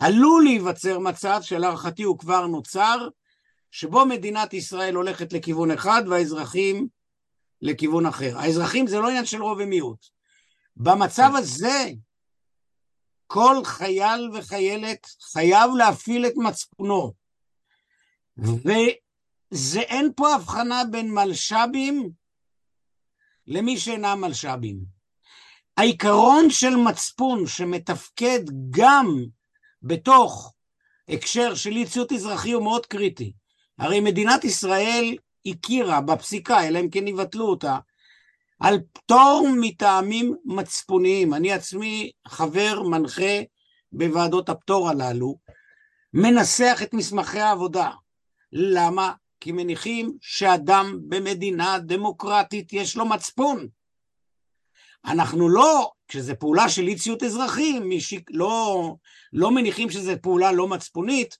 עלול 0.00 0.44
להיווצר 0.44 0.98
מצב 0.98 1.38
שלהערכתי 1.42 2.02
הוא 2.02 2.18
כבר 2.18 2.46
נוצר, 2.46 3.08
שבו 3.70 4.06
מדינת 4.06 4.54
ישראל 4.54 4.94
הולכת 4.94 5.32
לכיוון 5.32 5.70
אחד 5.70 6.02
והאזרחים 6.08 6.88
לכיוון 7.62 8.06
אחר. 8.06 8.38
האזרחים 8.38 8.86
זה 8.86 9.00
לא 9.00 9.08
עניין 9.08 9.26
של 9.26 9.42
רוב 9.42 9.58
ומיעוט. 9.60 10.06
במצב 10.76 11.30
הזה, 11.38 11.90
כל 13.26 13.56
חייל 13.64 14.30
וחיילת 14.34 15.06
חייב 15.32 15.70
להפעיל 15.78 16.26
את 16.26 16.32
מצפונו. 16.36 17.12
וזה 18.36 19.80
אין 19.80 20.10
פה 20.16 20.34
הבחנה 20.34 20.82
בין 20.90 21.10
מלש"בים 21.10 22.10
למי 23.46 23.78
שאינם 23.78 24.20
מלש"בים. 24.20 24.78
העיקרון 25.76 26.50
של 26.50 26.76
מצפון 26.76 27.46
שמתפקד 27.46 28.40
גם 28.70 29.24
בתוך 29.82 30.52
הקשר 31.08 31.54
של 31.54 31.70
אי 31.70 31.86
ציות 31.86 32.12
אזרחי 32.12 32.52
הוא 32.52 32.62
מאוד 32.62 32.86
קריטי. 32.86 33.32
הרי 33.78 34.00
מדינת 34.00 34.44
ישראל 34.44 35.16
הכירה 35.46 36.00
בפסיקה, 36.00 36.66
אלא 36.66 36.78
אם 36.80 36.90
כן 36.90 37.08
יבטלו 37.08 37.44
אותה, 37.44 37.78
על 38.60 38.78
פטור 38.92 39.48
מטעמים 39.60 40.34
מצפוניים. 40.44 41.34
אני 41.34 41.52
עצמי 41.52 42.10
חבר 42.28 42.82
מנחה 42.82 43.42
בוועדות 43.92 44.48
הפטור 44.48 44.88
הללו, 44.88 45.36
מנסח 46.14 46.80
את 46.82 46.94
מסמכי 46.94 47.40
העבודה. 47.40 47.90
למה? 48.52 49.12
כי 49.40 49.52
מניחים 49.52 50.12
שאדם 50.20 50.98
במדינה 51.08 51.78
דמוקרטית 51.78 52.72
יש 52.72 52.96
לו 52.96 53.06
מצפון. 53.06 53.68
אנחנו 55.04 55.48
לא, 55.48 55.90
כשזה 56.08 56.34
פעולה 56.34 56.68
של 56.68 56.88
אי 56.88 56.96
ציות 56.96 57.22
אזרחי, 57.22 58.00
שיק, 58.00 58.30
לא, 58.30 58.94
לא 59.32 59.50
מניחים 59.50 59.90
שזו 59.90 60.12
פעולה 60.22 60.52
לא 60.52 60.68
מצפונית, 60.68 61.36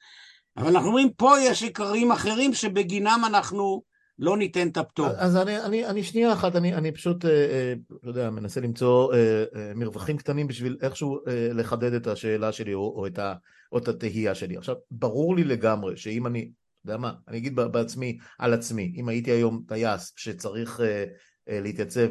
אבל 0.56 0.68
אנחנו 0.68 0.88
אומרים, 0.88 1.12
פה 1.12 1.40
יש 1.40 1.62
עיקרים 1.62 2.12
אחרים 2.12 2.54
שבגינם 2.54 3.22
אנחנו 3.26 3.82
לא 4.18 4.36
ניתן 4.36 4.68
את 4.68 4.76
הפטור. 4.76 5.08
אז 5.16 5.36
אני, 5.36 5.60
אני, 5.60 5.86
אני 5.86 6.02
שנייה 6.02 6.32
אחת, 6.32 6.56
אני, 6.56 6.74
אני 6.74 6.92
פשוט, 6.92 7.24
אה, 7.24 7.74
לא 8.02 8.08
יודע, 8.10 8.30
מנסה 8.30 8.60
למצוא 8.60 9.14
אה, 9.14 9.44
אה, 9.56 9.72
מרווחים 9.74 10.16
קטנים 10.16 10.46
בשביל 10.46 10.76
איכשהו 10.82 11.18
אה, 11.28 11.48
לחדד 11.52 11.92
את 11.92 12.06
השאלה 12.06 12.52
שלי 12.52 12.74
או, 12.74 12.94
או, 12.96 13.06
את 13.06 13.18
ה, 13.18 13.34
או 13.72 13.78
את 13.78 13.88
התהייה 13.88 14.34
שלי. 14.34 14.56
עכשיו, 14.56 14.74
ברור 14.90 15.36
לי 15.36 15.44
לגמרי 15.44 15.96
שאם 15.96 16.26
אני, 16.26 16.50
אתה 16.82 16.90
יודע 16.90 16.96
מה, 16.96 17.12
אני 17.28 17.38
אגיד 17.38 17.54
בעצמי, 17.54 18.18
על 18.38 18.54
עצמי, 18.54 18.94
אם 18.96 19.08
הייתי 19.08 19.30
היום 19.30 19.64
טייס 19.68 20.12
שצריך 20.16 20.80
אה, 20.80 21.04
אה, 21.48 21.60
להתייצב 21.60 22.08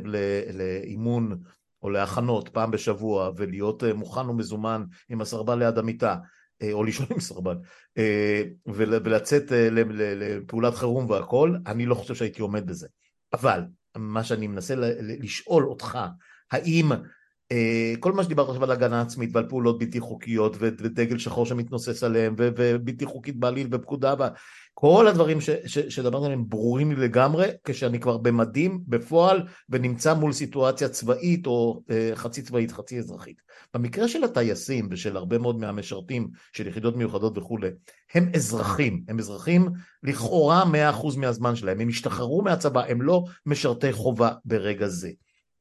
לאימון 0.54 1.38
או 1.84 1.90
להכנות 1.90 2.50
פעם 2.50 2.72
בשבוע 2.72 3.32
ולהיות 3.38 3.84
אה, 3.84 3.94
מוכן 3.94 4.30
ומזומן 4.30 4.84
עם 5.10 5.22
הסרבל 5.22 5.60
ליד 5.60 5.78
המיטה, 5.78 6.16
או 6.72 6.84
לישון 6.84 7.06
עם 7.12 7.20
סרבן, 7.20 7.56
אה, 7.98 8.44
ולצאת 8.68 9.52
אה, 9.52 9.68
לפעולת 10.16 10.76
חירום 10.76 11.10
והכל, 11.10 11.56
אני 11.68 11.86
לא 11.86 11.96
חושב 11.96 12.16
שהייתי 12.16 12.42
עומד 12.42 12.68
בזה. 12.68 12.88
אבל 13.34 13.62
מה 13.98 14.24
שאני 14.24 14.48
מנסה 14.48 14.76
לשאול 15.02 15.66
אותך, 15.66 16.00
האם 16.52 16.92
כל 18.00 18.12
מה 18.12 18.24
שדיברת 18.24 18.50
עכשיו 18.50 18.64
על 18.64 18.72
הגנה 18.72 19.02
עצמית 19.02 19.30
ועל 19.34 19.50
פעולות 19.50 19.80
בלתי 19.80 20.00
חוקיות 20.00 20.58
ודגל 20.60 21.18
שחור 21.18 21.46
שמתנוסס 21.46 22.04
עליהם 22.04 22.36
ובלתי 22.38 23.06
חוקית 23.06 23.40
בעליל 23.40 23.68
ופקודה 23.72 24.14
כל 24.74 25.08
הדברים 25.08 25.42
ש, 25.42 25.50
עליהם 26.26 26.50
ברורים 26.50 26.92
לי 26.92 26.96
לגמרי 26.96 27.48
כשאני 27.64 28.00
כבר 28.00 28.18
במדים 28.18 28.82
בפועל 28.88 29.44
ונמצא 29.70 30.14
מול 30.14 30.34
סיטואציה 30.34 30.90
צבאית 30.90 31.48
או 31.48 31.82
אה, 31.90 32.12
חצי 32.16 32.42
צבאית 32.42 32.72
חצי 32.72 33.00
אזרחית. 33.00 33.42
במקרה 33.74 34.08
של 34.08 34.24
הטייסים 34.24 34.88
ושל 34.92 35.18
הרבה 35.18 35.38
מאוד 35.38 35.60
מהמשרתים 35.60 36.28
של 36.54 36.68
יחידות 36.68 36.96
מיוחדות 36.96 37.38
וכולי 37.38 37.70
הם 38.14 38.32
אזרחים, 38.36 39.04
הם 39.08 39.20
אזרחים 39.20 39.70
לכאורה 40.04 40.64
100% 40.94 41.18
מהזמן 41.18 41.56
שלהם, 41.56 41.80
הם 41.80 41.90
השתחררו 41.90 42.42
מהצבא, 42.42 42.84
הם 42.88 43.02
לא 43.02 43.24
משרתי 43.46 43.94
חובה 43.94 44.32
ברגע 44.46 44.88
זה. 44.88 45.10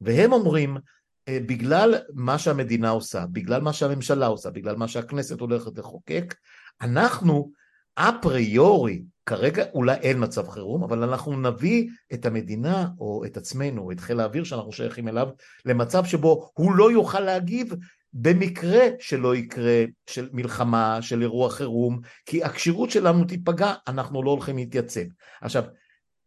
והם 0.01 0.33
אומרים 0.33 0.77
אה, 0.77 0.81
בגלל 1.29 1.95
מה 2.13 2.37
שהמדינה 2.37 2.89
עושה, 2.89 3.25
בגלל 3.31 3.61
מה 3.61 3.73
שהממשלה 3.73 4.27
עושה, 4.27 4.49
בגלל 4.49 4.75
מה 4.75 4.87
שהכנסת 4.87 5.39
הולכת 5.39 5.77
לחוקק, 5.77 6.35
אנחנו 6.81 7.51
אפריורי, 7.95 9.03
כרגע 9.25 9.65
אולי 9.73 9.95
אין 9.95 10.23
מצב 10.23 10.49
חירום, 10.49 10.83
אבל 10.83 11.03
אנחנו 11.03 11.41
נביא 11.41 11.89
את 12.13 12.25
המדינה 12.25 12.87
או 12.99 13.25
את 13.25 13.37
עצמנו, 13.37 13.91
את 13.91 13.99
חיל 13.99 14.19
האוויר 14.19 14.43
שאנחנו 14.43 14.71
שייכים 14.71 15.07
אליו, 15.07 15.27
למצב 15.65 16.05
שבו 16.05 16.49
הוא 16.53 16.75
לא 16.75 16.91
יוכל 16.91 17.19
להגיב 17.19 17.75
במקרה 18.13 18.87
שלא 18.99 19.35
יקרה 19.35 19.83
של 20.09 20.29
מלחמה, 20.33 21.01
של 21.01 21.21
אירוע 21.21 21.49
חירום, 21.49 21.99
כי 22.25 22.43
הכשירות 22.43 22.91
שלנו 22.91 23.23
תיפגע, 23.23 23.73
אנחנו 23.87 24.23
לא 24.23 24.31
הולכים 24.31 24.57
להתייצב. 24.57 25.01
עכשיו, 25.41 25.63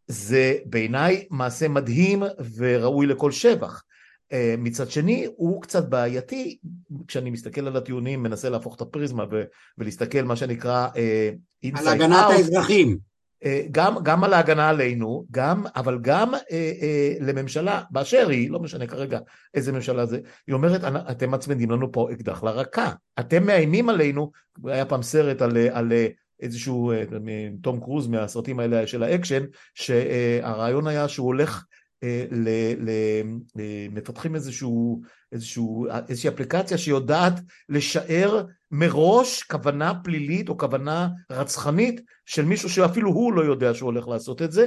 זה 0.07 0.57
בעיניי 0.67 1.27
מעשה 1.31 1.69
מדהים 1.69 2.23
וראוי 2.57 3.07
לכל 3.07 3.31
שבח. 3.31 3.83
אה, 4.33 4.55
מצד 4.59 4.91
שני 4.91 5.27
הוא 5.37 5.63
קצת 5.63 5.89
בעייתי 5.89 6.59
כשאני 7.09 7.31
מסתכל 7.31 7.67
על 7.67 7.77
הטיעונים 7.77 8.23
מנסה 8.23 8.49
להפוך 8.49 8.77
את 8.77 8.81
הפריזמה 8.81 9.25
ו- 9.31 9.43
ולהסתכל 9.79 10.23
מה 10.23 10.37
שנקרא 10.37 10.89
uh, 10.95 11.79
על 11.79 11.89
הגנת 11.89 12.27
out, 12.27 12.33
האזרחים. 12.33 12.99
uh, 13.45 13.47
גם, 13.71 13.95
גם 14.03 14.25
על 14.25 14.33
ההגנה 14.33 14.69
עלינו 14.69 15.25
גם 15.31 15.65
אבל 15.77 15.99
גם 16.03 16.35
uh, 16.35 16.39
uh, 16.39 17.25
לממשלה 17.25 17.83
באשר 17.91 18.29
היא 18.29 18.51
לא 18.51 18.61
משנה 18.61 18.87
כרגע 18.87 19.19
איזה 19.55 19.73
ממשלה 19.73 20.07
זה 20.07 20.21
היא 20.47 20.55
אומרת 20.55 20.81
אתם 21.11 21.31
מצמידים 21.31 21.71
לנו 21.71 21.93
פה 21.93 22.09
אקדח 22.13 22.45
לרקה. 22.45 22.93
אתם 23.21 23.47
מאיימים 23.47 23.89
עלינו. 23.89 24.31
היה 24.65 24.85
פעם 24.85 25.03
סרט 25.03 25.43
על, 25.43 25.57
על 25.73 25.93
איזשהו 26.41 26.93
תום 27.63 27.81
קרוז 27.81 28.07
מהסרטים 28.07 28.61
האלה 28.61 28.87
של 28.87 29.03
האקשן 29.03 29.45
שהרעיון 29.75 30.87
היה 30.87 31.09
שהוא 31.09 31.27
הולך 31.27 31.65
מפתחים 33.91 34.35
איזשהו, 34.35 35.01
איזשהו, 35.33 35.87
איזושהי 36.09 36.31
אפליקציה 36.31 36.79
שיודעת 36.79 37.41
לשער 37.69 38.45
מראש 38.71 39.43
כוונה 39.43 39.93
פלילית 40.05 40.49
או 40.49 40.59
כוונה 40.59 41.09
רצחנית 41.31 42.01
של 42.27 42.45
מישהו 42.45 42.71
שאפילו 42.71 43.11
הוא 43.11 43.33
לא 43.33 43.43
יודע 43.43 43.75
שהוא 43.75 43.87
הולך 43.87 44.09
לעשות 44.09 44.43
את 44.43 44.53
זה. 44.53 44.67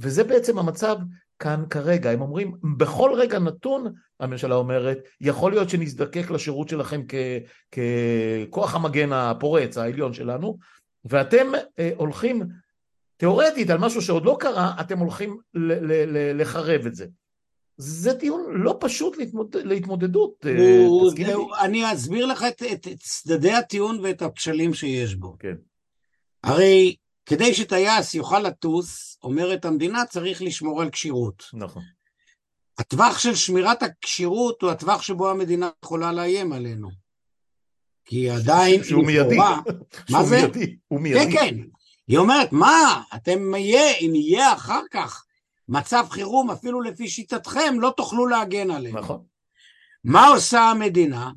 וזה 0.00 0.24
בעצם 0.24 0.58
המצב 0.58 0.96
כאן 1.38 1.64
כרגע, 1.70 2.10
הם 2.10 2.20
אומרים 2.20 2.52
בכל 2.78 3.10
רגע 3.14 3.38
נתון 3.38 3.92
הממשלה 4.20 4.54
אומרת 4.54 4.98
יכול 5.20 5.52
להיות 5.52 5.70
שנזדקק 5.70 6.30
לשירות 6.30 6.68
שלכם 6.68 7.00
ככוח 7.72 8.74
המגן 8.74 9.12
הפורץ 9.12 9.78
העליון 9.78 10.12
שלנו 10.12 10.58
ואתם 11.04 11.46
אה, 11.78 11.90
הולכים 11.96 12.42
תיאורטית 13.16 13.70
על 13.70 13.78
משהו 13.78 14.02
שעוד 14.02 14.24
לא 14.24 14.36
קרה, 14.40 14.74
אתם 14.80 14.98
הולכים 14.98 15.38
לחרב 16.34 16.86
את 16.86 16.94
זה. 16.94 17.06
זה 17.76 18.14
טיעון 18.14 18.46
לא 18.50 18.76
פשוט 18.80 19.16
להתמוד... 19.16 19.56
להתמודדות. 19.56 20.46
אה, 20.46 20.86
אני 21.60 21.92
אסביר 21.92 22.26
לך 22.26 22.44
את, 22.48 22.62
את, 22.72 22.88
את 22.88 22.98
צדדי 22.98 23.52
הטיעון 23.52 24.00
ואת 24.02 24.22
הכשלים 24.22 24.74
שיש 24.74 25.14
בו. 25.14 25.36
כן. 25.38 25.54
הרי 26.42 26.96
כדי 27.26 27.54
שטייס 27.54 28.14
יוכל 28.14 28.38
לטוס, 28.38 29.18
אומרת 29.22 29.64
המדינה, 29.64 30.06
צריך 30.06 30.42
לשמור 30.42 30.82
על 30.82 30.90
כשירות. 30.90 31.44
נכון. 31.54 31.82
הטווח 32.78 33.18
של 33.18 33.34
שמירת 33.34 33.82
הכשירות 33.82 34.62
הוא 34.62 34.70
הטווח 34.70 35.02
שבו 35.02 35.30
המדינה 35.30 35.70
יכולה 35.84 36.12
לאיים 36.12 36.52
עלינו. 36.52 36.88
כי 38.04 38.30
עדיין, 38.30 38.84
שהוא 38.84 39.06
מיידי. 39.06 39.36
מה 40.10 40.24
זה? 40.24 40.40
הוא 40.88 41.00
מיידי. 41.00 41.32
כן, 41.32 41.50
כן. 41.50 41.56
היא 42.08 42.18
אומרת, 42.18 42.52
מה, 42.52 43.02
אתם 43.14 43.54
יהיה, 43.54 43.94
אם 44.00 44.12
יהיה 44.14 44.52
אחר 44.52 44.80
כך 44.90 45.24
מצב 45.68 46.06
חירום, 46.10 46.50
אפילו 46.50 46.80
לפי 46.80 47.08
שיטתכם, 47.08 47.80
לא 47.80 47.92
תוכלו 47.96 48.26
להגן 48.26 48.70
עליהם. 48.70 48.98
נכון. 48.98 49.22
מה 50.04 50.28
עושה 50.28 50.60
המדינה? 50.60 51.30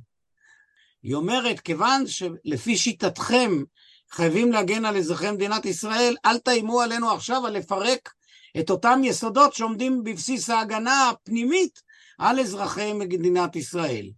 היא 1.04 1.16
אומרת, 1.16 1.60
כיוון 1.60 2.04
שלפי 2.08 2.78
שיטתכם 2.78 3.64
חייבים 4.12 4.52
להגן 4.52 4.86
על 4.86 4.98
אזרחי 4.98 5.32
מדינת 5.32 5.66
ישראל, 5.66 6.16
אל 6.26 6.38
תאיימו 6.38 6.82
עלינו 6.82 7.12
עכשיו 7.12 7.46
על 7.46 7.54
לפרק 7.54 8.14
את 8.60 8.70
אותם 8.70 9.02
יסודות 9.04 9.54
שעומדים 9.54 10.04
בבסיס 10.04 10.50
ההגנה 10.50 11.10
הפנימית 11.10 11.82
על 12.18 12.40
אזרחי 12.40 12.94
מדינת 12.94 13.56
ישראל. 13.56 14.10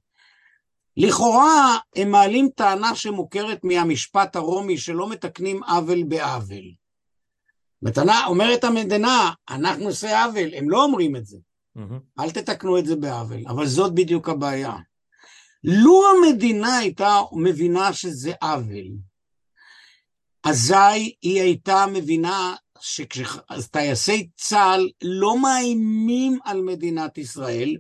לכאורה 1.00 1.78
הם 1.96 2.12
מעלים 2.12 2.50
טענה 2.56 2.96
שמוכרת 2.96 3.64
מהמשפט 3.64 4.36
הרומי 4.36 4.78
שלא 4.78 5.10
מתקנים 5.10 5.64
עוול 5.64 6.04
בעוול. 6.04 6.74
מתנה, 7.82 8.26
אומרת 8.26 8.64
המדינה, 8.64 9.32
אנחנו 9.50 9.86
עושה 9.86 10.26
עוול, 10.26 10.54
הם 10.54 10.70
לא 10.70 10.84
אומרים 10.84 11.16
את 11.16 11.26
זה. 11.26 11.38
Mm-hmm. 11.78 12.22
אל 12.24 12.32
תתקנו 12.32 12.78
את 12.78 12.86
זה 12.86 12.96
בעוול, 12.96 13.44
אבל 13.48 13.66
זאת 13.66 13.94
בדיוק 13.94 14.30
הבעיה. 14.30 14.76
לו 15.64 16.04
המדינה 16.10 16.78
הייתה 16.78 17.22
מבינה 17.32 17.94
שזה 17.94 18.34
עוול, 18.42 18.88
אזי 20.44 21.16
היא 21.22 21.42
הייתה 21.42 21.86
מבינה 21.94 22.56
שטייסי 22.80 24.30
צה"ל 24.36 24.90
לא 25.02 25.42
מאיימים 25.42 26.40
על 26.44 26.62
מדינת 26.62 27.18
ישראל, 27.18 27.76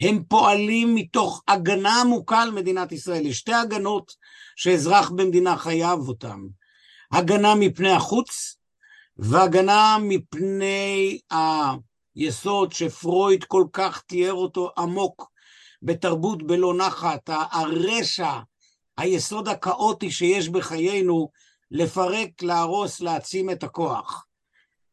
הם 0.00 0.22
פועלים 0.28 0.94
מתוך 0.94 1.42
הגנה 1.48 2.00
עמוקה 2.00 2.42
על 2.42 2.50
מדינת 2.50 2.92
ישראל. 2.92 3.26
יש 3.26 3.38
שתי 3.38 3.52
הגנות 3.52 4.12
שאזרח 4.56 5.10
במדינה 5.10 5.56
חייב 5.56 5.98
אותן. 6.08 6.40
הגנה 7.12 7.54
מפני 7.54 7.90
החוץ 7.90 8.56
והגנה 9.16 9.96
מפני 10.00 11.18
היסוד 12.16 12.72
שפרויד 12.72 13.44
כל 13.44 13.64
כך 13.72 14.02
תיאר 14.02 14.32
אותו 14.32 14.70
עמוק 14.78 15.30
בתרבות 15.82 16.42
בלא 16.42 16.74
נחת, 16.74 17.30
הרשע, 17.32 18.38
היסוד 18.96 19.48
הכאוטי 19.48 20.10
שיש 20.10 20.48
בחיינו, 20.48 21.30
לפרק, 21.70 22.42
להרוס, 22.42 23.00
להעצים 23.00 23.50
את 23.50 23.62
הכוח. 23.62 24.26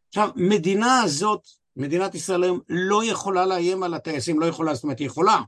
עכשיו, 0.10 0.30
מדינה 0.36 1.02
הזאת 1.02 1.42
מדינת 1.78 2.16
ישראל 2.16 2.44
היום 2.44 2.60
לא 2.70 3.04
יכולה 3.04 3.46
לאיים 3.46 3.84
על 3.84 3.94
הטייסים, 3.94 4.40
לא 4.40 4.46
יכולה, 4.46 4.74
זאת 4.74 4.84
אומרת, 4.84 5.00
היא 5.00 5.08
יכולה. 5.08 5.42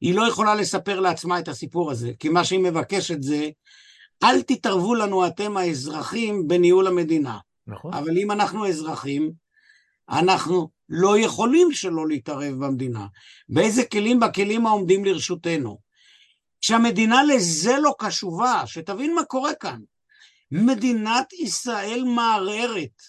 היא 0.00 0.14
לא 0.14 0.28
יכולה 0.28 0.54
לספר 0.54 1.00
לעצמה 1.00 1.38
את 1.38 1.48
הסיפור 1.48 1.90
הזה, 1.90 2.12
כי 2.18 2.28
מה 2.28 2.44
שהיא 2.44 2.60
מבקשת 2.60 3.22
זה, 3.22 3.48
אל 4.22 4.42
תתערבו 4.42 4.94
לנו 4.94 5.26
אתם 5.26 5.56
האזרחים 5.56 6.48
בניהול 6.48 6.86
המדינה. 6.86 7.38
נכון. 7.66 7.94
אבל 7.94 8.18
אם 8.18 8.30
אנחנו 8.30 8.68
אזרחים, 8.68 9.32
אנחנו 10.10 10.68
לא 10.88 11.18
יכולים 11.18 11.72
שלא 11.72 12.08
להתערב 12.08 12.54
במדינה. 12.64 13.06
באיזה 13.48 13.84
כלים? 13.84 14.20
בכלים 14.20 14.66
העומדים 14.66 15.04
לרשותנו. 15.04 15.78
כשהמדינה 16.60 17.22
לזה 17.22 17.76
לא 17.78 17.94
קשובה, 17.98 18.62
שתבין 18.66 19.14
מה 19.14 19.24
קורה 19.24 19.54
כאן. 19.54 19.80
מדינת 20.50 21.32
ישראל 21.32 22.04
מערערת, 22.04 23.02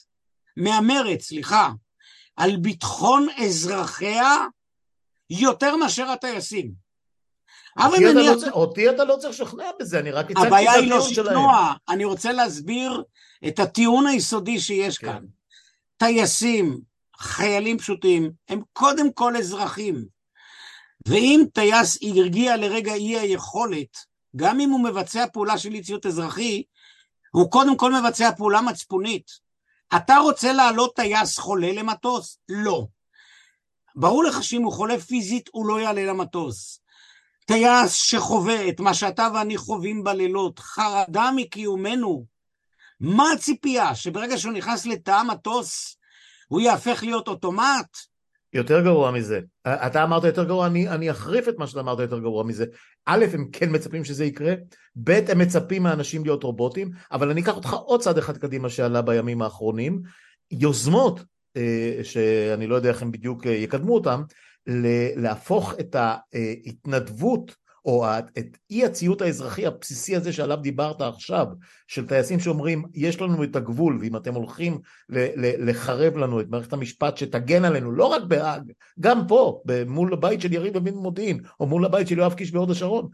מהמרת, 0.57 1.21
סליחה, 1.21 1.69
על 2.37 2.55
ביטחון 2.55 3.27
אזרחיה 3.37 4.35
יותר 5.29 5.75
מאשר 5.75 6.09
הטייסים. 6.09 6.71
אבל 7.77 7.99
נניח... 7.99 8.33
לא, 8.43 8.51
אותי 8.51 8.89
אתה 8.89 9.03
לא 9.03 9.15
צריך 9.19 9.41
לשכנע 9.41 9.69
בזה, 9.79 9.99
אני 9.99 10.11
רק 10.11 10.31
הצגתי 10.31 10.41
את 10.41 10.47
הטיעון 10.47 10.53
שלהם. 10.53 10.53
הבעיה 10.53 10.73
היא 10.73 10.89
לא 10.89 11.01
שכנוע, 11.01 11.73
אני 11.89 12.05
רוצה 12.05 12.31
להסביר 12.31 13.03
את 13.47 13.59
הטיעון 13.59 14.07
היסודי 14.07 14.59
שיש 14.59 14.97
כן. 14.97 15.07
כאן. 15.07 15.25
טייסים, 15.97 16.79
חיילים 17.17 17.77
פשוטים, 17.77 18.31
הם 18.49 18.61
קודם 18.73 19.13
כל 19.13 19.37
אזרחים. 19.37 20.05
ואם 21.07 21.43
טייס 21.53 21.97
הרגיע 22.01 22.57
לרגע 22.57 22.93
אי 22.93 23.19
היכולת, 23.19 23.97
גם 24.35 24.59
אם 24.59 24.69
הוא 24.69 24.83
מבצע 24.83 25.25
פעולה 25.33 25.57
של 25.57 25.73
אי 25.73 25.81
ציות 25.81 26.05
אזרחי, 26.05 26.63
הוא 27.31 27.51
קודם 27.51 27.77
כל 27.77 27.93
מבצע 27.93 28.31
פעולה 28.37 28.61
מצפונית. 28.61 29.44
אתה 29.95 30.17
רוצה 30.17 30.53
להעלות 30.53 30.95
טייס 30.95 31.37
חולה 31.37 31.71
למטוס? 31.71 32.39
לא. 32.49 32.87
ברור 33.95 34.23
לך 34.23 34.43
שאם 34.43 34.63
הוא 34.63 34.73
חולה 34.73 34.99
פיזית, 34.99 35.49
הוא 35.51 35.67
לא 35.67 35.79
יעלה 35.79 36.05
למטוס. 36.05 36.79
טייס 37.45 37.93
שחווה 37.93 38.69
את 38.69 38.79
מה 38.79 38.93
שאתה 38.93 39.27
ואני 39.33 39.57
חווים 39.57 40.03
בלילות, 40.03 40.59
חרדה 40.59 41.29
מקיומנו, 41.35 42.25
מה 42.99 43.31
הציפייה? 43.31 43.95
שברגע 43.95 44.37
שהוא 44.37 44.53
נכנס 44.53 44.85
לתא 44.85 45.11
המטוס, 45.11 45.97
הוא 46.47 46.61
יהפך 46.61 47.03
להיות 47.03 47.27
אוטומט? 47.27 47.97
יותר 48.55 48.81
גרוע 48.81 49.11
מזה. 49.11 49.39
אתה 49.67 50.03
אמרת 50.03 50.23
יותר 50.23 50.43
גרוע, 50.43 50.67
אני, 50.67 50.89
אני 50.89 51.11
אחריף 51.11 51.49
את 51.49 51.57
מה 51.57 51.67
שאתה 51.67 51.79
אמרת 51.79 51.99
יותר 51.99 52.19
גרוע 52.19 52.43
מזה. 52.43 52.65
א', 53.05 53.25
הם 53.33 53.47
כן 53.51 53.69
מצפים 53.71 54.03
שזה 54.03 54.25
יקרה, 54.25 54.53
ב', 55.03 55.09
הם 55.11 55.39
מצפים 55.39 55.83
מהאנשים 55.83 56.23
להיות 56.23 56.43
רובוטים, 56.43 56.91
אבל 57.11 57.29
אני 57.29 57.41
אקח 57.41 57.55
אותך 57.55 57.73
עוד 57.73 58.01
צעד 58.01 58.17
אחד 58.17 58.37
קדימה 58.37 58.69
שעלה 58.69 59.01
בימים 59.01 59.41
האחרונים. 59.41 60.01
יוזמות, 60.51 61.19
אה, 61.57 61.99
שאני 62.03 62.67
לא 62.67 62.75
יודע 62.75 62.89
איך 62.89 63.01
הם 63.01 63.11
בדיוק 63.11 63.47
אה, 63.47 63.51
יקדמו 63.51 63.93
אותם, 63.93 64.23
להפוך 65.15 65.73
את 65.79 65.95
ההתנדבות 65.95 67.55
או 67.85 68.05
את 68.37 68.57
אי 68.71 68.85
הציות 68.85 69.21
האזרחי 69.21 69.65
הבסיסי 69.65 70.15
הזה 70.15 70.33
שעליו 70.33 70.57
דיברת 70.57 71.01
עכשיו, 71.01 71.47
של 71.87 72.07
טייסים 72.07 72.39
שאומרים 72.39 72.83
יש 72.93 73.21
לנו 73.21 73.43
את 73.43 73.55
הגבול 73.55 73.97
ואם 74.01 74.15
אתם 74.15 74.33
הולכים 74.33 74.79
לחרב 75.39 76.17
לנו 76.17 76.39
את 76.39 76.49
מערכת 76.49 76.73
המשפט 76.73 77.17
שתגן 77.17 77.65
עלינו, 77.65 77.91
לא 77.91 78.05
רק 78.05 78.23
בהאג, 78.23 78.71
גם 78.99 79.27
פה, 79.27 79.61
מול 79.87 80.13
הבית 80.13 80.41
של 80.41 80.53
יריב 80.53 80.75
לוין 80.75 80.95
מודיעין, 80.95 81.39
או 81.59 81.65
מול 81.65 81.85
הבית 81.85 82.07
של 82.07 82.17
יואב 82.17 82.33
קיש 82.33 82.51
בהוד 82.51 82.71
השרון, 82.71 83.07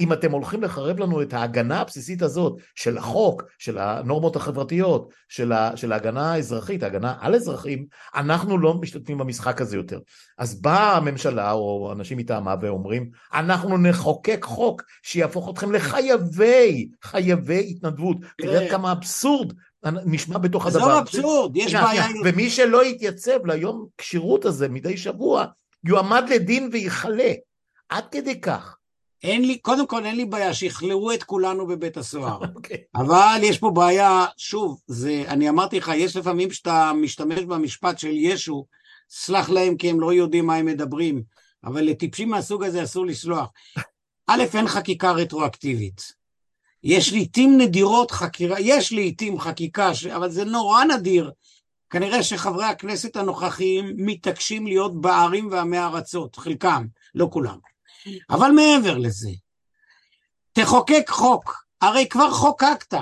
אם 0.00 0.12
אתם 0.12 0.32
הולכים 0.32 0.62
לחרב 0.62 0.98
לנו 0.98 1.22
את 1.22 1.32
ההגנה 1.32 1.80
הבסיסית 1.80 2.22
הזאת 2.22 2.56
של 2.74 2.98
החוק, 2.98 3.42
של 3.58 3.78
הנורמות 3.78 4.36
החברתיות, 4.36 5.12
של, 5.28 5.52
ה, 5.52 5.76
של 5.76 5.92
ההגנה 5.92 6.32
האזרחית, 6.32 6.82
ההגנה 6.82 7.14
על 7.20 7.34
אזרחים, 7.34 7.86
אנחנו 8.14 8.58
לא 8.58 8.74
משתתפים 8.74 9.18
במשחק 9.18 9.60
הזה 9.60 9.76
יותר. 9.76 9.98
אז 10.38 10.60
באה 10.60 10.96
הממשלה 10.96 11.52
או 11.52 11.92
אנשים 11.92 12.18
מטעמה 12.18 12.54
ואומרים, 12.60 13.10
אנחנו 13.34 13.78
נחוקק 13.78 14.44
חוק 14.44 14.82
שיהפוך 15.02 15.50
אתכם 15.50 15.72
לחייבי, 15.72 16.88
חייבי 17.02 17.66
התנדבות. 17.70 18.16
תראה 18.38 18.70
כמה 18.70 18.92
אבסורד 18.92 19.52
נשמע 19.84 20.38
בתוך 20.38 20.66
הדבר. 20.66 20.80
זה 20.80 20.86
לא 20.86 20.98
אבסורד, 20.98 21.56
יש 21.56 21.74
בעיה. 21.74 22.04
ומי 22.24 22.50
שלא 22.50 22.84
יתייצב 22.84 23.46
ליום 23.46 23.86
כשירות 23.98 24.44
הזה 24.44 24.68
מדי 24.68 24.96
שבוע, 24.96 25.44
יועמד 25.84 26.24
לדין 26.28 26.68
ויכלה. 26.72 27.32
עד 27.88 28.04
כדי 28.10 28.40
כך. 28.40 28.76
אין 29.22 29.44
לי, 29.44 29.58
קודם 29.58 29.86
כל 29.86 30.04
אין 30.04 30.16
לי 30.16 30.24
בעיה 30.24 30.54
שיכלאו 30.54 31.14
את 31.14 31.22
כולנו 31.22 31.66
בבית 31.66 31.96
הסוהר. 31.96 32.42
Okay. 32.42 32.46
אוקיי. 32.56 32.76
אבל 32.94 33.40
יש 33.42 33.58
פה 33.58 33.70
בעיה, 33.70 34.26
שוב, 34.36 34.80
זה, 34.86 35.24
אני 35.28 35.48
אמרתי 35.48 35.78
לך, 35.78 35.90
יש 35.94 36.16
לפעמים 36.16 36.50
שאתה 36.50 36.92
משתמש 36.94 37.40
במשפט 37.40 37.98
של 37.98 38.12
ישו, 38.12 38.66
סלח 39.10 39.50
להם 39.50 39.76
כי 39.76 39.90
הם 39.90 40.00
לא 40.00 40.12
יודעים 40.12 40.46
מה 40.46 40.54
הם 40.54 40.66
מדברים, 40.66 41.22
אבל 41.64 41.82
לטיפשים 41.82 42.30
מהסוג 42.30 42.64
הזה 42.64 42.82
אסור 42.82 43.06
לסלוח. 43.06 43.48
א', 44.26 44.44
אין 44.54 44.68
חקיקה 44.68 45.12
רטרואקטיבית. 45.12 46.12
יש 46.84 47.12
לעיתים 47.12 47.58
נדירות 47.58 48.10
חקירה, 48.10 48.60
יש 48.60 48.92
לעיתים 48.92 49.40
חקיקה, 49.40 49.94
ש... 49.94 50.06
אבל 50.06 50.30
זה 50.30 50.44
נורא 50.44 50.84
נדיר. 50.84 51.30
כנראה 51.90 52.22
שחברי 52.22 52.64
הכנסת 52.64 53.16
הנוכחיים 53.16 53.92
מתעקשים 53.96 54.66
להיות 54.66 55.00
בערים 55.00 55.48
ועמי 55.50 55.78
ארצות, 55.78 56.36
חלקם, 56.36 56.86
לא 57.14 57.28
כולם. 57.32 57.58
אבל 58.30 58.50
מעבר 58.50 58.98
לזה, 58.98 59.30
תחוקק 60.52 61.04
חוק, 61.08 61.64
הרי 61.80 62.08
כבר 62.08 62.30
חוקקת. 62.30 62.98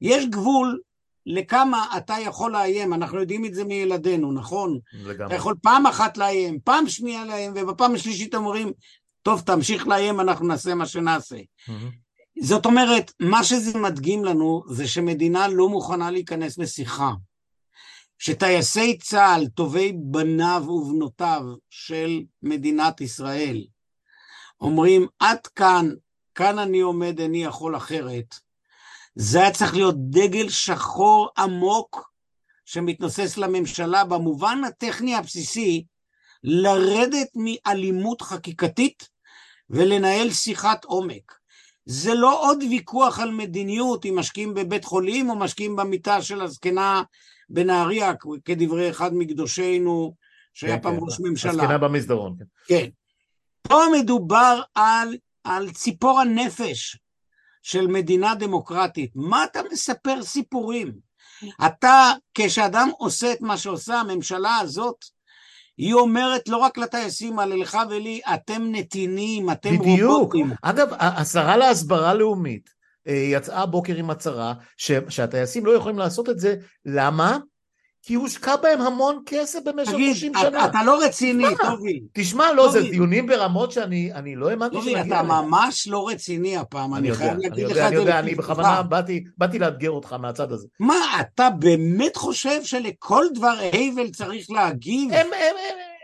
יש 0.00 0.26
גבול 0.26 0.80
לכמה 1.26 1.86
אתה 1.96 2.14
יכול 2.20 2.52
לאיים, 2.52 2.94
אנחנו 2.94 3.20
יודעים 3.20 3.44
את 3.44 3.54
זה 3.54 3.64
מילדינו, 3.64 4.32
נכון? 4.32 4.78
לגמרי. 4.92 5.26
אתה 5.26 5.34
יכול 5.34 5.54
פעם 5.62 5.86
אחת 5.86 6.16
לאיים, 6.16 6.58
פעם 6.64 6.88
שנייה 6.88 7.24
לאיים, 7.24 7.52
ובפעם 7.56 7.94
השלישית 7.94 8.34
אומרים, 8.34 8.72
טוב, 9.22 9.40
תמשיך 9.40 9.86
לאיים, 9.86 10.20
אנחנו 10.20 10.46
נעשה 10.46 10.74
מה 10.74 10.86
שנעשה. 10.86 11.36
Mm-hmm. 11.36 12.42
זאת 12.42 12.66
אומרת, 12.66 13.12
מה 13.20 13.44
שזה 13.44 13.78
מדגים 13.78 14.24
לנו, 14.24 14.62
זה 14.68 14.88
שמדינה 14.88 15.48
לא 15.48 15.68
מוכנה 15.68 16.10
להיכנס 16.10 16.58
לשיחה. 16.58 17.10
שטייסי 18.18 18.98
צה"ל, 18.98 19.46
טובי 19.46 19.92
בניו 19.92 20.64
ובנותיו 20.68 21.42
של 21.70 22.22
מדינת 22.42 23.00
ישראל, 23.00 23.64
אומרים 24.60 25.06
עד 25.18 25.46
כאן, 25.46 25.90
כאן 26.34 26.58
אני 26.58 26.80
עומד, 26.80 27.20
איני 27.20 27.44
יכול 27.44 27.76
אחרת. 27.76 28.34
זה 29.14 29.40
היה 29.40 29.50
צריך 29.50 29.74
להיות 29.74 29.94
דגל 30.10 30.48
שחור 30.48 31.28
עמוק 31.38 32.10
שמתנוסס 32.64 33.36
לממשלה 33.36 34.04
במובן 34.04 34.60
הטכני 34.66 35.14
הבסיסי, 35.14 35.84
לרדת 36.44 37.28
מאלימות 37.34 38.22
חקיקתית 38.22 39.08
ולנהל 39.70 40.30
שיחת 40.30 40.84
עומק. 40.84 41.34
זה 41.84 42.14
לא 42.14 42.50
עוד 42.50 42.62
ויכוח 42.70 43.18
על 43.18 43.30
מדיניות 43.30 44.06
אם 44.06 44.18
משקיעים 44.18 44.54
בבית 44.54 44.84
חולים 44.84 45.30
או 45.30 45.36
משקיעים 45.36 45.76
במיטה 45.76 46.22
של 46.22 46.40
הזקנה 46.40 47.02
בנהריה, 47.48 48.12
כדברי 48.44 48.90
אחד 48.90 49.14
מקדושינו 49.14 50.14
שהיה 50.54 50.76
כן, 50.76 50.82
פעם 50.82 50.96
כן, 50.96 51.00
ראש 51.02 51.20
ממשלה. 51.20 51.52
הזקנה 51.52 51.78
במסדרון. 51.78 52.36
כן. 52.66 52.88
פה 53.70 53.82
מדובר 54.00 54.60
על, 54.74 55.16
על 55.44 55.70
ציפור 55.70 56.20
הנפש 56.20 56.98
של 57.62 57.86
מדינה 57.86 58.34
דמוקרטית. 58.34 59.10
מה 59.14 59.44
אתה 59.44 59.60
מספר 59.72 60.22
סיפורים? 60.22 60.92
אתה, 61.66 62.12
כשאדם 62.34 62.90
עושה 62.98 63.32
את 63.32 63.40
מה 63.40 63.56
שעושה 63.56 63.94
הממשלה 63.94 64.56
הזאת, 64.56 64.96
היא 65.76 65.94
אומרת 65.94 66.48
לא 66.48 66.56
רק 66.56 66.78
לטייסים, 66.78 67.40
אלא 67.40 67.56
לך 67.56 67.78
ולי, 67.90 68.20
אתם 68.34 68.62
נתינים, 68.70 69.50
אתם 69.50 69.78
בדיוק. 69.78 70.10
רובוטים. 70.10 70.46
בדיוק. 70.46 70.58
אגב, 70.62 70.88
השרה 70.98 71.56
להסברה 71.56 72.14
לאומית 72.14 72.70
אה, 73.08 73.12
יצאה 73.14 73.62
הבוקר 73.62 73.96
עם 73.96 74.10
הצהרה 74.10 74.54
שהטייסים 75.08 75.66
לא 75.66 75.72
יכולים 75.72 75.98
לעשות 75.98 76.28
את 76.28 76.38
זה, 76.38 76.56
למה? 76.84 77.38
כי 78.02 78.14
הושקע 78.14 78.56
בהם 78.56 78.80
המון 78.80 79.22
כסף 79.26 79.58
במשך 79.64 79.90
30 79.90 80.14
שנה. 80.34 80.50
תגיד, 80.50 80.54
אתה 80.54 80.84
לא 80.84 81.04
רציני, 81.04 81.44
טובי. 81.62 82.00
תשמע, 82.12 82.52
לא, 82.52 82.70
זה 82.70 82.80
דיונים 82.80 83.26
ברמות 83.26 83.72
שאני 83.72 84.36
לא 84.36 84.50
האמנתי 84.50 84.76
שנגיע 84.76 85.02
טובי, 85.02 85.14
אתה 85.14 85.22
ממש 85.22 85.88
לא 85.88 86.08
רציני 86.08 86.56
הפעם, 86.56 86.94
אני 86.94 87.14
חייב 87.14 87.38
להגיד 87.38 87.64
לך 87.64 87.70
את 87.70 87.74
זה. 87.74 87.86
אני 87.86 87.96
יודע, 87.96 88.18
אני 88.18 88.34
בכוונה 88.34 88.82
באתי 89.38 89.58
לאתגר 89.58 89.90
אותך 89.90 90.12
מהצד 90.12 90.52
הזה. 90.52 90.66
מה, 90.80 91.20
אתה 91.20 91.50
באמת 91.50 92.16
חושב 92.16 92.64
שלכל 92.64 93.24
דבר 93.34 93.54
הבל 93.72 94.10
צריך 94.10 94.50
להגיב? 94.50 95.12
הם, 95.12 95.26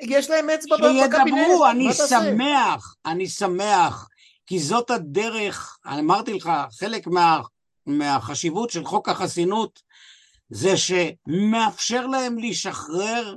יש 0.02 0.30
להם 0.30 0.50
אצבע 0.50 0.76
בקבינט. 0.76 1.14
שידברו, 1.14 1.66
אני 1.70 1.92
שמח, 1.92 2.94
אני 3.06 3.28
שמח, 3.28 4.08
כי 4.46 4.58
זאת 4.58 4.90
הדרך, 4.90 5.78
אמרתי 5.98 6.32
לך, 6.32 6.50
חלק 6.78 7.06
מהחשיבות 7.86 8.70
של 8.70 8.84
חוק 8.84 9.08
החסינות, 9.08 9.85
זה 10.50 10.74
שמאפשר 10.76 12.06
להם 12.06 12.38
לשחרר 12.38 13.36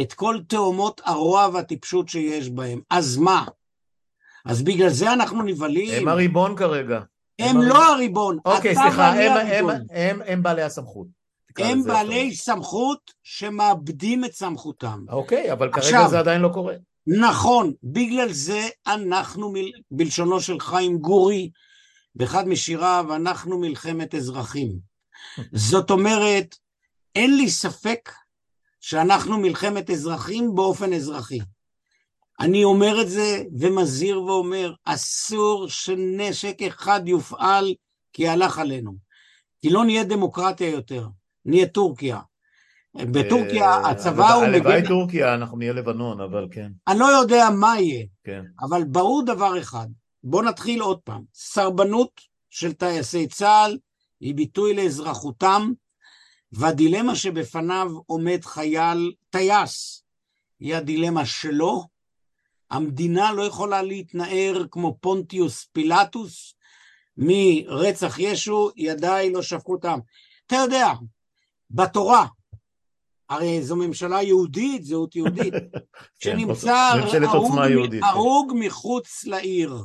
את 0.00 0.12
כל 0.12 0.38
תאומות 0.48 1.00
הרוע 1.04 1.48
והטיפשות 1.52 2.08
שיש 2.08 2.50
בהם. 2.50 2.80
אז 2.90 3.16
מה? 3.16 3.44
אז 4.44 4.62
בגלל 4.62 4.88
זה 4.88 5.12
אנחנו 5.12 5.42
נבהלים? 5.42 6.02
הם 6.02 6.08
הריבון 6.08 6.56
כרגע. 6.56 7.00
הם, 7.38 7.56
הם 7.56 7.62
לא 7.62 7.92
הריבון. 7.92 8.38
אוקיי, 8.44 8.74
סליחה, 8.74 9.08
הם, 9.08 9.32
הם, 9.32 9.70
הם, 9.70 9.80
הם, 9.90 10.20
הם 10.26 10.42
בעלי 10.42 10.62
הסמכות. 10.62 11.06
הם 11.58 11.84
בעלי 11.84 12.20
אחרי. 12.20 12.34
סמכות 12.34 13.12
שמאבדים 13.22 14.24
את 14.24 14.32
סמכותם. 14.32 15.04
אוקיי, 15.08 15.52
אבל 15.52 15.72
כרגע 15.72 15.86
עכשיו, 15.86 16.06
זה 16.10 16.18
עדיין 16.18 16.40
לא 16.40 16.48
קורה. 16.48 16.74
נכון, 17.06 17.72
בגלל 17.82 18.32
זה 18.32 18.68
אנחנו, 18.86 19.52
בלשונו 19.90 20.40
של 20.40 20.60
חיים 20.60 20.98
גורי, 20.98 21.50
באחד 22.14 22.48
משיריו, 22.48 23.06
אנחנו 23.14 23.58
מלחמת 23.58 24.14
אזרחים. 24.14 24.93
זאת 25.52 25.90
אומרת, 25.90 26.56
אין 27.14 27.36
לי 27.36 27.50
ספק 27.50 28.10
שאנחנו 28.80 29.38
מלחמת 29.38 29.90
אזרחים 29.90 30.54
באופן 30.54 30.92
אזרחי. 30.92 31.40
אני 32.40 32.64
אומר 32.64 33.02
את 33.02 33.08
זה 33.08 33.42
ומזהיר 33.58 34.22
ואומר, 34.22 34.74
אסור 34.84 35.68
שנשק 35.68 36.62
אחד 36.62 37.00
יופעל 37.06 37.74
כי 38.12 38.28
הלך 38.28 38.58
עלינו. 38.58 38.94
כי 39.60 39.70
לא 39.70 39.84
נהיה 39.84 40.04
דמוקרטיה 40.04 40.70
יותר, 40.70 41.08
נהיה 41.44 41.66
טורקיה. 41.66 42.20
בטורקיה 42.94 43.70
אה, 43.70 43.90
הצבא 43.90 44.32
הוא 44.32 44.46
מגן... 44.46 44.54
הלוואי 44.54 44.82
טורקיה, 44.88 45.34
אנחנו 45.34 45.58
נהיה 45.58 45.72
לבנון, 45.72 46.20
אבל 46.20 46.48
כן. 46.50 46.72
אני 46.88 46.98
לא 46.98 47.04
יודע 47.04 47.50
מה 47.50 47.80
יהיה, 47.80 48.06
כן. 48.24 48.44
אבל 48.60 48.84
ברור 48.84 49.24
דבר 49.24 49.58
אחד, 49.58 49.86
בואו 50.24 50.42
נתחיל 50.42 50.80
עוד 50.80 51.00
פעם, 51.00 51.22
סרבנות 51.34 52.20
של 52.50 52.72
טייסי 52.72 53.26
צה"ל, 53.26 53.78
היא 54.20 54.34
ביטוי 54.34 54.74
לאזרחותם, 54.74 55.72
והדילמה 56.52 57.16
שבפניו 57.16 57.90
עומד 58.06 58.44
חייל, 58.44 59.12
טייס, 59.30 60.04
היא 60.60 60.74
הדילמה 60.74 61.26
שלו. 61.26 61.84
המדינה 62.70 63.32
לא 63.32 63.42
יכולה 63.42 63.82
להתנער 63.82 64.64
כמו 64.70 64.98
פונטיוס 65.00 65.68
פילטוס 65.72 66.54
מרצח 67.16 68.18
ישו, 68.18 68.70
ידיי 68.76 69.32
לא 69.32 69.42
שפכו 69.42 69.76
תם. 69.76 69.98
אתה 70.46 70.56
יודע, 70.56 70.92
בתורה, 71.70 72.26
הרי 73.28 73.62
זו 73.62 73.76
ממשלה 73.76 74.22
יהודית, 74.22 74.84
זהות 74.84 75.16
יהודית, 75.16 75.54
כן, 76.20 76.38
שנמצא 76.38 76.90
הרוג 78.02 78.52
מחוץ 78.56 79.24
לעיר. 79.24 79.84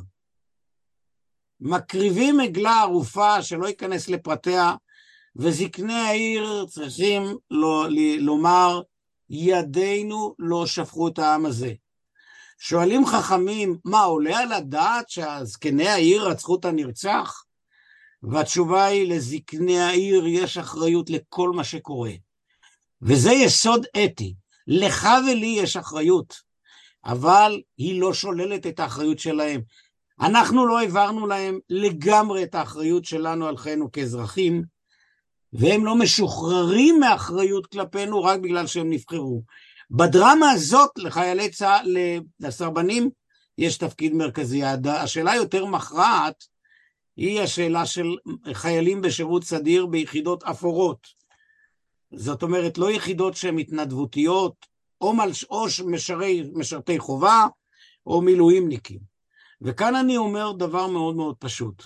מקריבים 1.60 2.40
עגלה 2.40 2.80
ערופה 2.80 3.42
שלא 3.42 3.66
ייכנס 3.66 4.08
לפרטיה, 4.08 4.74
וזקני 5.36 5.94
העיר 5.94 6.66
צריכים 6.68 7.22
לא, 7.50 7.86
לומר, 8.18 8.82
ידינו 9.30 10.34
לא 10.38 10.66
שפכו 10.66 11.08
את 11.08 11.18
העם 11.18 11.46
הזה. 11.46 11.72
שואלים 12.58 13.06
חכמים, 13.06 13.78
מה, 13.84 14.00
עולה 14.00 14.38
על 14.38 14.52
הדעת 14.52 15.08
שהזקני 15.10 15.88
העיר 15.88 16.28
רצחו 16.28 16.56
את 16.56 16.64
הנרצח? 16.64 17.44
והתשובה 18.22 18.84
היא, 18.84 19.14
לזקני 19.14 19.80
העיר 19.80 20.26
יש 20.26 20.58
אחריות 20.58 21.10
לכל 21.10 21.50
מה 21.50 21.64
שקורה. 21.64 22.12
וזה 23.02 23.32
יסוד 23.32 23.86
אתי. 24.04 24.34
לך 24.66 25.08
ולי 25.26 25.46
יש 25.46 25.76
אחריות, 25.76 26.34
אבל 27.04 27.62
היא 27.76 28.00
לא 28.00 28.14
שוללת 28.14 28.66
את 28.66 28.80
האחריות 28.80 29.18
שלהם. 29.18 29.60
אנחנו 30.20 30.66
לא 30.66 30.78
העברנו 30.78 31.26
להם 31.26 31.58
לגמרי 31.70 32.42
את 32.42 32.54
האחריות 32.54 33.04
שלנו 33.04 33.46
על 33.46 33.56
חיינו 33.56 33.92
כאזרחים, 33.92 34.62
והם 35.52 35.84
לא 35.84 35.96
משוחררים 35.96 37.00
מאחריות 37.00 37.66
כלפינו 37.66 38.22
רק 38.22 38.40
בגלל 38.40 38.66
שהם 38.66 38.90
נבחרו. 38.90 39.42
בדרמה 39.90 40.50
הזאת 40.50 40.90
לחיילי 40.96 41.50
צה"ל, 41.50 41.96
לסרבנים, 42.40 43.10
יש 43.58 43.78
תפקיד 43.78 44.14
מרכזי. 44.14 44.62
השאלה 44.84 45.32
היותר 45.32 45.64
מכרעת 45.64 46.44
היא 47.16 47.40
השאלה 47.40 47.86
של 47.86 48.06
חיילים 48.52 49.00
בשירות 49.00 49.44
סדיר 49.44 49.86
ביחידות 49.86 50.42
אפורות. 50.42 51.06
זאת 52.14 52.42
אומרת, 52.42 52.78
לא 52.78 52.90
יחידות 52.90 53.36
שהן 53.36 53.58
התנדבותיות, 53.58 54.66
או, 55.00 55.12
מלש, 55.12 55.44
או 55.44 55.66
משרי, 55.86 56.50
משרתי 56.54 56.98
חובה, 56.98 57.46
או 58.06 58.22
מילואימניקים. 58.22 59.09
וכאן 59.62 59.94
אני 59.94 60.16
אומר 60.16 60.52
דבר 60.52 60.86
מאוד 60.86 61.16
מאוד 61.16 61.36
פשוט. 61.38 61.82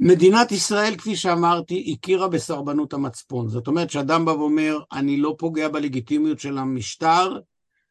מדינת 0.00 0.52
ישראל, 0.52 0.96
כפי 0.96 1.16
שאמרתי, 1.16 1.92
הכירה 1.92 2.28
בסרבנות 2.28 2.92
המצפון. 2.92 3.48
זאת 3.48 3.66
אומרת 3.66 3.90
שאדם 3.90 4.24
בא 4.24 4.30
ואומר, 4.30 4.78
אני 4.92 5.16
לא 5.16 5.34
פוגע 5.38 5.68
בלגיטימיות 5.68 6.40
של 6.40 6.58
המשטר, 6.58 7.38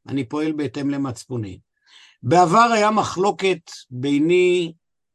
אני 0.08 0.24
פועל 0.24 0.52
בהתאם 0.52 0.90
למצפוני. 0.90 1.60
בעבר 2.24 2.70
היה 2.74 2.92
מחלוקת 2.92 3.72
ביני, 3.90 4.74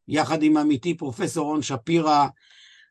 יחד 0.09 0.43
עם 0.43 0.57
עמיתי 0.57 0.97
פרופסור 0.97 1.47
רון 1.47 1.63
שפירא, 1.63 2.27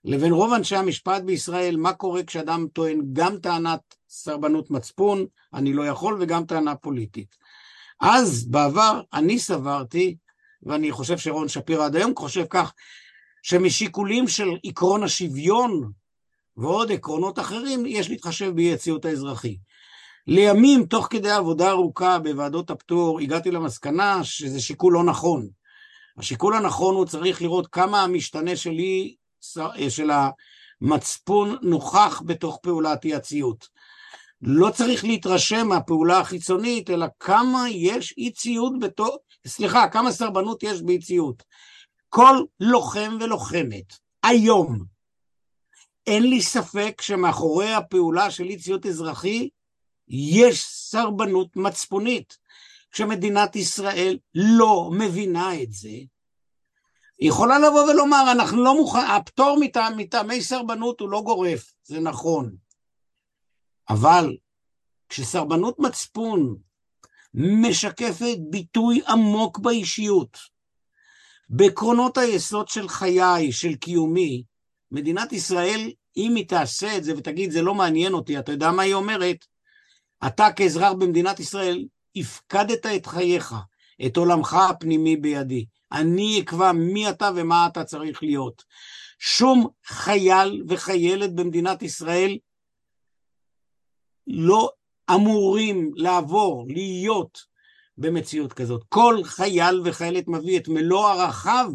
לבין 0.05 0.31
רוב 0.31 0.53
אנשי 0.53 0.75
המשפט 0.75 1.21
בישראל, 1.21 1.77
מה 1.77 1.93
קורה 1.93 2.23
כשאדם 2.23 2.65
טוען 2.73 3.01
גם 3.13 3.37
טענת 3.37 3.79
סרבנות 4.09 4.71
מצפון, 4.71 5.25
אני 5.53 5.73
לא 5.73 5.87
יכול, 5.87 6.17
וגם 6.19 6.45
טענה 6.45 6.75
פוליטית. 6.75 7.35
אז 7.99 8.47
בעבר 8.47 9.01
אני 9.13 9.39
סברתי, 9.39 10.15
ואני 10.63 10.91
חושב 10.91 11.17
שרון 11.17 11.47
שפירא 11.47 11.85
עד 11.85 11.95
היום 11.95 12.13
חושב 12.15 12.45
כך, 12.49 12.73
שמשיקולים 13.43 14.27
של 14.27 14.49
עקרון 14.63 15.03
השוויון 15.03 15.91
ועוד 16.57 16.91
עקרונות 16.91 17.39
אחרים, 17.39 17.85
יש 17.85 18.09
להתחשב 18.09 18.51
באי 18.55 18.73
הציות 18.73 19.05
האזרחי. 19.05 19.57
לימים, 20.27 20.85
תוך 20.85 21.07
כדי 21.09 21.31
עבודה 21.31 21.69
ארוכה 21.69 22.19
בוועדות 22.19 22.69
הפטור, 22.69 23.19
הגעתי 23.19 23.51
למסקנה 23.51 24.23
שזה 24.23 24.61
שיקול 24.61 24.93
לא 24.93 25.03
נכון. 25.03 25.47
השיקול 26.17 26.55
הנכון 26.55 26.95
הוא 26.95 27.05
צריך 27.05 27.41
לראות 27.41 27.67
כמה 27.67 28.03
המשתנה 28.03 28.55
שלי, 28.55 29.15
של 29.89 30.11
המצפון, 30.81 31.55
נוכח 31.61 32.21
בתוך 32.25 32.59
פעולת 32.61 33.05
אי 33.05 33.15
הציות. 33.15 33.67
לא 34.41 34.69
צריך 34.69 35.03
להתרשם 35.03 35.67
מהפעולה 35.67 36.19
החיצונית, 36.19 36.89
אלא 36.89 37.05
כמה 37.19 37.69
יש 37.69 38.13
אי 38.17 38.31
ציות 38.31 38.79
בתוך, 38.79 39.17
סליחה, 39.47 39.87
כמה 39.87 40.11
סרבנות 40.11 40.63
יש 40.63 40.81
באי 40.81 40.99
ציות. 40.99 41.43
כל 42.09 42.43
לוחם 42.59 43.17
ולוחמת, 43.19 43.93
היום, 44.23 44.79
אין 46.07 46.23
לי 46.23 46.41
ספק 46.41 47.01
שמאחורי 47.01 47.73
הפעולה 47.73 48.31
של 48.31 48.43
אי 48.43 48.57
ציות 48.57 48.85
אזרחי 48.85 49.49
יש 50.07 50.65
סרבנות 50.65 51.55
מצפונית. 51.55 52.37
כשמדינת 52.91 53.55
ישראל 53.55 54.17
לא 54.35 54.89
מבינה 54.93 55.61
את 55.61 55.71
זה, 55.71 55.89
היא 57.19 57.29
יכולה 57.29 57.59
לבוא 57.59 57.83
ולומר, 57.83 58.31
אנחנו 58.31 58.63
לא 58.63 58.75
מוכנים, 58.75 59.05
הפטור 59.05 59.57
מטעמי 59.95 60.41
סרבנות 60.41 60.99
הוא 60.99 61.09
לא 61.09 61.21
גורף, 61.21 61.73
זה 61.83 61.99
נכון. 61.99 62.55
אבל 63.89 64.37
כשסרבנות 65.09 65.79
מצפון 65.79 66.55
משקפת 67.33 68.37
ביטוי 68.49 69.01
עמוק 69.07 69.59
באישיות, 69.59 70.37
בעקרונות 71.49 72.17
היסוד 72.17 72.67
של 72.67 72.87
חיי, 72.87 73.51
של 73.51 73.75
קיומי, 73.75 74.43
מדינת 74.91 75.33
ישראל, 75.33 75.91
אם 76.17 76.35
היא 76.35 76.47
תעשה 76.47 76.97
את 76.97 77.03
זה 77.03 77.13
ותגיד, 77.17 77.51
זה 77.51 77.61
לא 77.61 77.73
מעניין 77.73 78.13
אותי, 78.13 78.39
אתה 78.39 78.51
יודע 78.51 78.71
מה 78.71 78.83
היא 78.83 78.93
אומרת? 78.93 79.45
אתה 80.27 80.51
כאזרח 80.55 80.91
במדינת 80.91 81.39
ישראל, 81.39 81.85
הפקדת 82.15 82.85
את 82.85 83.05
חייך, 83.05 83.55
את 84.05 84.17
עולמך 84.17 84.53
הפנימי 84.53 85.17
בידי. 85.17 85.65
אני 85.91 86.41
אקבע 86.41 86.71
מי 86.71 87.09
אתה 87.09 87.29
ומה 87.35 87.67
אתה 87.67 87.83
צריך 87.83 88.23
להיות. 88.23 88.63
שום 89.19 89.67
חייל 89.85 90.63
וחיילת 90.67 91.35
במדינת 91.35 91.81
ישראל 91.81 92.37
לא 94.29 94.69
אמורים 95.15 95.91
לעבור, 95.95 96.65
להיות 96.69 97.39
במציאות 97.97 98.53
כזאת. 98.53 98.83
כל 98.89 99.23
חייל 99.23 99.81
וחיילת 99.85 100.27
מביא 100.27 100.59
את 100.59 100.67
מלוא 100.67 101.09
ערכיו, 101.09 101.71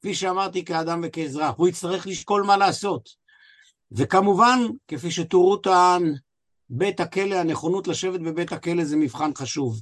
כפי 0.00 0.14
שאמרתי, 0.14 0.64
כאדם 0.64 1.00
וכאזרח. 1.04 1.54
הוא 1.56 1.68
יצטרך 1.68 2.06
לשקול 2.06 2.42
מה 2.42 2.56
לעשות. 2.56 3.08
וכמובן, 3.92 4.58
כפי 4.88 5.10
שטורו 5.10 5.56
טען, 5.56 6.14
בית 6.70 7.00
הכלא, 7.00 7.34
הנכונות 7.34 7.88
לשבת 7.88 8.20
בבית 8.20 8.52
הכלא 8.52 8.84
זה 8.84 8.96
מבחן 8.96 9.30
חשוב. 9.34 9.80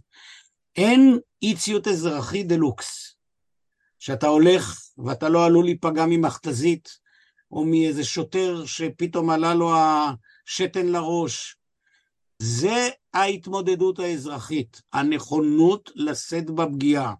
אין 0.76 1.18
אי 1.42 1.56
ציות 1.56 1.88
אזרחי 1.88 2.42
דה 2.42 2.56
לוקס, 2.56 3.16
שאתה 3.98 4.26
הולך 4.26 4.80
ואתה 4.98 5.28
לא 5.28 5.46
עלול 5.46 5.64
להיפגע 5.64 6.06
ממכתזית, 6.08 6.88
או 7.50 7.64
מאיזה 7.64 8.04
שוטר 8.04 8.66
שפתאום 8.66 9.30
עלה 9.30 9.54
לו 9.54 9.72
השתן 9.74 10.86
לראש, 10.86 11.56
זה 12.44 12.88
ההתמודדות 13.14 13.98
האזרחית, 13.98 14.82
הנכונות 14.92 15.90
לשאת 15.94 16.50
בפגיעה. 16.50 17.14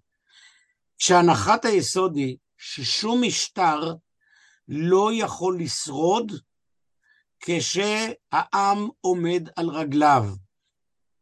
שהנחת 0.99 1.65
היסוד 1.65 2.17
היא 2.17 2.37
ששום 2.59 3.23
משטר 3.23 3.95
לא 4.69 5.11
יכול 5.13 5.61
לשרוד 5.61 6.33
כשהעם 7.41 8.89
עומד 9.01 9.49
על 9.57 9.69
רגליו. 9.69 10.25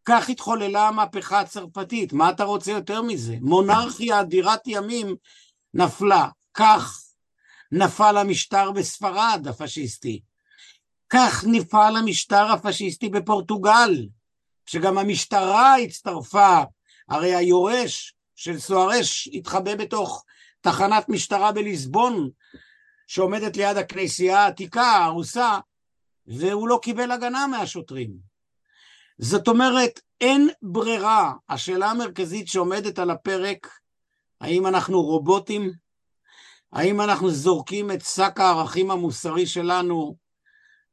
כך 0.04 0.28
התחוללה 0.28 0.88
המהפכה 0.88 1.40
הצרפתית, 1.40 2.12
מה 2.12 2.30
אתה 2.30 2.44
רוצה 2.44 2.72
יותר 2.72 3.02
מזה? 3.02 3.36
מונרכיה 3.40 4.20
אדירת 4.20 4.66
ימים 4.66 5.16
נפלה, 5.74 6.28
כך 6.54 7.02
נפל 7.72 8.16
המשטר 8.16 8.70
בספרד 8.70 9.46
הפשיסטי. 9.48 10.20
כך 11.10 11.44
נפעל 11.46 11.96
המשטר 11.96 12.52
הפשיסטי 12.52 13.08
בפורטוגל, 13.08 14.06
שגם 14.66 14.98
המשטרה 14.98 15.76
הצטרפה, 15.76 16.58
הרי 17.08 17.34
היורש 17.34 18.14
של 18.36 18.58
סוארש 18.58 19.28
התחבא 19.32 19.74
בתוך 19.74 20.24
תחנת 20.60 21.08
משטרה 21.08 21.52
בליסבון, 21.52 22.30
שעומדת 23.06 23.56
ליד 23.56 23.76
הכנסייה 23.76 24.38
העתיקה, 24.38 25.04
הרוסה, 25.04 25.58
והוא 26.26 26.68
לא 26.68 26.78
קיבל 26.82 27.10
הגנה 27.10 27.46
מהשוטרים. 27.46 28.10
זאת 29.18 29.48
אומרת, 29.48 30.00
אין 30.20 30.48
ברירה. 30.62 31.32
השאלה 31.48 31.90
המרכזית 31.90 32.48
שעומדת 32.48 32.98
על 32.98 33.10
הפרק, 33.10 33.78
האם 34.40 34.66
אנחנו 34.66 35.02
רובוטים? 35.02 35.72
האם 36.72 37.00
אנחנו 37.00 37.30
זורקים 37.30 37.90
את 37.90 38.00
שק 38.04 38.40
הערכים 38.40 38.90
המוסרי 38.90 39.46
שלנו 39.46 40.16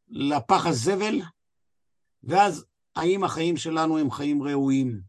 לפח 0.09 0.65
הזבל, 0.65 1.21
ואז 2.23 2.65
האם 2.95 3.23
החיים 3.23 3.57
שלנו 3.57 3.97
הם 3.97 4.11
חיים 4.11 4.43
ראויים. 4.43 5.01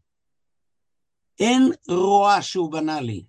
אין 1.39 1.71
רוע 1.89 2.41
שהוא 2.41 2.71
בנאלי. 2.71 3.25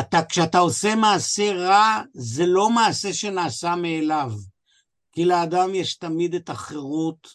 אתה, 0.00 0.24
כשאתה 0.24 0.58
עושה 0.58 0.94
מעשה 0.94 1.52
רע, 1.52 2.02
זה 2.14 2.46
לא 2.46 2.70
מעשה 2.70 3.12
שנעשה 3.12 3.76
מאליו, 3.76 4.32
כי 5.12 5.24
לאדם 5.24 5.74
יש 5.74 5.94
תמיד 5.94 6.34
את 6.34 6.50
החירות 6.50 7.28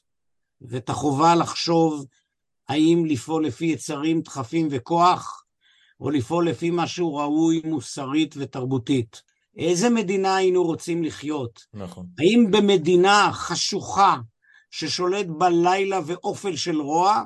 ואת 0.61 0.89
החובה 0.89 1.35
לחשוב 1.35 2.05
האם 2.67 3.03
לפעול 3.05 3.47
לפי 3.47 3.65
יצרים, 3.65 4.21
דחפים 4.21 4.67
וכוח, 4.71 5.45
או 5.99 6.09
לפעול 6.09 6.49
לפי 6.49 6.69
משהו 6.73 7.15
ראוי 7.15 7.61
מוסרית 7.65 8.35
ותרבותית. 8.37 9.21
איזה 9.57 9.89
מדינה 9.89 10.35
היינו 10.35 10.63
רוצים 10.63 11.03
לחיות? 11.03 11.65
נכון. 11.73 12.05
האם 12.19 12.51
במדינה 12.51 13.29
חשוכה 13.33 14.17
ששולט 14.71 15.25
בלילה 15.25 15.99
ואופל 16.05 16.55
של 16.55 16.81
רוע, 16.81 17.23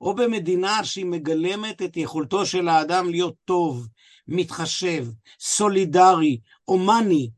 או 0.00 0.14
במדינה 0.14 0.84
שהיא 0.84 1.06
מגלמת 1.06 1.82
את 1.82 1.96
יכולתו 1.96 2.46
של 2.46 2.68
האדם 2.68 3.10
להיות 3.10 3.34
טוב, 3.44 3.88
מתחשב, 4.28 5.06
סולידרי, 5.40 6.38
הומני, 6.64 7.30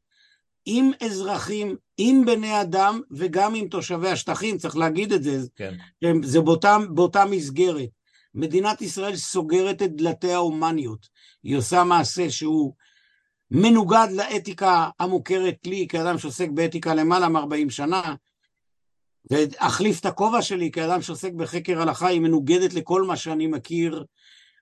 עם 0.66 0.90
אזרחים, 1.00 1.76
עם 1.96 2.24
בני 2.24 2.60
אדם 2.60 3.00
וגם 3.10 3.54
עם 3.54 3.68
תושבי 3.68 4.08
השטחים, 4.08 4.58
צריך 4.58 4.76
להגיד 4.76 5.12
את 5.12 5.22
זה, 5.22 5.38
כן. 5.56 5.74
זה 6.22 6.40
באותה, 6.40 6.76
באותה 6.94 7.24
מסגרת. 7.24 7.88
מדינת 8.34 8.82
ישראל 8.82 9.16
סוגרת 9.16 9.82
את 9.82 9.96
דלתי 9.96 10.32
ההומניות, 10.32 11.08
היא 11.42 11.56
עושה 11.56 11.84
מעשה 11.84 12.30
שהוא 12.30 12.74
מנוגד 13.55 14.09
לאתיקה 14.11 14.88
המוכרת 14.98 15.66
לי 15.66 15.86
כאדם 15.88 16.18
שעוסק 16.18 16.48
באתיקה 16.48 16.94
למעלה 16.94 17.28
מ-40 17.28 17.70
שנה, 17.70 18.14
ואחליף 19.30 20.00
את 20.00 20.07
הכובע 20.07 20.42
שלי 20.42 20.70
כאדם 20.70 21.03
שעוסק 21.03 21.32
בחקר 21.32 21.82
הלכה, 21.82 22.07
היא 22.07 22.20
מנוגדת 22.20 22.74
לכל 22.74 23.03
מה 23.03 23.16
שאני 23.16 23.46
מכיר 23.46 24.05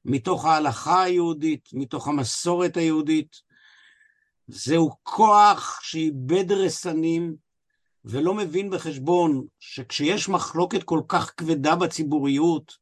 מתוך 0.05 0.45
ההלכה 0.45 1.03
היהודית, 1.03 1.68
מתוך 1.72 2.09
המסורת 2.09 2.76
היהודית. 2.76 3.36
זהו 4.49 4.91
כוח 5.03 5.80
שאיבד 5.82 6.53
רסנים 6.53 7.34
ולא 8.05 8.34
מבין 8.34 8.70
בחשבון 8.70 9.45
שכשיש 9.61 10.28
מחלוקת 10.28 10.82
כל 10.82 11.01
כך 11.09 11.32
כבדה 11.36 11.76
בציבוריות, 11.76 12.72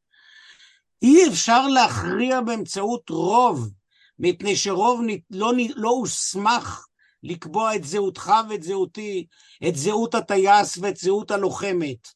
אי 1.03 1.29
אפשר 1.29 1.67
להכריע 1.67 2.41
באמצעות 2.41 3.11
רוב, 3.11 3.71
מפני 4.19 4.57
שרוב 4.57 5.01
לא, 5.31 5.53
לא 5.77 5.89
הוסמך 5.89 6.85
לקבוע 7.23 7.77
את 7.77 7.85
זהותך 7.85 8.33
ואת 8.49 8.62
זהותי, 8.62 9.27
את 9.69 9.77
זהות 9.77 10.14
הטייס 10.14 10.79
ואת 10.79 10.97
זהות 10.97 11.31
הלוחמת. 11.31 12.09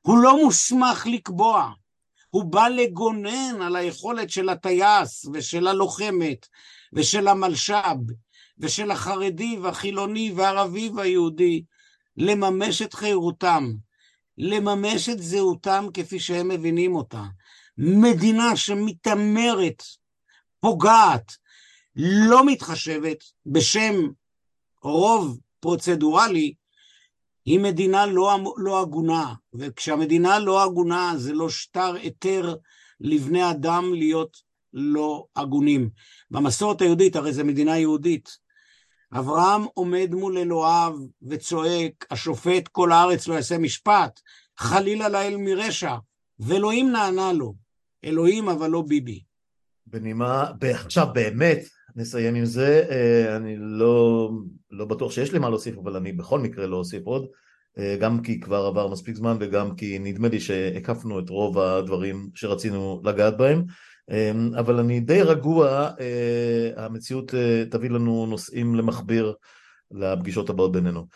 הוא 0.00 0.18
לא 0.18 0.44
מוסמך 0.44 1.06
לקבוע. 1.06 1.70
הוא 2.30 2.44
בא 2.44 2.68
לגונן 2.68 3.62
על 3.62 3.76
היכולת 3.76 4.30
של 4.30 4.48
הטייס 4.48 5.26
ושל 5.32 5.66
הלוחמת 5.66 6.46
ושל 6.92 7.28
המלש"ב 7.28 7.96
ושל 8.58 8.90
החרדי 8.90 9.58
והחילוני 9.62 10.32
והערבי 10.36 10.90
והיהודי 10.94 11.62
לממש 12.16 12.82
את 12.82 12.94
חירותם, 12.94 13.72
לממש 14.38 15.08
את 15.08 15.22
זהותם 15.22 15.86
כפי 15.94 16.20
שהם 16.20 16.48
מבינים 16.48 16.94
אותה. 16.94 17.22
מדינה 17.78 18.56
שמתעמרת, 18.56 19.82
פוגעת, 20.64 21.36
לא 21.96 22.46
מתחשבת 22.46 23.24
בשם 23.46 23.94
רוב 24.82 25.38
פרוצדורלי, 25.60 26.54
היא 27.44 27.60
מדינה 27.60 28.06
לא, 28.06 28.38
לא 28.56 28.80
הגונה, 28.80 29.34
וכשהמדינה 29.54 30.38
לא 30.38 30.62
הגונה 30.62 31.12
זה 31.16 31.32
לא 31.32 31.48
שטר 31.48 31.94
היתר 31.94 32.56
לבני 33.00 33.50
אדם 33.50 33.94
להיות 33.94 34.36
לא 34.72 35.26
הגונים. 35.36 35.90
במסורת 36.30 36.80
היהודית, 36.80 37.16
הרי 37.16 37.32
זו 37.32 37.44
מדינה 37.44 37.78
יהודית, 37.78 38.38
אברהם 39.12 39.62
עומד 39.74 40.10
מול 40.12 40.38
אלוהיו 40.38 40.96
וצועק, 41.22 42.06
השופט 42.10 42.68
כל 42.68 42.92
הארץ 42.92 43.28
לא 43.28 43.34
יעשה 43.34 43.58
משפט, 43.58 44.20
חלילה 44.56 45.08
לאל 45.08 45.36
מרשע, 45.36 45.96
ואלוהים 46.38 46.92
נענה 46.92 47.32
לו, 47.32 47.54
אלוהים 48.04 48.48
אבל 48.48 48.70
לא 48.70 48.82
ביבי. 48.82 49.33
בנימה, 49.86 50.50
עכשיו 50.62 51.06
באמת, 51.14 51.58
נסיים 51.96 52.34
עם 52.34 52.44
זה, 52.44 52.86
אה, 52.90 53.36
אני 53.36 53.56
לא, 53.58 54.30
לא 54.70 54.84
בטוח 54.84 55.12
שיש 55.12 55.32
לי 55.32 55.38
מה 55.38 55.48
להוסיף, 55.48 55.78
אבל 55.78 55.96
אני 55.96 56.12
בכל 56.12 56.40
מקרה 56.40 56.66
לא 56.66 56.76
אוסיף 56.76 57.06
עוד, 57.06 57.26
אה, 57.78 57.96
גם 58.00 58.22
כי 58.22 58.40
כבר 58.40 58.66
עבר 58.66 58.88
מספיק 58.88 59.16
זמן 59.16 59.36
וגם 59.40 59.76
כי 59.76 59.98
נדמה 59.98 60.28
לי 60.28 60.40
שהקפנו 60.40 61.18
את 61.18 61.28
רוב 61.28 61.58
הדברים 61.58 62.28
שרצינו 62.34 63.02
לגעת 63.04 63.36
בהם. 63.36 63.64
אמ, 64.10 64.54
אבל 64.58 64.78
אני 64.78 65.00
די 65.00 65.22
רגוע, 65.22 65.90
אה, 66.00 66.84
המציאות 66.84 67.34
אה, 67.34 67.64
תביא 67.70 67.90
לנו 67.90 68.26
נושאים 68.26 68.74
למכביר 68.74 69.34
לפגישות 69.90 70.50
הבאות 70.50 70.72
בינינו. 70.72 71.06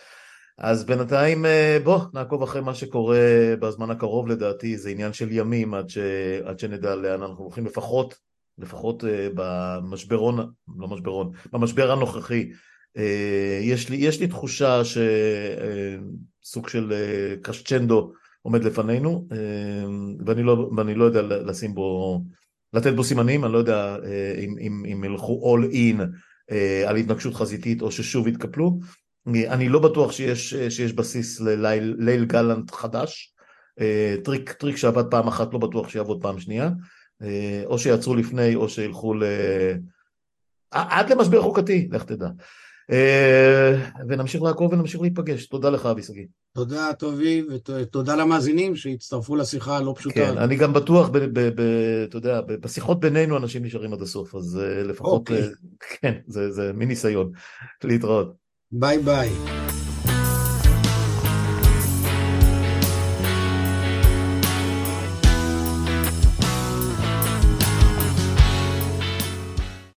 אז 0.59 0.85
בינתיים 0.85 1.47
אה, 1.47 1.79
בוא 1.85 2.01
נעקוב 2.15 2.43
אחרי 2.43 2.61
מה 2.61 2.75
שקורה 2.75 3.55
בזמן 3.61 3.91
הקרוב 3.91 4.29
לדעתי, 4.29 4.77
זה 4.77 4.91
עניין 4.91 5.13
של 5.13 5.33
ימים 5.33 5.75
עד, 5.75 5.89
ש... 5.89 5.99
עד 6.45 6.59
שנדע 6.59 6.97
לאן 6.97 7.23
אנחנו 7.23 7.45
הולכים 7.45 7.67
לפחות, 7.67 8.15
לפחות 8.59 9.05
במשברון, 9.35 10.51
לא 10.79 10.89
משברון, 10.89 11.31
במשבר 11.53 11.93
הנוכחי. 11.93 12.51
יש 13.63 13.89
לי, 13.89 13.97
יש 13.97 14.21
לי 14.21 14.27
תחושה 14.27 14.83
שסוג 16.45 16.69
של 16.69 16.93
קשצ'נדו 17.43 18.13
עומד 18.43 18.65
לפנינו 18.65 19.29
ואני 20.27 20.43
לא, 20.43 20.71
ואני 20.77 20.95
לא 20.95 21.05
יודע 21.05 21.23
לשים 21.23 21.75
בו 21.75 22.21
לתת 22.73 22.95
בו 22.95 23.05
סימנים, 23.05 23.45
אני 23.45 23.53
לא 23.53 23.59
יודע 23.59 23.97
אה, 24.05 24.35
אם, 24.39 24.55
אם, 24.61 24.85
אם 24.93 25.05
ילכו 25.05 25.57
all 25.57 25.73
in 25.73 26.03
אה, 26.51 26.85
על 26.87 26.97
התנגשות 26.97 27.35
חזיתית 27.35 27.83
או 27.83 27.91
ששוב 27.93 28.29
יתקפלו. 28.29 28.79
אני 29.27 29.69
לא 29.69 29.79
בטוח 29.79 30.13
שיש, 30.13 30.55
שיש 30.55 30.93
בסיס 30.93 31.41
לליל 31.41 32.25
גלנט 32.25 32.71
חדש, 32.71 33.35
אה, 33.81 34.17
טריק, 34.25 34.53
טריק 34.53 34.77
שעבד 34.77 35.11
פעם 35.11 35.29
אחת 35.29 35.53
לא 35.53 35.59
בטוח 35.59 35.89
שיעבוד 35.89 36.23
פעם 36.23 36.41
שנייה, 36.41 36.71
או 37.67 37.79
שיעצרו 37.79 38.15
לפני 38.15 38.55
או 38.55 38.69
שילכו 38.69 39.15
ל... 39.15 39.25
עד 40.71 41.13
למשבר 41.13 41.43
חוקתי, 41.43 41.89
לך 41.93 42.05
תדע. 42.05 42.29
אה, 42.93 43.89
ונמשיך 44.09 44.43
לעקוב 44.43 44.73
ונמשיך 44.73 45.01
להיפגש. 45.01 45.47
תודה 45.47 45.71
לך, 45.71 45.87
אבי 45.87 46.03
שגיא. 46.03 46.25
תודה, 46.55 46.93
טובי, 46.99 47.43
ותודה 47.51 48.17
למאזינים 48.17 48.77
שהצטרפו 48.77 49.37
לשיחה 49.37 49.77
הלא 49.77 49.95
פשוטה. 49.97 50.15
כן, 50.15 50.39
אני 50.39 50.57
גם 50.57 50.73
בטוח, 50.73 51.11
אתה 52.05 52.17
יודע, 52.17 52.41
בשיחות 52.41 53.01
בינינו 53.01 53.37
אנשים 53.37 53.65
נשארים 53.65 53.93
עד 53.93 54.03
הסוף, 54.03 54.35
אז 54.35 54.61
אה, 54.63 54.83
לפחות, 54.83 55.21
אוקיי. 55.21 55.43
כן, 56.01 56.15
זה 56.27 56.73
מין 56.75 56.89
ניסיון 56.89 57.31
להתראות. 57.85 58.33
ביי 58.73 58.99
ביי. 58.99 59.29